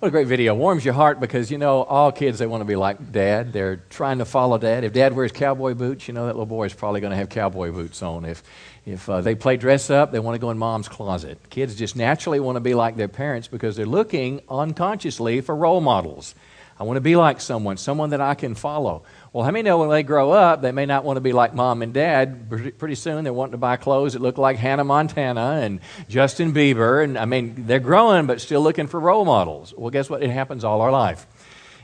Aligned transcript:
What 0.00 0.08
a 0.08 0.12
great 0.12 0.28
video. 0.28 0.54
Warms 0.54 0.82
your 0.82 0.94
heart 0.94 1.20
because, 1.20 1.50
you 1.50 1.58
know, 1.58 1.82
all 1.82 2.10
kids, 2.10 2.38
they 2.38 2.46
want 2.46 2.62
to 2.62 2.64
be 2.64 2.74
like 2.74 3.12
dad. 3.12 3.52
They're 3.52 3.76
trying 3.90 4.16
to 4.20 4.24
follow 4.24 4.56
dad. 4.56 4.82
If 4.82 4.94
dad 4.94 5.14
wears 5.14 5.30
cowboy 5.30 5.74
boots, 5.74 6.08
you 6.08 6.14
know, 6.14 6.24
that 6.24 6.32
little 6.32 6.46
boy 6.46 6.64
is 6.64 6.72
probably 6.72 7.02
going 7.02 7.10
to 7.10 7.18
have 7.18 7.28
cowboy 7.28 7.70
boots 7.70 8.02
on. 8.02 8.24
If, 8.24 8.42
if 8.86 9.10
uh, 9.10 9.20
they 9.20 9.34
play 9.34 9.58
dress 9.58 9.90
up, 9.90 10.10
they 10.10 10.18
want 10.18 10.36
to 10.36 10.38
go 10.38 10.50
in 10.50 10.56
mom's 10.56 10.88
closet. 10.88 11.38
Kids 11.50 11.74
just 11.74 11.96
naturally 11.96 12.40
want 12.40 12.56
to 12.56 12.60
be 12.60 12.72
like 12.72 12.96
their 12.96 13.08
parents 13.08 13.46
because 13.46 13.76
they're 13.76 13.84
looking 13.84 14.40
unconsciously 14.48 15.42
for 15.42 15.54
role 15.54 15.82
models. 15.82 16.34
I 16.80 16.84
want 16.84 16.96
to 16.96 17.02
be 17.02 17.14
like 17.14 17.42
someone, 17.42 17.76
someone 17.76 18.10
that 18.10 18.22
I 18.22 18.34
can 18.34 18.54
follow. 18.54 19.02
Well, 19.34 19.44
how 19.44 19.50
many 19.50 19.64
know 19.64 19.76
when 19.76 19.90
they 19.90 20.02
grow 20.02 20.30
up, 20.30 20.62
they 20.62 20.72
may 20.72 20.86
not 20.86 21.04
want 21.04 21.18
to 21.18 21.20
be 21.20 21.34
like 21.34 21.52
mom 21.52 21.82
and 21.82 21.92
dad? 21.92 22.48
Pretty 22.78 22.94
soon 22.94 23.22
they're 23.22 23.34
wanting 23.34 23.52
to 23.52 23.58
buy 23.58 23.76
clothes 23.76 24.14
that 24.14 24.22
look 24.22 24.38
like 24.38 24.56
Hannah 24.56 24.84
Montana 24.84 25.60
and 25.62 25.80
Justin 26.08 26.54
Bieber. 26.54 27.04
And 27.04 27.18
I 27.18 27.26
mean, 27.26 27.66
they're 27.66 27.80
growing, 27.80 28.24
but 28.24 28.40
still 28.40 28.62
looking 28.62 28.86
for 28.86 28.98
role 28.98 29.26
models. 29.26 29.74
Well, 29.76 29.90
guess 29.90 30.08
what? 30.08 30.22
It 30.22 30.30
happens 30.30 30.64
all 30.64 30.80
our 30.80 30.90
life. 30.90 31.26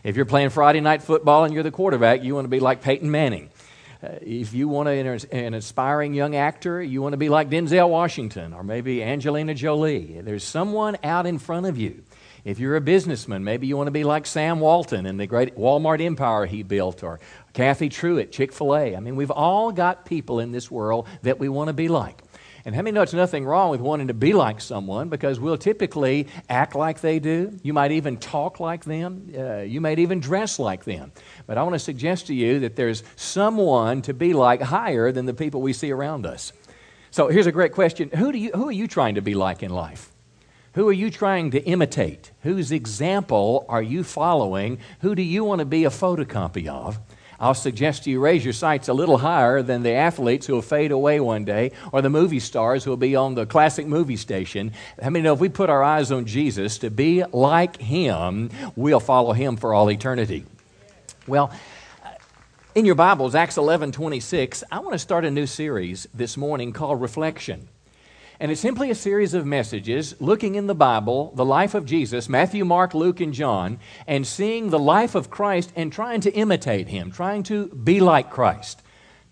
If 0.02 0.16
you're 0.16 0.24
playing 0.24 0.48
Friday 0.48 0.80
night 0.80 1.02
football 1.02 1.45
and 1.45 1.52
you're 1.52 1.62
the 1.62 1.70
quarterback, 1.70 2.24
you 2.24 2.34
want 2.34 2.46
to 2.46 2.48
be 2.48 2.60
like 2.60 2.80
Peyton 2.80 3.10
Manning. 3.10 3.51
Uh, 4.02 4.12
if 4.23 4.54
you 4.54 4.66
want 4.66 4.87
to, 4.87 5.37
an 5.37 5.52
aspiring 5.52 6.15
young 6.15 6.37
actor, 6.37 6.82
you 6.82 7.02
want 7.02 7.12
to 7.12 7.18
be 7.18 7.28
like 7.28 7.51
Denzel 7.51 7.90
Washington 7.90 8.54
or 8.54 8.62
maybe 8.62 9.02
Angelina 9.02 9.52
Jolie. 9.52 10.23
There's 10.23 10.45
someone 10.45 10.96
out 11.04 11.26
in 11.26 11.38
front 11.38 11.66
of 11.66 11.76
you 11.76 12.02
if 12.46 12.60
you're 12.60 12.77
a 12.77 12.80
businessman, 12.80 13.42
maybe 13.42 13.66
you 13.66 13.77
want 13.77 13.88
to 13.88 13.92
be 13.92 14.05
like 14.05 14.24
Sam 14.24 14.60
Walton 14.60 15.04
and 15.04 15.18
the 15.18 15.27
great 15.27 15.56
Walmart 15.56 16.00
empire 16.00 16.46
he 16.46 16.62
built, 16.62 17.02
or 17.02 17.18
Cathy 17.54 17.88
Truett, 17.88 18.30
Chick 18.30 18.52
fil 18.52 18.77
A. 18.77 18.95
I 18.95 19.00
mean, 19.00 19.16
we've 19.16 19.32
all 19.32 19.73
got 19.73 20.04
people 20.06 20.38
in 20.38 20.52
this 20.52 20.70
world 20.70 21.09
that 21.23 21.40
we 21.40 21.48
want 21.48 21.68
to 21.68 21.73
be 21.73 21.88
like. 21.88 22.23
And 22.64 22.73
how 22.73 22.82
many 22.82 22.95
know 22.95 23.02
it's 23.02 23.12
nothing 23.12 23.45
wrong 23.45 23.70
with 23.70 23.80
wanting 23.80 24.06
to 24.09 24.14
be 24.14 24.32
like 24.32 24.60
someone 24.60 25.09
because 25.09 25.40
we'll 25.40 25.59
typically 25.59 26.28
act 26.48 26.77
like 26.77 27.01
they 27.01 27.18
do. 27.18 27.59
You 27.64 27.73
might 27.73 27.90
even 27.90 28.16
talk 28.16 28.60
like 28.60 28.84
them. 28.84 29.32
Uh, 29.37 29.59
you 29.59 29.80
might 29.80 29.98
even 29.98 30.20
dress 30.20 30.60
like 30.60 30.84
them. 30.84 31.10
But 31.48 31.59
I 31.59 31.65
want 31.65 31.74
to 31.74 31.80
suggest 31.80 32.29
to 32.29 32.35
you 32.35 32.60
that 32.60 32.76
there's 32.76 33.02
someone 33.16 34.02
to 34.02 34.15
be 34.15 34.35
like 34.35 34.63
higher 34.63 35.10
than 35.10 35.26
the 35.26 35.35
people 35.35 35.63
we 35.63 35.73
see 35.73 35.90
around 35.90 36.26
us. 36.26 36.52
So 37.10 37.26
here's 37.26 37.46
a 37.46 37.52
great 37.52 37.73
question 37.73 38.09
Who, 38.10 38.30
do 38.30 38.38
you, 38.38 38.52
who 38.52 38.68
are 38.68 38.73
you 38.73 38.87
trying 38.87 39.16
to 39.16 39.23
be 39.23 39.35
like 39.35 39.65
in 39.65 39.73
life? 39.73 40.13
Who 40.77 40.87
are 40.91 40.93
you 40.93 41.10
trying 41.10 41.52
to 41.52 41.65
imitate? 41.65 42.32
Whose 42.43 42.71
example 42.71 43.65
are 43.66 43.80
you 43.80 44.05
following? 44.05 44.79
Who 45.01 45.15
do 45.15 45.23
you 45.23 45.43
want 45.43 45.60
to 45.60 45.65
be 45.65 45.87
a 45.87 45.91
photocopy 45.91 46.66
of? 46.66 46.99
I'll 47.41 47.55
suggest 47.55 48.07
you 48.07 48.21
raise 48.21 48.45
your 48.45 48.52
sights 48.52 48.88
a 48.88 48.93
little 48.93 49.16
higher 49.16 49.63
than 49.63 49.82
the 49.82 49.93
athletes 49.93 50.47
who 50.47 50.52
will 50.52 50.60
fade 50.60 50.91
away 50.91 51.19
one 51.19 51.47
day 51.47 51.73
or 51.93 52.02
the 52.02 52.10
movie 52.10 52.41
stars 52.41 52.85
who 52.85 52.91
will 52.91 52.99
be 52.99 53.16
on 53.16 53.35
the 53.35 53.47
classic 53.47 53.87
movie 53.87 54.19
station. 54.19 54.73
How 55.01 55.09
many 55.09 55.23
know 55.23 55.32
if 55.32 55.41
we 55.41 55.49
put 55.49 55.71
our 55.71 55.82
eyes 55.82 56.13
on 56.13 56.27
Jesus 56.27 56.77
to 56.79 56.91
be 56.91 57.24
like 57.24 57.79
him, 57.79 58.51
we'll 58.77 59.01
follow 59.01 59.32
him 59.32 59.57
for 59.57 59.73
all 59.73 59.91
eternity? 59.91 60.45
Well, 61.27 61.52
in 62.74 62.85
your 62.85 62.97
Bibles, 62.97 63.35
Acts 63.35 63.57
11 63.57 63.93
26, 63.93 64.62
I 64.71 64.81
want 64.81 64.93
to 64.93 64.99
start 64.99 65.25
a 65.25 65.31
new 65.31 65.47
series 65.47 66.06
this 66.12 66.37
morning 66.37 66.75
called 66.75 67.00
Reflection. 67.00 67.66
And 68.38 68.53
it's 68.53 68.60
simply 68.60 68.91
a 68.91 68.94
series 68.94 69.32
of 69.32 69.47
messages 69.47 70.15
looking 70.20 70.56
in 70.56 70.66
the 70.66 70.75
Bible, 70.75 71.32
the 71.34 71.44
life 71.44 71.75
of 71.75 71.87
Jesus, 71.87 72.28
Matthew, 72.28 72.65
Mark, 72.65 72.92
Luke, 72.92 73.20
and 73.20 73.32
John, 73.32 73.78
and 74.06 74.26
seeing 74.26 74.69
the 74.69 74.78
life 74.78 75.15
of 75.15 75.31
Christ 75.31 75.72
and 75.75 75.91
trying 75.91 76.20
to 76.22 76.32
imitate 76.32 76.88
him, 76.88 77.10
trying 77.10 77.44
to 77.44 77.69
be 77.69 78.00
like 78.00 78.31
Christ. 78.31 78.82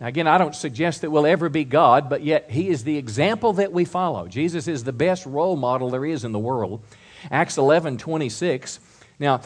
Now, 0.00 0.06
again, 0.06 0.27
I 0.27 0.38
don't 0.38 0.55
suggest 0.55 1.02
that 1.02 1.10
we'll 1.10 1.27
ever 1.27 1.48
be 1.48 1.64
God, 1.64 2.08
but 2.08 2.22
yet 2.22 2.50
he 2.50 2.69
is 2.69 2.84
the 2.84 2.97
example 2.97 3.52
that 3.55 3.72
we 3.72 3.84
follow. 3.84 4.27
Jesus 4.27 4.69
is 4.69 4.84
the 4.84 4.92
best 4.92 5.27
role 5.27 5.56
model 5.56 5.91
there 5.91 6.05
is 6.06 6.25
in 6.25 6.32
the 6.32 6.38
world. 6.38 6.82
Acts 7.30 7.58
11 7.58 7.98
26. 7.98 8.80
Now, 9.19 9.42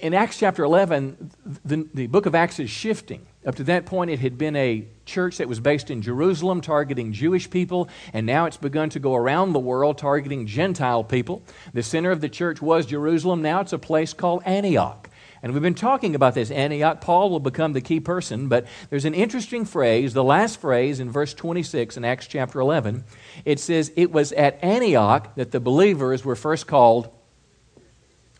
in 0.00 0.14
Acts 0.14 0.38
chapter 0.38 0.64
11, 0.64 1.30
the, 1.64 1.88
the 1.94 2.06
book 2.08 2.26
of 2.26 2.34
Acts 2.34 2.58
is 2.58 2.70
shifting. 2.70 3.26
Up 3.46 3.54
to 3.54 3.64
that 3.64 3.86
point, 3.86 4.10
it 4.10 4.18
had 4.18 4.36
been 4.36 4.54
a 4.54 4.86
church 5.06 5.38
that 5.38 5.48
was 5.48 5.60
based 5.60 5.90
in 5.90 6.02
Jerusalem, 6.02 6.60
targeting 6.60 7.12
Jewish 7.12 7.48
people, 7.48 7.88
and 8.12 8.26
now 8.26 8.44
it's 8.44 8.58
begun 8.58 8.90
to 8.90 8.98
go 8.98 9.14
around 9.16 9.54
the 9.54 9.58
world, 9.58 9.96
targeting 9.96 10.46
Gentile 10.46 11.02
people. 11.04 11.42
The 11.72 11.82
center 11.82 12.10
of 12.10 12.20
the 12.20 12.28
church 12.28 12.60
was 12.60 12.84
Jerusalem. 12.84 13.40
Now 13.40 13.60
it's 13.60 13.72
a 13.72 13.78
place 13.78 14.12
called 14.12 14.42
Antioch. 14.44 15.08
And 15.42 15.54
we've 15.54 15.62
been 15.62 15.74
talking 15.74 16.14
about 16.14 16.34
this 16.34 16.50
Antioch. 16.50 17.00
Paul 17.00 17.30
will 17.30 17.40
become 17.40 17.72
the 17.72 17.80
key 17.80 17.98
person, 17.98 18.48
but 18.48 18.66
there's 18.90 19.06
an 19.06 19.14
interesting 19.14 19.64
phrase, 19.64 20.12
the 20.12 20.22
last 20.22 20.60
phrase 20.60 21.00
in 21.00 21.10
verse 21.10 21.32
26 21.32 21.96
in 21.96 22.04
Acts 22.04 22.26
chapter 22.26 22.60
11. 22.60 23.04
It 23.46 23.58
says, 23.58 23.90
It 23.96 24.12
was 24.12 24.32
at 24.32 24.62
Antioch 24.62 25.34
that 25.36 25.50
the 25.50 25.60
believers 25.60 26.26
were 26.26 26.36
first 26.36 26.66
called, 26.66 27.08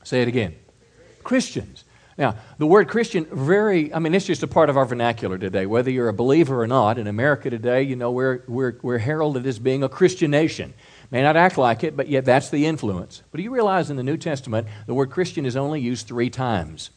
say 0.04 0.20
it 0.20 0.28
again, 0.28 0.56
Christians. 1.24 1.84
Now, 2.20 2.36
the 2.58 2.66
word 2.66 2.86
Christian, 2.88 3.24
very, 3.32 3.94
I 3.94 3.98
mean, 3.98 4.14
it's 4.14 4.26
just 4.26 4.42
a 4.42 4.46
part 4.46 4.68
of 4.68 4.76
our 4.76 4.84
vernacular 4.84 5.38
today. 5.38 5.64
Whether 5.64 5.90
you're 5.90 6.10
a 6.10 6.12
believer 6.12 6.60
or 6.60 6.66
not, 6.66 6.98
in 6.98 7.06
America 7.06 7.48
today, 7.48 7.82
you 7.82 7.96
know, 7.96 8.12
we're, 8.12 8.44
we're, 8.46 8.78
we're 8.82 8.98
heralded 8.98 9.46
as 9.46 9.58
being 9.58 9.82
a 9.82 9.88
Christian 9.88 10.30
nation. 10.30 10.74
May 11.10 11.22
not 11.22 11.38
act 11.38 11.56
like 11.56 11.82
it, 11.82 11.96
but 11.96 12.08
yet 12.08 12.26
that's 12.26 12.50
the 12.50 12.66
influence. 12.66 13.22
But 13.30 13.38
do 13.38 13.42
you 13.42 13.50
realize 13.50 13.88
in 13.88 13.96
the 13.96 14.02
New 14.02 14.18
Testament, 14.18 14.68
the 14.86 14.92
word 14.92 15.10
Christian 15.10 15.46
is 15.46 15.56
only 15.56 15.80
used 15.80 16.08
three 16.08 16.28
times? 16.28 16.90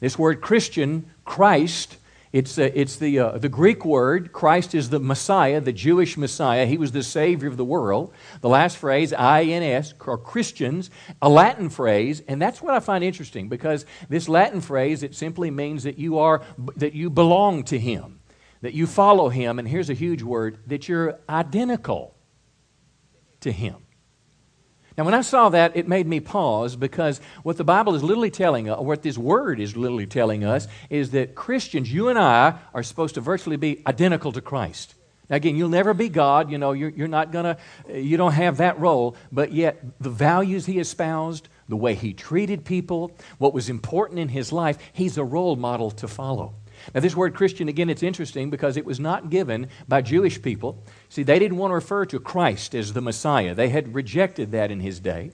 This 0.00 0.18
word 0.18 0.40
Christian, 0.40 1.10
Christ, 1.26 1.98
it's, 2.32 2.58
uh, 2.58 2.70
it's 2.74 2.96
the, 2.96 3.18
uh, 3.18 3.38
the 3.38 3.48
Greek 3.48 3.84
word. 3.84 4.32
Christ 4.32 4.74
is 4.74 4.90
the 4.90 4.98
Messiah, 4.98 5.60
the 5.60 5.72
Jewish 5.72 6.16
Messiah. 6.16 6.66
He 6.66 6.76
was 6.76 6.92
the 6.92 7.02
Savior 7.02 7.48
of 7.48 7.56
the 7.56 7.64
world. 7.64 8.12
The 8.40 8.48
last 8.48 8.76
phrase, 8.76 9.12
INS, 9.12 9.94
or 10.04 10.18
Christians, 10.18 10.90
a 11.22 11.28
Latin 11.28 11.68
phrase, 11.68 12.22
and 12.26 12.42
that's 12.42 12.60
what 12.60 12.74
I 12.74 12.80
find 12.80 13.04
interesting 13.04 13.48
because 13.48 13.86
this 14.08 14.28
Latin 14.28 14.60
phrase, 14.60 15.02
it 15.02 15.14
simply 15.14 15.50
means 15.50 15.84
that 15.84 15.98
you, 15.98 16.18
are, 16.18 16.42
that 16.76 16.94
you 16.94 17.10
belong 17.10 17.64
to 17.64 17.78
Him, 17.78 18.20
that 18.60 18.74
you 18.74 18.86
follow 18.86 19.28
Him, 19.28 19.58
and 19.58 19.68
here's 19.68 19.90
a 19.90 19.94
huge 19.94 20.22
word, 20.22 20.58
that 20.66 20.88
you're 20.88 21.18
identical 21.28 22.16
to 23.40 23.52
Him. 23.52 23.85
Now, 24.96 25.04
when 25.04 25.14
I 25.14 25.20
saw 25.20 25.50
that, 25.50 25.76
it 25.76 25.86
made 25.86 26.06
me 26.06 26.20
pause 26.20 26.74
because 26.74 27.20
what 27.42 27.58
the 27.58 27.64
Bible 27.64 27.94
is 27.94 28.02
literally 28.02 28.30
telling 28.30 28.70
us, 28.70 28.78
or 28.78 28.86
what 28.86 29.02
this 29.02 29.18
word 29.18 29.60
is 29.60 29.76
literally 29.76 30.06
telling 30.06 30.42
us, 30.42 30.68
is 30.88 31.10
that 31.10 31.34
Christians, 31.34 31.92
you 31.92 32.08
and 32.08 32.18
I, 32.18 32.58
are 32.72 32.82
supposed 32.82 33.16
to 33.16 33.20
virtually 33.20 33.56
be 33.56 33.82
identical 33.86 34.32
to 34.32 34.40
Christ. 34.40 34.94
Now, 35.28 35.36
again, 35.36 35.56
you'll 35.56 35.68
never 35.68 35.92
be 35.92 36.08
God. 36.08 36.50
You 36.50 36.56
know, 36.56 36.72
you're, 36.72 36.90
you're 36.90 37.08
not 37.08 37.30
going 37.30 37.56
to, 37.56 38.00
you 38.00 38.16
don't 38.16 38.32
have 38.32 38.58
that 38.58 38.78
role. 38.78 39.16
But 39.30 39.52
yet, 39.52 39.84
the 40.00 40.10
values 40.10 40.64
he 40.64 40.78
espoused, 40.78 41.48
the 41.68 41.76
way 41.76 41.94
he 41.94 42.14
treated 42.14 42.64
people, 42.64 43.10
what 43.38 43.52
was 43.52 43.68
important 43.68 44.18
in 44.18 44.28
his 44.28 44.52
life, 44.52 44.78
he's 44.92 45.18
a 45.18 45.24
role 45.24 45.56
model 45.56 45.90
to 45.92 46.08
follow. 46.08 46.54
Now, 46.94 47.00
this 47.00 47.16
word 47.16 47.34
Christian, 47.34 47.68
again, 47.68 47.90
it's 47.90 48.02
interesting 48.02 48.50
because 48.50 48.76
it 48.76 48.84
was 48.84 49.00
not 49.00 49.30
given 49.30 49.68
by 49.88 50.02
Jewish 50.02 50.40
people. 50.40 50.82
See, 51.08 51.22
they 51.22 51.38
didn't 51.38 51.56
want 51.56 51.70
to 51.70 51.76
refer 51.76 52.04
to 52.06 52.18
Christ 52.18 52.74
as 52.74 52.92
the 52.92 53.00
Messiah, 53.00 53.54
they 53.54 53.68
had 53.68 53.94
rejected 53.94 54.52
that 54.52 54.70
in 54.70 54.80
his 54.80 55.00
day. 55.00 55.30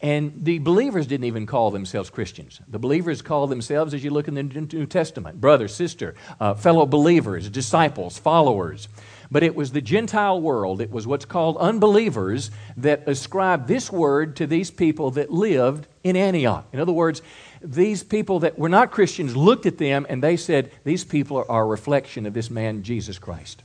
And 0.00 0.44
the 0.44 0.58
believers 0.58 1.06
didn't 1.06 1.26
even 1.26 1.46
call 1.46 1.70
themselves 1.70 2.10
Christians. 2.10 2.60
The 2.66 2.80
believers 2.80 3.22
called 3.22 3.50
themselves, 3.50 3.94
as 3.94 4.02
you 4.02 4.10
look 4.10 4.26
in 4.26 4.34
the 4.34 4.42
New 4.42 4.86
Testament, 4.86 5.40
brother, 5.40 5.68
sister, 5.68 6.14
uh, 6.40 6.54
fellow 6.54 6.86
believers, 6.86 7.48
disciples, 7.48 8.18
followers. 8.18 8.88
But 9.30 9.44
it 9.44 9.54
was 9.54 9.70
the 9.70 9.80
Gentile 9.80 10.40
world, 10.40 10.80
it 10.80 10.90
was 10.90 11.06
what's 11.06 11.24
called 11.24 11.56
unbelievers, 11.56 12.50
that 12.76 13.08
ascribed 13.08 13.68
this 13.68 13.90
word 13.90 14.36
to 14.36 14.46
these 14.46 14.70
people 14.70 15.12
that 15.12 15.30
lived 15.30 15.86
in 16.02 16.16
Antioch. 16.16 16.66
In 16.72 16.80
other 16.80 16.92
words, 16.92 17.22
these 17.62 18.02
people 18.02 18.40
that 18.40 18.58
were 18.58 18.68
not 18.68 18.90
Christians 18.90 19.36
looked 19.36 19.66
at 19.66 19.78
them 19.78 20.04
and 20.08 20.22
they 20.22 20.36
said, 20.36 20.72
These 20.84 21.04
people 21.04 21.44
are 21.48 21.62
a 21.62 21.66
reflection 21.66 22.26
of 22.26 22.34
this 22.34 22.50
man, 22.50 22.82
Jesus 22.82 23.18
Christ. 23.18 23.62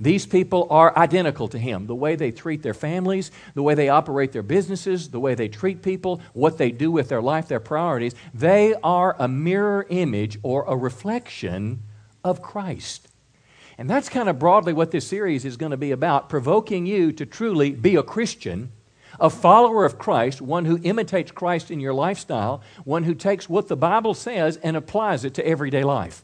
These 0.00 0.26
people 0.26 0.66
are 0.70 0.96
identical 0.96 1.48
to 1.48 1.58
him. 1.58 1.86
The 1.86 1.94
way 1.94 2.16
they 2.16 2.30
treat 2.30 2.62
their 2.62 2.74
families, 2.74 3.30
the 3.54 3.62
way 3.62 3.74
they 3.74 3.88
operate 3.88 4.32
their 4.32 4.42
businesses, 4.42 5.10
the 5.10 5.20
way 5.20 5.34
they 5.34 5.48
treat 5.48 5.82
people, 5.82 6.20
what 6.32 6.58
they 6.58 6.70
do 6.70 6.90
with 6.90 7.08
their 7.08 7.22
life, 7.22 7.48
their 7.48 7.60
priorities, 7.60 8.14
they 8.34 8.74
are 8.82 9.16
a 9.18 9.28
mirror 9.28 9.86
image 9.88 10.38
or 10.42 10.64
a 10.66 10.76
reflection 10.76 11.82
of 12.24 12.42
Christ. 12.42 13.08
And 13.78 13.90
that's 13.90 14.08
kind 14.08 14.28
of 14.28 14.38
broadly 14.38 14.72
what 14.72 14.90
this 14.90 15.06
series 15.06 15.44
is 15.44 15.56
going 15.56 15.70
to 15.70 15.76
be 15.76 15.90
about 15.90 16.28
provoking 16.28 16.86
you 16.86 17.12
to 17.12 17.26
truly 17.26 17.72
be 17.72 17.96
a 17.96 18.02
Christian 18.02 18.72
a 19.18 19.30
follower 19.30 19.84
of 19.84 19.98
Christ, 19.98 20.42
one 20.42 20.64
who 20.64 20.78
imitates 20.82 21.30
Christ 21.30 21.70
in 21.70 21.80
your 21.80 21.94
lifestyle, 21.94 22.62
one 22.84 23.04
who 23.04 23.14
takes 23.14 23.48
what 23.48 23.68
the 23.68 23.76
Bible 23.76 24.14
says 24.14 24.58
and 24.58 24.76
applies 24.76 25.24
it 25.24 25.34
to 25.34 25.46
everyday 25.46 25.84
life. 25.84 26.22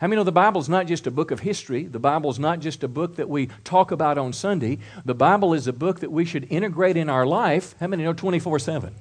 I 0.00 0.06
many 0.06 0.16
know 0.16 0.24
the 0.24 0.32
Bible's 0.32 0.68
not 0.68 0.86
just 0.86 1.06
a 1.06 1.10
book 1.10 1.30
of 1.30 1.40
history. 1.40 1.84
The 1.84 1.98
Bible's 1.98 2.38
not 2.38 2.60
just 2.60 2.84
a 2.84 2.88
book 2.88 3.16
that 3.16 3.28
we 3.28 3.48
talk 3.64 3.90
about 3.90 4.18
on 4.18 4.32
Sunday. 4.32 4.78
The 5.04 5.14
Bible 5.14 5.54
is 5.54 5.66
a 5.66 5.72
book 5.72 6.00
that 6.00 6.12
we 6.12 6.24
should 6.24 6.46
integrate 6.50 6.96
in 6.96 7.08
our 7.08 7.24
life. 7.24 7.74
How 7.80 7.86
many 7.86 8.04
know 8.04 8.12
24 8.12 8.58
7? 8.58 8.94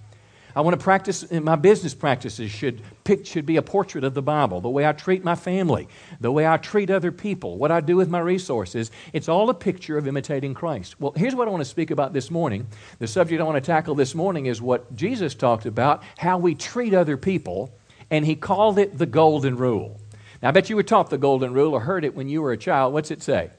I 0.56 0.62
want 0.62 0.80
to 0.80 0.82
practice, 0.82 1.30
my 1.32 1.58
business 1.58 1.94
practices 1.94 2.50
should, 2.50 2.82
pick, 3.04 3.26
should 3.26 3.46
be 3.46 3.58
a 3.58 3.62
portrait 3.62 4.06
of 4.06 4.14
the 4.14 4.22
Bible. 4.22 4.62
The 4.62 4.70
way 4.70 4.88
I 4.88 4.94
treat 4.94 5.22
my 5.22 5.36
family, 5.36 5.90
the 6.22 6.32
way 6.32 6.48
I 6.48 6.56
treat 6.56 6.90
other 6.90 7.12
people, 7.12 7.58
what 7.58 7.72
I 7.72 7.82
do 7.82 7.98
with 7.98 8.08
my 8.08 8.20
resources. 8.20 8.90
It's 9.12 9.28
all 9.28 9.50
a 9.50 9.54
picture 9.54 9.98
of 9.98 10.08
imitating 10.08 10.54
Christ. 10.54 10.98
Well, 10.98 11.12
here's 11.14 11.36
what 11.36 11.50
I 11.50 11.52
want 11.52 11.60
to 11.60 11.70
speak 11.70 11.92
about 11.92 12.14
this 12.14 12.32
morning. 12.32 12.68
The 13.00 13.08
subject 13.08 13.42
I 13.42 13.44
want 13.44 13.62
to 13.62 13.68
tackle 13.68 13.96
this 13.96 14.16
morning 14.16 14.46
is 14.46 14.62
what 14.62 14.96
Jesus 14.96 15.36
talked 15.36 15.66
about 15.66 16.04
how 16.18 16.38
we 16.38 16.56
treat 16.56 16.94
other 16.94 17.18
people, 17.18 17.78
and 18.10 18.26
he 18.26 18.36
called 18.36 18.80
it 18.80 18.98
the 18.98 19.06
golden 19.06 19.58
rule. 19.58 20.00
Now, 20.46 20.50
I 20.50 20.52
bet 20.52 20.70
you 20.70 20.76
were 20.76 20.84
taught 20.84 21.10
the 21.10 21.18
golden 21.18 21.54
rule 21.54 21.74
or 21.74 21.80
heard 21.80 22.06
it 22.06 22.14
when 22.14 22.30
you 22.30 22.40
were 22.40 22.52
a 22.52 22.58
child. 22.58 22.94
What's 22.94 23.10
it 23.10 23.24
say? 23.24 23.50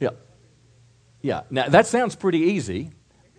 Yeah. 0.00 0.08
Yeah. 1.22 1.42
Now, 1.48 1.68
that 1.68 1.86
sounds 1.86 2.16
pretty 2.16 2.40
easy 2.40 2.90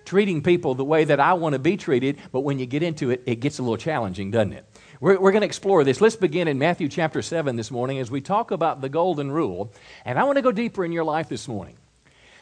treating 0.05 0.41
people 0.41 0.73
the 0.73 0.85
way 0.85 1.03
that 1.03 1.19
I 1.19 1.33
want 1.33 1.53
to 1.53 1.59
be 1.59 1.75
treated, 1.75 2.19
but 2.31 2.39
when 2.41 2.57
you 2.57 2.65
get 2.65 2.83
into 2.83 3.09
it, 3.09 3.21
it 3.25 3.41
gets 3.41 3.59
a 3.59 3.63
little 3.63 3.75
challenging, 3.75 4.31
doesn't 4.31 4.53
it? 4.53 4.65
We're, 5.01 5.19
we're 5.19 5.33
going 5.33 5.41
to 5.41 5.45
explore 5.45 5.83
this. 5.83 5.99
Let's 5.99 6.15
begin 6.15 6.47
in 6.47 6.57
Matthew 6.57 6.87
chapter 6.87 7.21
7 7.21 7.57
this 7.57 7.69
morning 7.69 7.99
as 7.99 8.09
we 8.09 8.21
talk 8.21 8.51
about 8.51 8.79
the 8.79 8.87
golden 8.87 9.29
rule. 9.29 9.73
And 10.05 10.17
I 10.17 10.23
want 10.23 10.37
to 10.37 10.41
go 10.41 10.53
deeper 10.53 10.85
in 10.85 10.93
your 10.93 11.03
life 11.03 11.27
this 11.27 11.49
morning. 11.49 11.75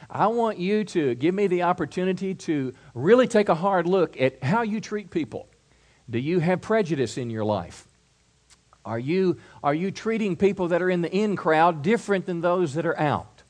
I 0.07 0.27
want 0.27 0.59
you 0.59 0.83
to 0.83 1.15
give 1.15 1.33
me 1.33 1.47
the 1.47 1.63
opportunity 1.63 2.35
to 2.35 2.75
really 2.93 3.25
take 3.25 3.49
a 3.49 3.55
hard 3.55 3.87
look 3.87 4.21
at 4.21 4.43
how 4.43 4.61
you 4.61 4.81
treat 4.81 5.09
people. 5.09 5.47
Do 6.07 6.19
you 6.19 6.37
have 6.37 6.61
prejudice 6.61 7.17
in 7.17 7.31
your 7.31 7.43
life? 7.43 7.87
Are 8.85 8.99
you, 8.99 9.37
are 9.63 9.73
you 9.73 9.91
treating 9.91 10.35
people 10.35 10.69
that 10.69 10.81
are 10.81 10.89
in 10.89 11.01
the 11.01 11.11
in 11.11 11.35
crowd 11.35 11.81
different 11.81 12.25
than 12.25 12.41
those 12.41 12.73
that 12.75 12.85
are 12.85 12.99
out? 12.99 13.43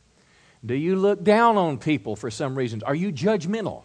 Do 0.66 0.74
you 0.74 0.96
look 0.96 1.24
down 1.24 1.58
on 1.58 1.78
people 1.78 2.16
for 2.16 2.30
some 2.30 2.58
reasons? 2.58 2.84
Are 2.84 2.96
you 2.96 3.12
judgmental? 3.12 3.84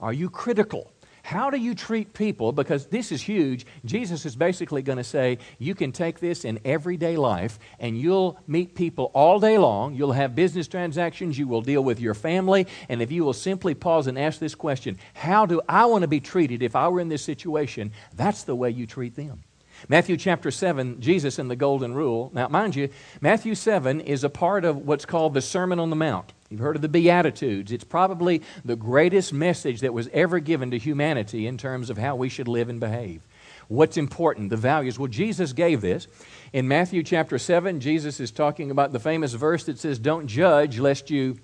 Are 0.00 0.12
you 0.12 0.30
critical? 0.30 0.90
How 1.26 1.50
do 1.50 1.58
you 1.58 1.74
treat 1.74 2.14
people? 2.14 2.52
Because 2.52 2.86
this 2.86 3.10
is 3.10 3.20
huge. 3.20 3.66
Jesus 3.84 4.24
is 4.24 4.36
basically 4.36 4.80
going 4.80 4.98
to 4.98 5.04
say, 5.04 5.38
you 5.58 5.74
can 5.74 5.90
take 5.90 6.20
this 6.20 6.44
in 6.44 6.60
everyday 6.64 7.16
life 7.16 7.58
and 7.80 7.98
you'll 7.98 8.38
meet 8.46 8.76
people 8.76 9.10
all 9.12 9.40
day 9.40 9.58
long. 9.58 9.96
You'll 9.96 10.12
have 10.12 10.36
business 10.36 10.68
transactions. 10.68 11.36
You 11.36 11.48
will 11.48 11.62
deal 11.62 11.82
with 11.82 11.98
your 11.98 12.14
family. 12.14 12.68
And 12.88 13.02
if 13.02 13.10
you 13.10 13.24
will 13.24 13.32
simply 13.32 13.74
pause 13.74 14.06
and 14.06 14.16
ask 14.16 14.38
this 14.38 14.54
question, 14.54 14.98
how 15.14 15.46
do 15.46 15.60
I 15.68 15.86
want 15.86 16.02
to 16.02 16.08
be 16.08 16.20
treated 16.20 16.62
if 16.62 16.76
I 16.76 16.86
were 16.86 17.00
in 17.00 17.08
this 17.08 17.24
situation? 17.24 17.90
That's 18.14 18.44
the 18.44 18.54
way 18.54 18.70
you 18.70 18.86
treat 18.86 19.16
them. 19.16 19.42
Matthew 19.88 20.16
chapter 20.16 20.50
7, 20.50 21.00
Jesus 21.00 21.38
and 21.38 21.50
the 21.50 21.56
Golden 21.56 21.94
Rule. 21.94 22.30
Now, 22.34 22.48
mind 22.48 22.76
you, 22.76 22.88
Matthew 23.20 23.54
7 23.54 24.00
is 24.00 24.24
a 24.24 24.30
part 24.30 24.64
of 24.64 24.78
what's 24.78 25.04
called 25.04 25.34
the 25.34 25.42
Sermon 25.42 25.78
on 25.78 25.90
the 25.90 25.96
Mount. 25.96 26.32
You've 26.50 26.60
heard 26.60 26.76
of 26.76 26.82
the 26.82 26.88
Beatitudes. 26.88 27.72
It's 27.72 27.84
probably 27.84 28.42
the 28.64 28.76
greatest 28.76 29.32
message 29.32 29.80
that 29.80 29.92
was 29.92 30.08
ever 30.12 30.38
given 30.38 30.70
to 30.70 30.78
humanity 30.78 31.46
in 31.46 31.58
terms 31.58 31.90
of 31.90 31.98
how 31.98 32.16
we 32.16 32.28
should 32.28 32.48
live 32.48 32.68
and 32.68 32.80
behave. 32.80 33.26
What's 33.68 33.96
important, 33.96 34.50
the 34.50 34.56
values. 34.56 34.98
Well, 34.98 35.08
Jesus 35.08 35.52
gave 35.52 35.80
this. 35.80 36.06
In 36.52 36.68
Matthew 36.68 37.02
chapter 37.02 37.38
7, 37.38 37.80
Jesus 37.80 38.20
is 38.20 38.30
talking 38.30 38.70
about 38.70 38.92
the 38.92 39.00
famous 39.00 39.32
verse 39.34 39.64
that 39.64 39.78
says, 39.78 39.98
Don't 39.98 40.28
judge 40.28 40.78
lest 40.78 41.10
you 41.10 41.38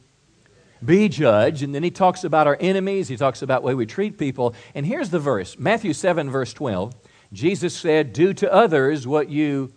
be 0.85 1.09
judged. 1.09 1.63
And 1.63 1.75
then 1.75 1.83
he 1.83 1.91
talks 1.91 2.25
about 2.25 2.47
our 2.47 2.57
enemies, 2.61 3.09
he 3.09 3.17
talks 3.17 3.43
about 3.43 3.63
the 3.63 3.67
way 3.67 3.75
we 3.75 3.87
treat 3.87 4.19
people. 4.19 4.55
And 4.75 4.87
here's 4.87 5.11
the 5.11 5.19
verse 5.19 5.59
Matthew 5.59 5.93
7, 5.93 6.31
verse 6.31 6.53
12. 6.53 6.95
Jesus 7.33 7.75
said, 7.75 8.13
Do 8.13 8.35
to 8.35 8.53
others 8.53 9.07
what 9.07 9.29
you 9.29 9.73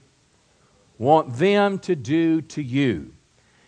want 0.97 1.37
them 1.37 1.79
to 1.79 1.95
do 1.95 2.41
to 2.41 2.61
you. 2.61 3.13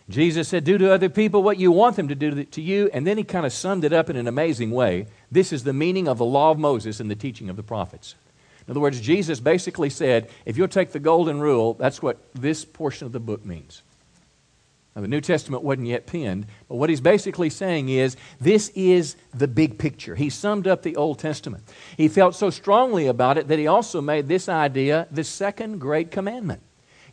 Jesus 0.08 0.48
said, 0.48 0.64
Do 0.64 0.78
to 0.78 0.92
other 0.92 1.08
people 1.08 1.42
what 1.42 1.58
you 1.58 1.70
want 1.70 1.96
them 1.96 2.08
to 2.08 2.14
do 2.14 2.44
to 2.44 2.62
you. 2.62 2.90
And 2.92 3.06
then 3.06 3.18
he 3.18 3.24
kind 3.24 3.44
of 3.44 3.52
summed 3.52 3.84
it 3.84 3.92
up 3.92 4.08
in 4.08 4.16
an 4.16 4.26
amazing 4.26 4.70
way. 4.70 5.06
This 5.30 5.52
is 5.52 5.64
the 5.64 5.72
meaning 5.72 6.08
of 6.08 6.18
the 6.18 6.24
law 6.24 6.50
of 6.50 6.58
Moses 6.58 7.00
and 7.00 7.10
the 7.10 7.14
teaching 7.14 7.50
of 7.50 7.56
the 7.56 7.62
prophets. 7.62 8.14
In 8.66 8.72
other 8.72 8.80
words, 8.80 9.00
Jesus 9.00 9.40
basically 9.40 9.90
said, 9.90 10.30
If 10.44 10.56
you'll 10.56 10.68
take 10.68 10.92
the 10.92 10.98
golden 10.98 11.40
rule, 11.40 11.74
that's 11.74 12.02
what 12.02 12.18
this 12.34 12.64
portion 12.64 13.06
of 13.06 13.12
the 13.12 13.20
book 13.20 13.44
means. 13.44 13.82
Now, 14.98 15.02
the 15.02 15.08
New 15.08 15.20
Testament 15.20 15.62
wasn't 15.62 15.86
yet 15.86 16.06
penned, 16.06 16.46
but 16.68 16.74
what 16.74 16.90
he's 16.90 17.00
basically 17.00 17.50
saying 17.50 17.88
is 17.88 18.16
this 18.40 18.70
is 18.70 19.14
the 19.32 19.46
big 19.46 19.78
picture. 19.78 20.16
He 20.16 20.28
summed 20.28 20.66
up 20.66 20.82
the 20.82 20.96
Old 20.96 21.20
Testament. 21.20 21.62
He 21.96 22.08
felt 22.08 22.34
so 22.34 22.50
strongly 22.50 23.06
about 23.06 23.38
it 23.38 23.46
that 23.46 23.60
he 23.60 23.68
also 23.68 24.00
made 24.00 24.26
this 24.26 24.48
idea 24.48 25.06
the 25.12 25.22
second 25.22 25.78
great 25.78 26.10
commandment. 26.10 26.62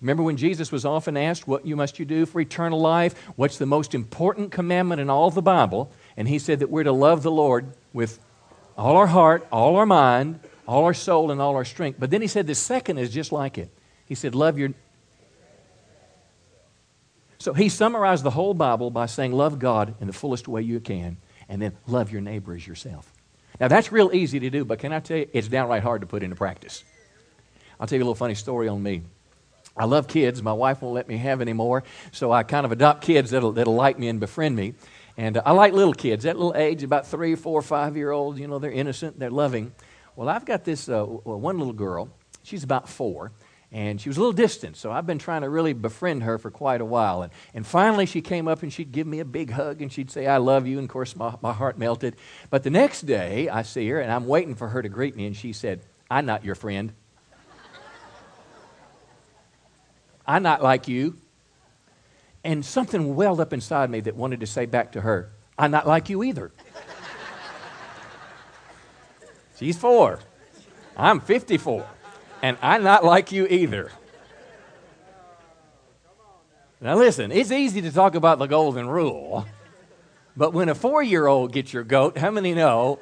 Remember 0.01 0.23
when 0.23 0.35
Jesus 0.35 0.71
was 0.71 0.83
often 0.83 1.15
asked, 1.15 1.47
What 1.47 1.67
you 1.67 1.75
must 1.75 1.99
you 1.99 2.05
do 2.05 2.25
for 2.25 2.41
eternal 2.41 2.81
life? 2.81 3.13
What's 3.35 3.59
the 3.59 3.67
most 3.67 3.93
important 3.93 4.51
commandment 4.51 4.99
in 4.99 5.11
all 5.11 5.29
the 5.29 5.43
Bible? 5.43 5.91
And 6.17 6.27
he 6.27 6.39
said 6.39 6.61
that 6.61 6.71
we're 6.71 6.85
to 6.85 6.91
love 6.91 7.21
the 7.21 7.29
Lord 7.29 7.67
with 7.93 8.17
all 8.75 8.97
our 8.97 9.05
heart, 9.05 9.47
all 9.51 9.75
our 9.75 9.85
mind, 9.85 10.39
all 10.67 10.85
our 10.85 10.95
soul, 10.95 11.29
and 11.29 11.39
all 11.39 11.55
our 11.55 11.65
strength. 11.65 11.99
But 11.99 12.09
then 12.09 12.23
he 12.23 12.27
said 12.27 12.47
the 12.47 12.55
second 12.55 12.97
is 12.97 13.13
just 13.13 13.31
like 13.31 13.59
it. 13.59 13.69
He 14.07 14.15
said, 14.15 14.33
Love 14.33 14.57
your. 14.57 14.73
So 17.45 17.53
he 17.53 17.69
summarized 17.69 18.23
the 18.23 18.31
whole 18.31 18.55
Bible 18.55 18.89
by 18.89 19.05
saying, 19.05 19.31
Love 19.31 19.59
God 19.59 19.93
in 20.01 20.07
the 20.07 20.13
fullest 20.13 20.47
way 20.47 20.63
you 20.63 20.79
can, 20.79 21.17
and 21.47 21.61
then 21.61 21.77
love 21.85 22.11
your 22.11 22.21
neighbor 22.21 22.55
as 22.55 22.65
yourself. 22.65 23.13
Now 23.59 23.67
that's 23.67 23.91
real 23.91 24.09
easy 24.11 24.39
to 24.39 24.49
do, 24.49 24.65
but 24.65 24.79
can 24.79 24.91
I 24.91 24.99
tell 24.99 25.17
you, 25.17 25.29
it's 25.31 25.47
downright 25.47 25.83
hard 25.83 26.01
to 26.01 26.07
put 26.07 26.23
into 26.23 26.35
practice. 26.35 26.83
I'll 27.79 27.85
tell 27.85 27.97
you 27.97 28.03
a 28.03 28.05
little 28.05 28.15
funny 28.15 28.33
story 28.33 28.67
on 28.67 28.81
me. 28.81 29.03
I 29.77 29.85
love 29.85 30.07
kids. 30.07 30.41
My 30.41 30.53
wife 30.53 30.81
won't 30.81 30.95
let 30.95 31.07
me 31.07 31.17
have 31.17 31.39
any 31.39 31.53
more, 31.53 31.83
so 32.11 32.31
I 32.31 32.41
kind 32.41 32.65
of 32.65 32.71
adopt 32.71 33.03
kids 33.03 33.29
that'll, 33.29 33.51
that'll 33.51 33.75
like 33.75 33.99
me 33.99 34.07
and 34.07 34.19
befriend 34.19 34.55
me. 34.55 34.73
And 35.15 35.37
uh, 35.37 35.43
I 35.45 35.51
like 35.51 35.71
little 35.71 35.93
kids. 35.93 36.23
That 36.23 36.37
little 36.37 36.55
age, 36.55 36.81
about 36.81 37.05
three, 37.05 37.35
four, 37.35 37.61
five 37.61 37.95
year 37.95 38.09
olds, 38.09 38.39
you 38.39 38.47
know, 38.47 38.57
they're 38.57 38.71
innocent, 38.71 39.19
they're 39.19 39.29
loving. 39.29 39.71
Well, 40.15 40.29
I've 40.29 40.45
got 40.45 40.63
this 40.63 40.89
uh, 40.89 41.03
one 41.03 41.59
little 41.59 41.73
girl. 41.73 42.09
She's 42.41 42.63
about 42.63 42.89
four, 42.89 43.33
and 43.75 43.99
she 43.99 44.07
was 44.07 44.15
a 44.15 44.21
little 44.21 44.31
distant, 44.31 44.77
so 44.77 44.89
I've 44.89 45.05
been 45.05 45.19
trying 45.19 45.41
to 45.41 45.49
really 45.49 45.73
befriend 45.73 46.23
her 46.23 46.37
for 46.37 46.49
quite 46.49 46.79
a 46.79 46.85
while. 46.85 47.23
And, 47.23 47.33
and 47.53 47.67
finally, 47.67 48.05
she 48.05 48.21
came 48.21 48.47
up 48.47 48.63
and 48.63 48.71
she'd 48.71 48.93
give 48.93 49.05
me 49.05 49.19
a 49.19 49.25
big 49.25 49.51
hug 49.51 49.81
and 49.81 49.91
she'd 49.91 50.09
say, 50.09 50.27
I 50.27 50.37
love 50.37 50.65
you. 50.65 50.77
And 50.77 50.85
of 50.85 50.93
course, 50.93 51.13
my, 51.13 51.35
my 51.41 51.51
heart 51.51 51.77
melted. 51.77 52.15
But 52.49 52.63
the 52.63 52.69
next 52.69 53.01
day, 53.01 53.49
I 53.49 53.63
see 53.63 53.85
her 53.89 53.99
and 53.99 54.09
I'm 54.09 54.27
waiting 54.27 54.55
for 54.55 54.69
her 54.69 54.81
to 54.81 54.87
greet 54.87 55.17
me, 55.17 55.25
and 55.25 55.35
she 55.35 55.51
said, 55.51 55.81
I'm 56.09 56.25
not 56.25 56.45
your 56.45 56.55
friend. 56.55 56.93
I'm 60.25 60.41
not 60.41 60.63
like 60.63 60.87
you. 60.87 61.17
And 62.45 62.65
something 62.65 63.13
welled 63.13 63.41
up 63.41 63.51
inside 63.51 63.89
me 63.89 63.99
that 63.99 64.15
wanted 64.15 64.39
to 64.39 64.47
say 64.47 64.65
back 64.67 64.93
to 64.93 65.01
her, 65.01 65.33
I'm 65.57 65.71
not 65.71 65.85
like 65.85 66.07
you 66.07 66.23
either. 66.23 66.53
She's 69.59 69.77
four. 69.77 70.21
I'm 70.95 71.19
54. 71.19 71.85
And 72.45 72.59
I'm 72.61 72.83
not 72.83 73.03
like 73.03 73.31
you 73.31 73.47
either. 73.47 73.91
Now, 76.79 76.95
listen, 76.95 77.31
it's 77.31 77.51
easy 77.51 77.81
to 77.81 77.91
talk 77.91 78.13
about 78.13 78.37
the 78.37 78.45
golden 78.45 78.87
rule, 78.87 79.47
but 80.37 80.53
when 80.53 80.69
a 80.69 80.75
four 80.75 81.01
year 81.01 81.25
old 81.25 81.53
gets 81.53 81.73
your 81.73 81.83
goat, 81.83 82.19
how 82.19 82.29
many 82.29 82.53
know 82.53 82.99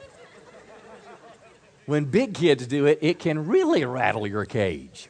when 1.87 2.05
big 2.05 2.35
kids 2.35 2.67
do 2.67 2.85
it, 2.85 2.99
it 3.01 3.19
can 3.19 3.45
really 3.45 3.83
rattle 3.83 4.25
your 4.25 4.45
cage? 4.45 5.09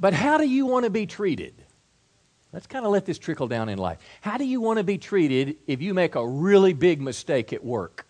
But 0.00 0.12
how 0.12 0.36
do 0.36 0.44
you 0.44 0.66
want 0.66 0.86
to 0.86 0.90
be 0.90 1.06
treated? 1.06 1.54
Let's 2.52 2.66
kind 2.66 2.84
of 2.84 2.90
let 2.90 3.06
this 3.06 3.18
trickle 3.20 3.46
down 3.46 3.68
in 3.68 3.78
life. 3.78 3.98
How 4.22 4.38
do 4.38 4.44
you 4.44 4.60
want 4.60 4.78
to 4.78 4.84
be 4.84 4.98
treated 4.98 5.56
if 5.68 5.80
you 5.82 5.94
make 5.94 6.16
a 6.16 6.26
really 6.26 6.72
big 6.72 7.00
mistake 7.00 7.52
at 7.52 7.64
work? 7.64 8.08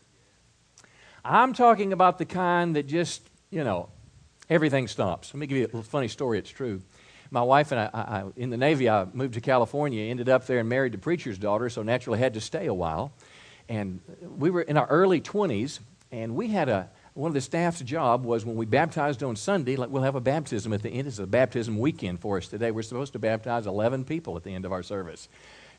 I'm 1.22 1.52
talking 1.52 1.92
about 1.92 2.16
the 2.16 2.24
kind 2.24 2.74
that 2.76 2.86
just, 2.86 3.28
you 3.50 3.62
know, 3.62 3.90
everything 4.48 4.88
stops. 4.88 5.32
Let 5.32 5.40
me 5.40 5.46
give 5.46 5.58
you 5.58 5.64
a 5.64 5.66
little 5.66 5.82
funny 5.82 6.08
story. 6.08 6.38
It's 6.38 6.50
true. 6.50 6.80
My 7.30 7.42
wife 7.42 7.72
and 7.72 7.80
I, 7.80 7.90
I, 7.92 8.24
in 8.36 8.50
the 8.50 8.56
Navy, 8.56 8.88
I 8.88 9.06
moved 9.12 9.34
to 9.34 9.40
California, 9.40 10.04
ended 10.04 10.28
up 10.28 10.46
there 10.46 10.60
and 10.60 10.68
married 10.68 10.92
the 10.92 10.98
preacher's 10.98 11.38
daughter, 11.38 11.68
so 11.68 11.82
naturally 11.82 12.18
had 12.18 12.34
to 12.34 12.40
stay 12.40 12.66
a 12.66 12.74
while. 12.74 13.12
And 13.68 14.00
we 14.22 14.50
were 14.50 14.62
in 14.62 14.76
our 14.76 14.86
early 14.86 15.20
20s, 15.20 15.80
and 16.12 16.36
we 16.36 16.48
had 16.48 16.68
a, 16.68 16.88
one 17.14 17.30
of 17.30 17.34
the 17.34 17.40
staff's 17.40 17.80
job 17.80 18.24
was 18.24 18.44
when 18.44 18.54
we 18.54 18.64
baptized 18.64 19.22
on 19.24 19.34
Sunday, 19.34 19.74
like 19.74 19.90
we'll 19.90 20.04
have 20.04 20.14
a 20.14 20.20
baptism 20.20 20.72
at 20.72 20.82
the 20.82 20.90
end. 20.90 21.08
It's 21.08 21.18
a 21.18 21.26
baptism 21.26 21.78
weekend 21.78 22.20
for 22.20 22.36
us 22.36 22.46
today. 22.46 22.70
We're 22.70 22.82
supposed 22.82 23.12
to 23.14 23.18
baptize 23.18 23.66
11 23.66 24.04
people 24.04 24.36
at 24.36 24.44
the 24.44 24.54
end 24.54 24.64
of 24.64 24.72
our 24.72 24.84
service. 24.84 25.28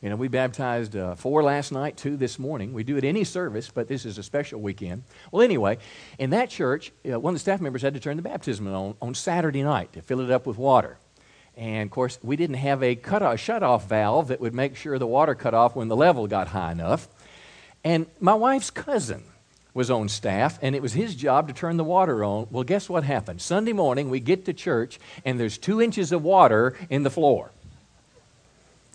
You 0.01 0.09
know, 0.09 0.15
we 0.15 0.27
baptized 0.27 0.95
uh, 0.95 1.15
four 1.15 1.41
last 1.41 1.71
night, 1.71 1.97
two 1.97 2.17
this 2.17 2.37
morning. 2.37 2.71
We 2.71 2.83
do 2.83 2.97
it 2.97 3.03
any 3.03 3.23
service, 3.23 3.71
but 3.73 3.87
this 3.87 4.05
is 4.05 4.17
a 4.17 4.23
special 4.23 4.61
weekend. 4.61 5.03
Well, 5.31 5.41
anyway, 5.41 5.79
in 6.19 6.29
that 6.31 6.49
church, 6.49 6.91
uh, 7.09 7.19
one 7.19 7.31
of 7.31 7.35
the 7.35 7.39
staff 7.39 7.61
members 7.61 7.81
had 7.81 7.95
to 7.95 7.99
turn 7.99 8.15
the 8.15 8.23
baptism 8.23 8.67
on 8.67 8.95
on 9.01 9.15
Saturday 9.15 9.63
night 9.63 9.93
to 9.93 10.01
fill 10.01 10.21
it 10.21 10.29
up 10.29 10.45
with 10.45 10.57
water. 10.57 10.97
And 11.55 11.87
of 11.87 11.91
course, 11.91 12.19
we 12.21 12.35
didn't 12.35 12.57
have 12.57 12.83
a 12.83 12.95
cut 12.95 13.23
off, 13.23 13.39
shut 13.39 13.63
off 13.63 13.89
valve 13.89 14.27
that 14.27 14.39
would 14.39 14.53
make 14.53 14.75
sure 14.75 14.99
the 14.99 15.07
water 15.07 15.33
cut 15.33 15.55
off 15.55 15.75
when 15.75 15.87
the 15.87 15.95
level 15.95 16.27
got 16.27 16.49
high 16.49 16.71
enough. 16.71 17.07
And 17.83 18.05
my 18.19 18.35
wife's 18.35 18.69
cousin, 18.69 19.23
was 19.77 19.91
on 19.91 20.09
staff, 20.09 20.57
and 20.63 20.75
it 20.75 20.81
was 20.81 20.93
his 20.93 21.13
job 21.13 21.47
to 21.47 21.53
turn 21.53 21.77
the 21.77 21.83
water 21.83 22.23
on. 22.23 22.47
Well, 22.49 22.63
guess 22.63 22.89
what 22.89 23.03
happened? 23.03 23.39
Sunday 23.39 23.73
morning, 23.73 24.09
we 24.09 24.19
get 24.19 24.45
to 24.45 24.53
church, 24.53 24.99
and 25.23 25.39
there's 25.39 25.59
two 25.59 25.79
inches 25.79 26.11
of 26.11 26.23
water 26.23 26.75
in 26.89 27.03
the 27.03 27.11
floor. 27.11 27.51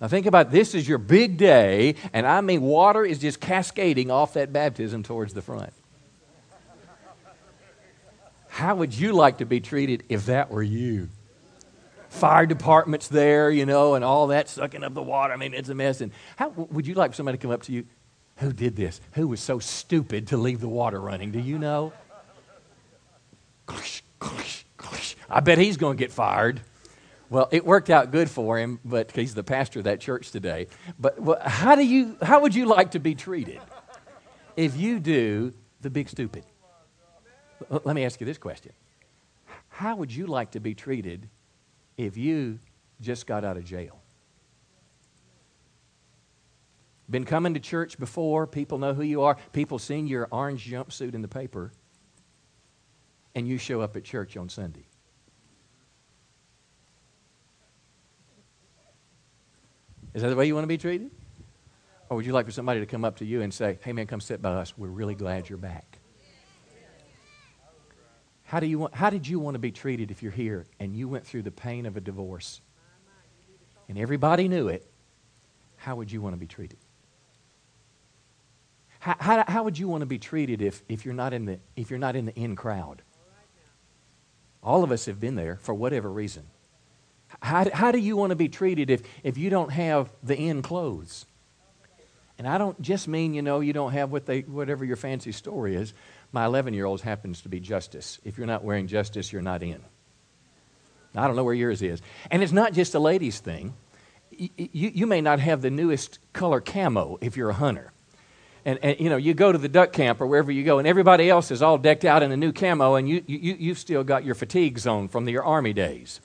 Now, 0.03 0.09
think 0.09 0.27
about 0.27 0.51
this 0.51 0.75
is 0.75 0.89
your 0.89 0.99
big 0.99 1.37
day, 1.37 1.95
and 2.13 2.27
I 2.27 2.41
mean, 2.41 2.61
water 2.61 3.05
is 3.05 3.21
just 3.21 3.39
cascading 3.39 4.11
off 4.11 4.35
that 4.35 4.53
baptism 4.53 5.05
towards 5.05 5.33
the 5.33 5.43
front. 5.43 5.73
How 8.49 8.75
would 8.75 8.93
you 8.93 9.13
like 9.13 9.39
to 9.39 9.47
be 9.47 9.61
treated 9.61 10.03
if 10.09 10.27
that 10.27 10.51
were 10.51 10.63
you? 10.63 11.09
Fire 12.09 12.47
department's 12.47 13.07
there, 13.07 13.49
you 13.49 13.65
know, 13.65 13.95
and 13.95 14.05
all 14.05 14.27
that 14.27 14.49
sucking 14.49 14.83
up 14.83 14.93
the 14.93 15.01
water. 15.01 15.33
I 15.33 15.37
mean, 15.37 15.55
it's 15.55 15.69
a 15.69 15.75
mess. 15.75 16.01
And 16.01 16.11
how 16.35 16.49
would 16.49 16.85
you 16.85 16.95
like 16.95 17.15
somebody 17.15 17.39
to 17.39 17.43
come 17.43 17.53
up 17.53 17.63
to 17.63 17.73
you? 17.73 17.87
Who 18.39 18.53
did 18.53 18.75
this? 18.75 19.01
Who 19.13 19.29
was 19.29 19.39
so 19.39 19.61
stupid 19.61 20.27
to 20.29 20.37
leave 20.37 20.61
the 20.61 20.69
water 20.69 21.01
running? 21.01 21.31
Do 21.31 21.39
you 21.39 21.61
know? 21.61 21.93
I 25.31 25.39
bet 25.39 25.59
he's 25.59 25.77
going 25.77 25.97
to 25.97 26.03
get 26.03 26.11
fired. 26.11 26.61
Well, 27.33 27.49
it 27.51 27.65
worked 27.65 27.89
out 27.89 28.11
good 28.11 28.29
for 28.29 28.59
him, 28.59 28.79
but 28.85 29.11
he's 29.13 29.35
the 29.35 29.43
pastor 29.43 29.79
of 29.79 29.87
that 29.87 30.03
church 30.03 30.31
today. 30.33 30.67
But 30.99 31.19
well, 31.19 31.39
how 31.41 31.75
do 31.75 31.83
you? 31.83 32.19
How 32.21 32.43
would 32.43 32.55
you 32.55 32.67
like 32.67 32.91
to 32.91 32.99
be 32.99 33.15
treated 33.15 33.59
if 34.55 34.77
you 34.77 35.01
do 35.01 35.55
the 35.81 35.89
big 35.89 36.11
stupid? 36.11 36.45
Let 37.71 37.97
me 37.97 38.05
ask 38.05 38.21
you 38.21 38.27
this 38.27 38.37
question: 38.37 38.73
How 39.71 39.97
would 39.97 40.15
you 40.15 40.27
like 40.27 40.51
to 40.51 40.61
be 40.61 40.75
treated 40.75 41.27
if 41.97 42.19
you 42.19 42.59
just 43.01 43.27
got 43.27 43.47
out 43.47 43.57
of 43.57 43.65
jail? 43.65 43.99
Been 47.09 47.25
coming 47.25 47.55
to 47.55 47.61
church 47.61 47.99
before, 47.99 48.47
people 48.47 48.77
know 48.77 48.93
who 48.93 49.05
you 49.05 49.23
are, 49.23 49.39
people 49.55 49.79
seen 49.79 50.07
your 50.07 50.29
orange 50.31 50.71
jumpsuit 50.71 51.15
in 51.15 51.23
the 51.23 51.29
paper, 51.29 51.73
and 53.35 53.49
you 53.49 53.57
show 53.57 53.81
up 53.81 53.97
at 53.97 54.05
church 54.05 54.37
on 54.37 54.51
Sunday. 54.51 54.85
Is 60.15 60.23
that 60.23 60.29
the 60.29 60.37
way 60.37 60.47
you 60.47 60.55
want 60.55 60.65
to 60.65 60.69
be 60.69 60.79
treated? 60.79 61.11
Or 62.09 62.17
would 62.17 62.27
you 62.27 62.33
like 62.33 62.45
for 62.45 62.53
somebody 62.53 62.81
to 62.81 62.87
come 62.87 63.05
up 63.05 63.17
to 63.17 63.25
you 63.25 63.41
and 63.41 63.53
say, 63.53 63.79
hey 63.83 63.93
man, 63.93 64.07
come 64.07 64.21
sit 64.21 64.43
by 64.43 64.51
us. 64.51 64.77
We're 64.77 64.89
really 64.89 65.15
glad 65.15 65.49
you're 65.49 65.59
back. 65.59 65.99
How, 68.45 68.61
do 68.61 68.67
you 68.67 68.79
want, 68.79 68.95
how 68.95 69.09
did 69.09 69.27
you 69.27 69.39
want 69.39 69.55
to 69.55 69.59
be 69.59 69.73
treated 69.73 70.11
if 70.11 70.23
you're 70.23 70.31
here 70.31 70.67
and 70.79 70.95
you 70.95 71.09
went 71.09 71.27
through 71.27 71.41
the 71.41 71.51
pain 71.51 71.87
of 71.87 71.97
a 71.97 72.03
divorce 72.03 72.61
and 73.89 73.97
everybody 73.97 74.47
knew 74.47 74.69
it? 74.69 74.87
How 75.77 75.97
would 75.97 76.13
you 76.13 76.21
want 76.21 76.35
to 76.35 76.39
be 76.39 76.47
treated? 76.47 76.77
How, 78.99 79.17
how, 79.19 79.45
how 79.49 79.63
would 79.63 79.79
you 79.79 79.89
want 79.89 80.03
to 80.03 80.07
be 80.07 80.19
treated 80.19 80.61
if, 80.61 80.83
if, 80.89 81.07
you're 81.07 81.15
not 81.15 81.33
in 81.33 81.47
the, 81.47 81.61
if 81.77 81.89
you're 81.89 81.99
not 81.99 82.15
in 82.15 82.27
the 82.27 82.35
in 82.39 82.55
crowd? 82.55 83.01
All 84.63 84.85
of 84.85 84.93
us 84.93 85.07
have 85.07 85.19
been 85.19 85.35
there 85.35 85.57
for 85.63 85.75
whatever 85.75 86.13
reason. 86.13 86.45
How, 87.41 87.69
how 87.73 87.93
do 87.93 87.99
you 87.99 88.17
want 88.17 88.31
to 88.31 88.37
be 88.37 88.49
treated 88.49 88.91
if, 88.91 89.03
if 89.23 89.39
you 89.39 89.51
don't 89.51 89.71
have 89.71 90.11
the 90.23 90.37
in 90.37 90.63
clothes? 90.63 91.27
And 92.39 92.49
I 92.49 92.59
don't 92.59 92.81
just 92.81 93.09
mean, 93.09 93.35
you 93.35 93.43
know, 93.43 93.61
you 93.61 93.73
don't 93.73 93.93
have 93.93 94.11
what 94.11 94.27
they, 94.27 94.41
whatever 94.41 94.85
your 94.85 94.97
fancy 94.97 95.33
story 95.33 95.77
is. 95.77 95.95
My 96.33 96.45
11 96.45 96.75
year 96.75 96.87
old 96.87 97.01
happens 97.01 97.43
to 97.43 97.49
be 97.49 97.61
Justice. 97.61 98.19
If 98.25 98.39
you're 98.39 98.47
not 98.47 98.65
wearing 98.65 98.87
Justice, 98.87 99.33
you're 99.33 99.43
not 99.43 99.63
in. 99.63 99.81
I 101.15 101.27
don't 101.27 101.37
know 101.37 101.45
where 101.45 101.55
yours 101.55 101.83
is. 101.83 102.01
And 102.31 102.43
it's 102.43 102.53
not 102.53 102.73
just 102.73 102.95
a 102.95 102.99
ladies' 102.99 103.39
thing. 103.39 103.75
You, 104.31 104.49
you, 104.57 104.91
you 104.95 105.07
may 105.07 105.21
not 105.21 105.41
have 105.41 105.61
the 105.61 105.71
newest 105.71 106.19
color 106.33 106.61
camo 106.61 107.19
if 107.21 107.37
you're 107.37 107.51
a 107.51 107.55
hunter. 107.55 107.93
And, 108.65 108.79
and, 108.83 108.99
you 108.99 109.11
know, 109.11 109.19
you 109.19 109.35
go 109.35 109.53
to 109.53 109.59
the 109.59 109.69
duck 109.69 109.93
camp 109.93 110.21
or 110.21 110.27
wherever 110.27 110.51
you 110.51 110.65
go, 110.65 110.79
and 110.79 110.89
everybody 110.89 111.29
else 111.29 111.51
is 111.51 111.63
all 111.63 111.77
decked 111.77 112.05
out 112.05 112.23
in 112.23 112.33
a 112.33 112.37
new 112.37 112.53
camo, 112.53 112.95
and 112.95 113.09
you, 113.09 113.23
you, 113.27 113.57
you've 113.59 113.79
still 113.79 114.05
got 114.05 114.25
your 114.25 114.35
fatigue 114.35 114.79
zone 114.79 115.09
from 115.09 115.27
the, 115.27 115.33
your 115.33 115.45
army 115.45 115.73
days 115.73 116.21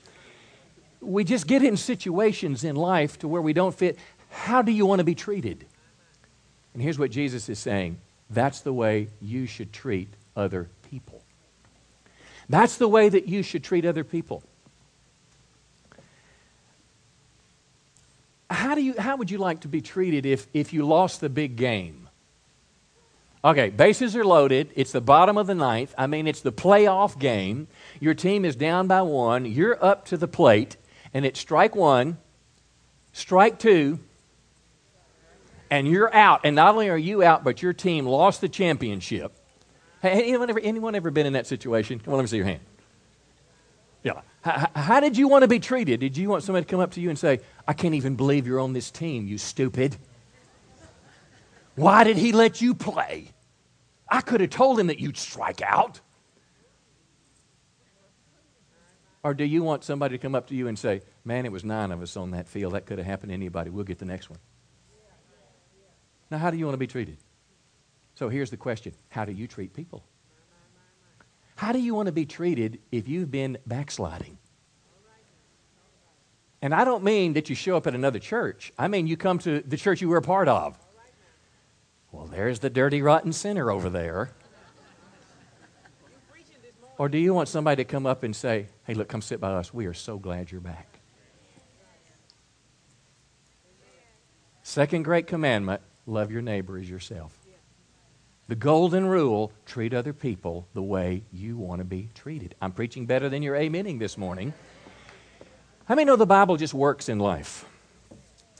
we 1.00 1.24
just 1.24 1.46
get 1.46 1.62
in 1.62 1.76
situations 1.76 2.64
in 2.64 2.76
life 2.76 3.18
to 3.20 3.28
where 3.28 3.42
we 3.42 3.52
don't 3.52 3.74
fit. 3.74 3.98
How 4.30 4.62
do 4.62 4.72
you 4.72 4.86
want 4.86 5.00
to 5.00 5.04
be 5.04 5.14
treated? 5.14 5.64
And 6.74 6.82
here's 6.82 6.98
what 6.98 7.10
Jesus 7.10 7.48
is 7.48 7.58
saying 7.58 7.98
that's 8.30 8.60
the 8.60 8.72
way 8.72 9.08
you 9.20 9.46
should 9.46 9.72
treat 9.72 10.08
other 10.36 10.68
people. 10.90 11.22
That's 12.48 12.76
the 12.76 12.88
way 12.88 13.08
that 13.08 13.28
you 13.28 13.42
should 13.42 13.64
treat 13.64 13.84
other 13.84 14.04
people. 14.04 14.42
How, 18.50 18.74
do 18.74 18.82
you, 18.82 18.94
how 18.98 19.16
would 19.16 19.30
you 19.30 19.38
like 19.38 19.60
to 19.60 19.68
be 19.68 19.82
treated 19.82 20.24
if, 20.24 20.46
if 20.54 20.72
you 20.72 20.86
lost 20.86 21.20
the 21.20 21.28
big 21.28 21.56
game? 21.56 22.08
Okay, 23.44 23.68
bases 23.70 24.16
are 24.16 24.24
loaded. 24.24 24.70
It's 24.74 24.92
the 24.92 25.00
bottom 25.00 25.36
of 25.36 25.46
the 25.46 25.54
ninth. 25.54 25.94
I 25.98 26.06
mean, 26.06 26.26
it's 26.26 26.40
the 26.40 26.52
playoff 26.52 27.18
game. 27.18 27.68
Your 28.00 28.14
team 28.14 28.44
is 28.44 28.56
down 28.56 28.88
by 28.88 29.02
one. 29.02 29.44
You're 29.44 29.82
up 29.84 30.06
to 30.06 30.16
the 30.16 30.26
plate 30.26 30.76
and 31.18 31.26
it's 31.26 31.40
strike 31.40 31.74
one, 31.74 32.16
strike 33.12 33.58
two, 33.58 33.98
and 35.68 35.88
you're 35.88 36.14
out. 36.14 36.42
And 36.44 36.54
not 36.54 36.74
only 36.74 36.90
are 36.90 36.96
you 36.96 37.24
out, 37.24 37.42
but 37.42 37.60
your 37.60 37.72
team 37.72 38.06
lost 38.06 38.40
the 38.40 38.48
championship. 38.48 39.36
Hey, 40.00 40.12
anyone 40.12 40.48
ever, 40.48 40.60
anyone 40.60 40.94
ever 40.94 41.10
been 41.10 41.26
in 41.26 41.32
that 41.32 41.48
situation? 41.48 41.98
Come 41.98 42.14
on, 42.14 42.18
let 42.18 42.22
me 42.22 42.28
see 42.28 42.36
your 42.36 42.46
hand. 42.46 42.60
Yeah. 44.04 44.20
How, 44.42 44.68
how 44.76 45.00
did 45.00 45.16
you 45.16 45.26
want 45.26 45.42
to 45.42 45.48
be 45.48 45.58
treated? 45.58 45.98
Did 45.98 46.16
you 46.16 46.28
want 46.28 46.44
somebody 46.44 46.64
to 46.64 46.70
come 46.70 46.78
up 46.78 46.92
to 46.92 47.00
you 47.00 47.08
and 47.08 47.18
say, 47.18 47.40
I 47.66 47.72
can't 47.72 47.96
even 47.96 48.14
believe 48.14 48.46
you're 48.46 48.60
on 48.60 48.72
this 48.72 48.92
team, 48.92 49.26
you 49.26 49.38
stupid? 49.38 49.96
Why 51.74 52.04
did 52.04 52.16
he 52.16 52.30
let 52.30 52.60
you 52.60 52.76
play? 52.76 53.32
I 54.08 54.20
could 54.20 54.40
have 54.40 54.50
told 54.50 54.78
him 54.78 54.86
that 54.86 55.00
you'd 55.00 55.16
strike 55.16 55.62
out. 55.62 55.98
Or 59.22 59.34
do 59.34 59.44
you 59.44 59.62
want 59.62 59.84
somebody 59.84 60.16
to 60.16 60.22
come 60.22 60.34
up 60.34 60.46
to 60.48 60.54
you 60.54 60.68
and 60.68 60.78
say, 60.78 61.02
Man, 61.24 61.44
it 61.44 61.52
was 61.52 61.64
nine 61.64 61.90
of 61.90 62.02
us 62.02 62.16
on 62.16 62.30
that 62.30 62.48
field. 62.48 62.74
That 62.74 62.86
could 62.86 62.98
have 62.98 63.06
happened 63.06 63.30
to 63.30 63.34
anybody. 63.34 63.70
We'll 63.70 63.84
get 63.84 63.98
the 63.98 64.04
next 64.04 64.30
one. 64.30 64.38
Now, 66.30 66.38
how 66.38 66.50
do 66.50 66.56
you 66.56 66.66
want 66.66 66.74
to 66.74 66.78
be 66.78 66.86
treated? 66.86 67.18
So 68.14 68.28
here's 68.28 68.50
the 68.50 68.56
question 68.56 68.94
How 69.08 69.24
do 69.24 69.32
you 69.32 69.46
treat 69.46 69.74
people? 69.74 70.04
How 71.56 71.72
do 71.72 71.80
you 71.80 71.94
want 71.94 72.06
to 72.06 72.12
be 72.12 72.24
treated 72.24 72.78
if 72.92 73.08
you've 73.08 73.30
been 73.30 73.58
backsliding? 73.66 74.38
And 76.60 76.74
I 76.74 76.84
don't 76.84 77.04
mean 77.04 77.34
that 77.34 77.48
you 77.48 77.54
show 77.54 77.76
up 77.76 77.86
at 77.86 77.94
another 77.94 78.18
church. 78.18 78.72
I 78.78 78.88
mean 78.88 79.06
you 79.06 79.16
come 79.16 79.38
to 79.40 79.60
the 79.60 79.76
church 79.76 80.00
you 80.00 80.08
were 80.08 80.16
a 80.16 80.22
part 80.22 80.48
of. 80.48 80.78
Well, 82.10 82.26
there's 82.26 82.60
the 82.60 82.70
dirty, 82.70 83.02
rotten 83.02 83.32
sinner 83.32 83.70
over 83.70 83.90
there. 83.90 84.30
Or 86.98 87.08
do 87.08 87.16
you 87.16 87.32
want 87.32 87.48
somebody 87.48 87.84
to 87.84 87.88
come 87.88 88.06
up 88.06 88.24
and 88.24 88.34
say, 88.34 88.66
hey, 88.84 88.94
look, 88.94 89.08
come 89.08 89.22
sit 89.22 89.40
by 89.40 89.52
us. 89.52 89.72
We 89.72 89.86
are 89.86 89.94
so 89.94 90.18
glad 90.18 90.50
you're 90.50 90.60
back. 90.60 90.98
Second 94.64 95.04
great 95.04 95.28
commandment 95.28 95.80
love 96.06 96.32
your 96.32 96.42
neighbor 96.42 96.76
as 96.76 96.90
yourself. 96.90 97.38
The 98.48 98.56
golden 98.56 99.06
rule 99.06 99.52
treat 99.64 99.94
other 99.94 100.12
people 100.12 100.66
the 100.74 100.82
way 100.82 101.22
you 101.32 101.56
want 101.56 101.80
to 101.80 101.84
be 101.84 102.08
treated. 102.14 102.54
I'm 102.60 102.72
preaching 102.72 103.06
better 103.06 103.28
than 103.28 103.42
you're 103.42 103.56
amening 103.56 103.98
this 103.98 104.18
morning. 104.18 104.52
How 105.84 105.94
many 105.94 106.06
know 106.06 106.16
the 106.16 106.26
Bible 106.26 106.56
just 106.56 106.74
works 106.74 107.08
in 107.08 107.18
life? 107.18 107.64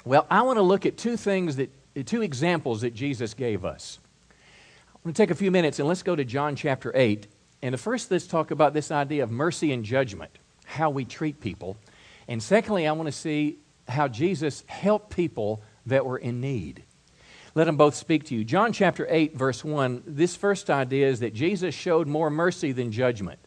Well, 0.04 0.26
I 0.30 0.42
want 0.42 0.58
to 0.58 0.62
look 0.62 0.86
at 0.86 0.96
two 0.96 1.16
things 1.16 1.56
that, 1.56 1.70
two 2.06 2.22
examples 2.22 2.82
that 2.82 2.94
Jesus 2.94 3.34
gave 3.34 3.64
us. 3.64 3.98
I'm 4.94 5.00
going 5.02 5.14
to 5.14 5.22
take 5.22 5.30
a 5.30 5.34
few 5.34 5.50
minutes 5.50 5.78
and 5.78 5.88
let's 5.88 6.02
go 6.02 6.14
to 6.14 6.24
John 6.24 6.54
chapter 6.54 6.92
8 6.94 7.26
and 7.62 7.74
the 7.74 7.78
first, 7.78 8.10
let's 8.10 8.26
talk 8.26 8.50
about 8.50 8.74
this 8.74 8.90
idea 8.90 9.22
of 9.22 9.30
mercy 9.30 9.72
and 9.72 9.84
judgment, 9.84 10.30
how 10.64 10.90
we 10.90 11.04
treat 11.04 11.40
people. 11.40 11.76
And 12.28 12.42
secondly, 12.42 12.86
I 12.86 12.92
want 12.92 13.06
to 13.06 13.12
see 13.12 13.58
how 13.88 14.06
Jesus 14.08 14.62
helped 14.66 15.10
people 15.10 15.62
that 15.86 16.04
were 16.04 16.18
in 16.18 16.40
need. 16.40 16.84
Let 17.54 17.64
them 17.64 17.76
both 17.76 17.94
speak 17.94 18.24
to 18.24 18.34
you. 18.34 18.44
John 18.44 18.72
chapter 18.72 19.06
8, 19.10 19.34
verse 19.36 19.64
1, 19.64 20.04
this 20.06 20.36
first 20.36 20.70
idea 20.70 21.08
is 21.08 21.20
that 21.20 21.34
Jesus 21.34 21.74
showed 21.74 22.06
more 22.06 22.30
mercy 22.30 22.72
than 22.72 22.92
judgment. 22.92 23.40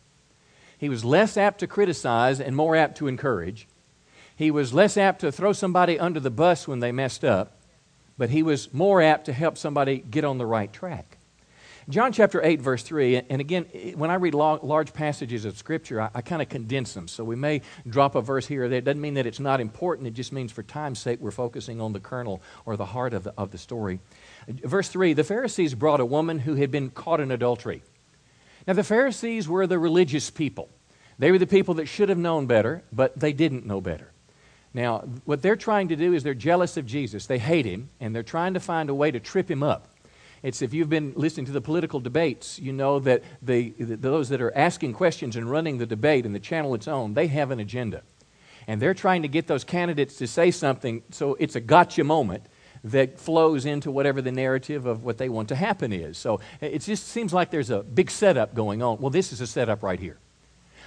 He 0.77 0.89
was 0.89 1.06
less 1.06 1.38
apt 1.38 1.60
to 1.60 1.68
criticize 1.68 2.41
and 2.41 2.56
more 2.56 2.75
apt 2.75 2.98
to 2.98 3.08
encourage. 3.08 3.68
He 4.36 4.50
was 4.50 4.74
less 4.74 4.98
apt 4.98 5.22
to 5.22 5.32
throw 5.32 5.53
somebody 5.53 6.00
under 6.00 6.20
the 6.20 6.32
bus 6.32 6.68
when 6.68 6.80
they 6.80 6.91
messed 6.91 7.24
up, 7.24 7.62
but 8.18 8.32
he 8.32 8.41
was 8.41 8.74
more 8.74 9.01
apt 9.01 9.25
to 9.25 9.34
help 9.34 9.58
somebody 9.58 10.00
get 10.00 10.25
on 10.25 10.39
the 10.39 10.46
right 10.46 10.74
track. 10.74 11.18
John 11.90 12.14
chapter 12.14 12.44
8, 12.44 12.62
verse 12.62 12.84
3, 12.84 13.24
and 13.30 13.42
again, 13.42 13.64
when 13.96 14.12
I 14.12 14.16
read 14.16 14.36
large 14.36 14.94
passages 14.94 15.46
of 15.46 15.58
Scripture, 15.58 16.02
I, 16.02 16.10
I 16.16 16.22
kind 16.22 16.42
of 16.42 16.48
condense 16.48 16.94
them. 16.94 17.08
So 17.08 17.24
we 17.24 17.36
may 17.36 17.62
drop 17.88 18.14
a 18.14 18.22
verse 18.22 18.46
here 18.46 18.66
or 18.66 18.70
there. 18.70 18.78
It 18.80 18.86
doesn't 18.86 19.02
mean 19.02 19.16
that 19.16 19.26
it's 19.26 19.40
not 19.40 19.60
important. 19.60 20.08
It 20.08 20.14
just 20.14 20.32
means 20.32 20.52
for 20.52 20.62
time's 20.62 21.00
sake, 21.00 21.20
we're 21.20 21.32
focusing 21.32 21.82
on 21.82 21.94
the 21.94 22.00
kernel 22.00 22.42
or 22.66 22.78
the 22.78 22.86
heart 22.86 23.14
of 23.14 23.24
the, 23.24 23.34
of 23.36 23.52
the 23.52 23.58
story. 23.58 24.00
Verse 24.48 24.90
3 24.90 25.14
The 25.14 25.24
Pharisees 25.24 25.74
brought 25.74 26.00
a 26.00 26.06
woman 26.06 26.40
who 26.40 26.56
had 26.56 26.70
been 26.70 26.92
caught 26.92 27.20
in 27.20 27.32
adultery. 27.32 27.82
Now, 28.68 28.74
the 28.74 28.84
Pharisees 28.84 29.50
were 29.50 29.66
the 29.66 29.80
religious 29.80 30.30
people. 30.30 30.70
They 31.18 31.32
were 31.32 31.40
the 31.40 31.48
people 31.48 31.74
that 31.76 31.88
should 31.88 32.10
have 32.10 32.18
known 32.18 32.46
better, 32.46 32.84
but 32.92 33.20
they 33.20 33.34
didn't 33.34 33.66
know 33.66 33.82
better. 33.82 34.12
Now, 34.74 35.00
what 35.26 35.42
they're 35.42 35.56
trying 35.56 35.90
to 35.90 35.96
do 35.96 36.14
is 36.14 36.24
they're 36.24 36.34
jealous 36.34 36.78
of 36.78 36.86
Jesus. 36.86 37.26
They 37.26 37.40
hate 37.40 37.66
him, 37.66 37.90
and 38.00 38.16
they're 38.16 38.24
trying 38.24 38.54
to 38.54 38.60
find 38.60 38.90
a 38.90 38.94
way 38.94 39.12
to 39.12 39.20
trip 39.20 39.50
him 39.50 39.64
up. 39.64 39.91
It's 40.44 40.62
if 40.62 40.74
you've 40.74 40.90
been 40.90 41.14
listening 41.16 41.46
to 41.48 41.52
the 41.52 41.62
political 41.62 42.00
debates, 42.00 42.58
you 42.58 42.74
know 42.74 43.00
that 43.00 43.24
the, 43.42 43.74
those 43.78 44.30
that 44.30 44.42
are 44.42 44.56
asking 44.58 44.94
questions 44.94 45.36
and 45.36 45.50
running 45.50 45.78
the 45.78 45.86
debate 45.86 46.26
and 46.26 46.34
the 46.34 46.40
channel 46.40 46.74
it's 46.74 46.88
on, 46.88 47.14
they 47.14 47.28
have 47.28 47.52
an 47.52 47.60
agenda. 47.60 48.02
And 48.68 48.82
they're 48.82 48.94
trying 48.94 49.22
to 49.22 49.28
get 49.28 49.48
those 49.48 49.64
candidates 49.64 50.18
to 50.18 50.28
say 50.28 50.52
something 50.52 51.04
so 51.12 51.36
it's 51.40 51.56
a 51.56 51.60
gotcha 51.60 52.04
moment 52.04 52.44
that 52.84 53.20
flows 53.20 53.66
into 53.66 53.92
whatever 53.92 54.22
the 54.22 54.32
narrative 54.32 54.86
of 54.88 55.04
what 55.04 55.18
they 55.20 55.30
want 55.30 55.50
to 55.50 55.56
happen 55.56 55.94
is. 55.94 56.18
So 56.18 56.40
it 56.60 56.80
just 56.80 57.08
seems 57.08 57.34
like 57.34 57.52
there's 57.52 57.70
a 57.70 57.84
big 57.84 58.10
setup 58.10 58.56
going 58.56 58.82
on. 58.82 59.00
Well, 59.00 59.12
this 59.12 59.32
is 59.32 59.42
a 59.42 59.48
setup 59.48 59.84
right 59.84 60.00
here. 60.00 60.18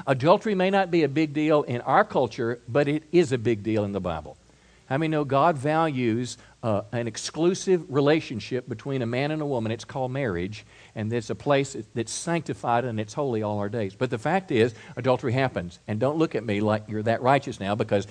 Adultery 0.07 0.57
may 0.57 0.71
not 0.71 0.91
be 0.91 1.05
a 1.05 1.09
big 1.09 1.33
deal 1.33 1.63
in 1.63 1.81
our 1.83 2.05
culture, 2.05 2.61
but 2.69 2.89
it 2.89 3.05
is 3.13 3.31
a 3.31 3.39
big 3.39 3.63
deal 3.63 3.85
in 3.85 3.93
the 3.93 4.01
Bible. 4.01 4.37
How 4.87 4.99
many 4.99 5.09
know 5.09 5.25
God 5.25 5.57
values 5.57 6.37
uh, 6.63 6.83
an 6.93 7.09
exclusive 7.09 7.85
relationship 7.89 8.69
between 8.69 9.01
a 9.03 9.07
man 9.07 9.31
and 9.31 9.41
a 9.41 9.47
woman? 9.47 9.73
It's 9.73 9.85
called 9.85 10.13
marriage, 10.13 10.67
and 10.95 11.13
it's 11.13 11.31
a 11.31 11.35
place 11.35 11.77
that's 11.95 12.13
sanctified 12.13 12.85
and 12.85 13.01
it's 13.01 13.15
holy 13.15 13.43
all 13.43 13.59
our 13.59 13.71
days. 13.71 13.95
But 13.95 14.11
the 14.11 14.19
fact 14.19 14.51
is, 14.51 14.75
adultery 14.97 15.33
happens. 15.33 15.79
And 15.89 15.99
don't 15.99 16.19
look 16.19 16.35
at 16.35 16.45
me 16.45 16.61
like 16.61 16.85
you're 16.89 17.03
that 17.05 17.23
righteous 17.23 17.61
now 17.61 17.75
because 17.75 18.07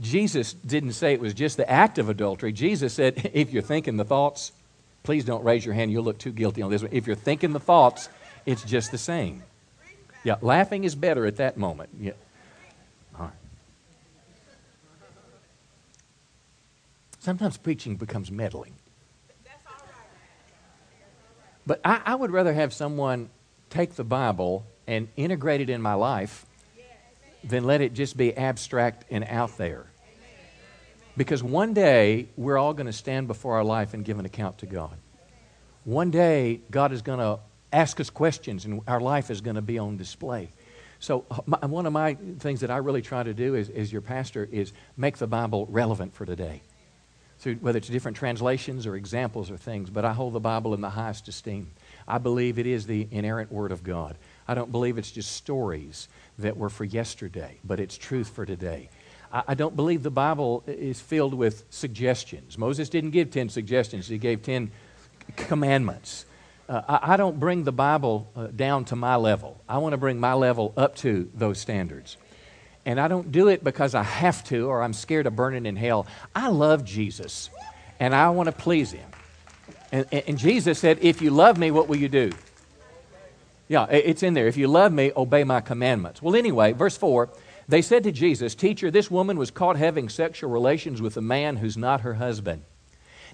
Jesus 0.00 0.52
didn't 0.52 0.92
say 0.92 1.12
it 1.12 1.20
was 1.20 1.34
just 1.34 1.56
the 1.56 1.70
act 1.70 1.98
of 1.98 2.08
adultery. 2.08 2.52
Jesus 2.52 2.92
said, 2.92 3.30
if 3.34 3.52
you're 3.52 3.62
thinking 3.62 3.96
the 3.96 4.04
thoughts, 4.04 4.52
please 5.04 5.24
don't 5.24 5.44
raise 5.44 5.64
your 5.64 5.74
hand. 5.74 5.92
You'll 5.92 6.04
look 6.04 6.18
too 6.18 6.32
guilty 6.32 6.62
on 6.62 6.70
this 6.70 6.82
one. 6.82 6.90
If 6.92 7.06
you're 7.06 7.16
thinking 7.16 7.52
the 7.52 7.60
thoughts, 7.60 8.08
it's 8.44 8.64
just 8.64 8.90
the 8.90 8.98
same. 8.98 9.42
Yeah, 10.24 10.36
laughing 10.40 10.82
is 10.82 10.96
better 10.96 11.24
at 11.24 11.36
that 11.36 11.56
moment. 11.56 11.90
Yeah. 12.00 12.12
All 13.16 13.26
right. 13.26 13.32
Sometimes 17.26 17.56
preaching 17.56 17.96
becomes 17.96 18.30
meddling. 18.30 18.72
But 21.66 21.80
I, 21.84 22.00
I 22.06 22.14
would 22.14 22.30
rather 22.30 22.54
have 22.54 22.72
someone 22.72 23.30
take 23.68 23.96
the 23.96 24.04
Bible 24.04 24.64
and 24.86 25.08
integrate 25.16 25.60
it 25.60 25.68
in 25.68 25.82
my 25.82 25.94
life 25.94 26.46
than 27.42 27.64
let 27.64 27.80
it 27.80 27.94
just 27.94 28.16
be 28.16 28.32
abstract 28.36 29.06
and 29.10 29.24
out 29.24 29.56
there. 29.58 29.86
Because 31.16 31.42
one 31.42 31.74
day 31.74 32.28
we're 32.36 32.58
all 32.58 32.74
going 32.74 32.86
to 32.86 32.92
stand 32.92 33.26
before 33.26 33.56
our 33.56 33.64
life 33.64 33.92
and 33.92 34.04
give 34.04 34.20
an 34.20 34.24
account 34.24 34.58
to 34.58 34.66
God. 34.66 34.96
One 35.82 36.12
day 36.12 36.60
God 36.70 36.92
is 36.92 37.02
going 37.02 37.18
to 37.18 37.40
ask 37.72 37.98
us 37.98 38.08
questions 38.08 38.66
and 38.66 38.82
our 38.86 39.00
life 39.00 39.32
is 39.32 39.40
going 39.40 39.56
to 39.56 39.62
be 39.62 39.78
on 39.80 39.96
display. 39.96 40.50
So, 41.00 41.24
uh, 41.28 41.40
my, 41.44 41.58
one 41.66 41.86
of 41.86 41.92
my 41.92 42.14
things 42.38 42.60
that 42.60 42.70
I 42.70 42.76
really 42.76 43.02
try 43.02 43.24
to 43.24 43.34
do 43.34 43.56
as, 43.56 43.68
as 43.68 43.92
your 43.92 44.00
pastor 44.00 44.48
is 44.48 44.72
make 44.96 45.18
the 45.18 45.26
Bible 45.26 45.66
relevant 45.68 46.14
for 46.14 46.24
today. 46.24 46.62
Through, 47.38 47.56
whether 47.56 47.78
it's 47.78 47.88
different 47.88 48.16
translations 48.16 48.86
or 48.86 48.96
examples 48.96 49.50
or 49.50 49.56
things, 49.56 49.90
but 49.90 50.04
I 50.04 50.12
hold 50.12 50.32
the 50.32 50.40
Bible 50.40 50.72
in 50.74 50.80
the 50.80 50.90
highest 50.90 51.28
esteem. 51.28 51.70
I 52.08 52.18
believe 52.18 52.58
it 52.58 52.66
is 52.66 52.86
the 52.86 53.06
inerrant 53.10 53.52
Word 53.52 53.72
of 53.72 53.82
God. 53.82 54.16
I 54.48 54.54
don't 54.54 54.72
believe 54.72 54.96
it's 54.96 55.10
just 55.10 55.32
stories 55.32 56.08
that 56.38 56.56
were 56.56 56.70
for 56.70 56.84
yesterday, 56.84 57.58
but 57.64 57.80
it's 57.80 57.96
truth 57.96 58.28
for 58.28 58.46
today. 58.46 58.88
I, 59.32 59.42
I 59.48 59.54
don't 59.54 59.76
believe 59.76 60.02
the 60.02 60.10
Bible 60.10 60.64
is 60.66 61.00
filled 61.00 61.34
with 61.34 61.64
suggestions. 61.70 62.56
Moses 62.56 62.88
didn't 62.88 63.10
give 63.10 63.30
10 63.30 63.48
suggestions, 63.48 64.08
he 64.08 64.18
gave 64.18 64.42
10 64.42 64.70
commandments. 65.36 66.24
Uh, 66.68 66.82
I, 66.88 67.12
I, 67.12 67.16
don't 67.16 67.38
bring 67.38 67.62
the 67.62 67.72
Bible 67.72 68.28
uh, 68.34 68.48
down 68.48 68.84
to 68.86 68.96
my 68.96 69.16
level. 69.16 69.60
I 69.68 69.78
want 69.78 69.92
to 69.92 69.98
bring 69.98 70.18
my 70.18 70.32
level 70.32 70.72
up 70.76 70.96
to 70.96 71.30
those 71.32 71.58
standards. 71.60 72.16
And 72.86 72.98
I 73.00 73.08
don't 73.08 73.30
do 73.32 73.48
it 73.48 73.62
because 73.62 73.94
I 73.94 74.04
have 74.04 74.42
to 74.44 74.68
or 74.68 74.82
I'm 74.82 74.94
scared 74.94 75.26
of 75.26 75.36
burning 75.36 75.66
in 75.66 75.76
hell. 75.76 76.06
I 76.34 76.48
love 76.48 76.84
Jesus 76.84 77.50
and 78.00 78.14
I 78.14 78.30
want 78.30 78.46
to 78.46 78.52
please 78.52 78.92
him. 78.92 79.08
And, 79.92 80.06
and 80.12 80.38
Jesus 80.38 80.78
said, 80.78 80.98
If 81.02 81.20
you 81.20 81.30
love 81.30 81.58
me, 81.58 81.70
what 81.70 81.88
will 81.88 81.96
you 81.96 82.08
do? 82.08 82.32
Yeah, 83.68 83.86
it's 83.86 84.22
in 84.22 84.34
there. 84.34 84.46
If 84.46 84.56
you 84.56 84.68
love 84.68 84.92
me, 84.92 85.10
obey 85.16 85.42
my 85.42 85.60
commandments. 85.60 86.22
Well, 86.22 86.36
anyway, 86.36 86.72
verse 86.72 86.96
4 86.96 87.28
they 87.68 87.82
said 87.82 88.04
to 88.04 88.12
Jesus, 88.12 88.54
Teacher, 88.54 88.90
this 88.90 89.10
woman 89.10 89.38
was 89.38 89.50
caught 89.50 89.76
having 89.76 90.08
sexual 90.08 90.50
relations 90.50 91.02
with 91.02 91.16
a 91.16 91.20
man 91.20 91.56
who's 91.56 91.76
not 91.76 92.02
her 92.02 92.14
husband. 92.14 92.62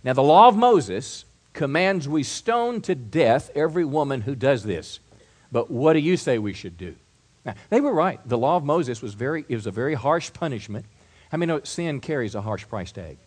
Now, 0.02 0.14
the 0.14 0.22
law 0.22 0.48
of 0.48 0.56
Moses 0.56 1.26
commands 1.52 2.08
we 2.08 2.22
stone 2.22 2.80
to 2.82 2.94
death 2.94 3.50
every 3.54 3.84
woman 3.84 4.22
who 4.22 4.34
does 4.34 4.64
this. 4.64 5.00
But 5.50 5.70
what 5.70 5.92
do 5.92 5.98
you 5.98 6.16
say 6.16 6.38
we 6.38 6.54
should 6.54 6.78
do? 6.78 6.96
Now, 7.44 7.54
they 7.70 7.80
were 7.80 7.92
right. 7.92 8.20
The 8.26 8.38
law 8.38 8.56
of 8.56 8.64
Moses 8.64 9.02
was, 9.02 9.14
very, 9.14 9.44
it 9.48 9.54
was 9.54 9.66
a 9.66 9.70
very 9.70 9.94
harsh 9.94 10.32
punishment. 10.32 10.86
I 11.32 11.36
mean, 11.36 11.60
sin 11.64 12.00
carries 12.00 12.34
a 12.34 12.40
harsh 12.40 12.68
price 12.68 12.92
tag. 12.92 13.18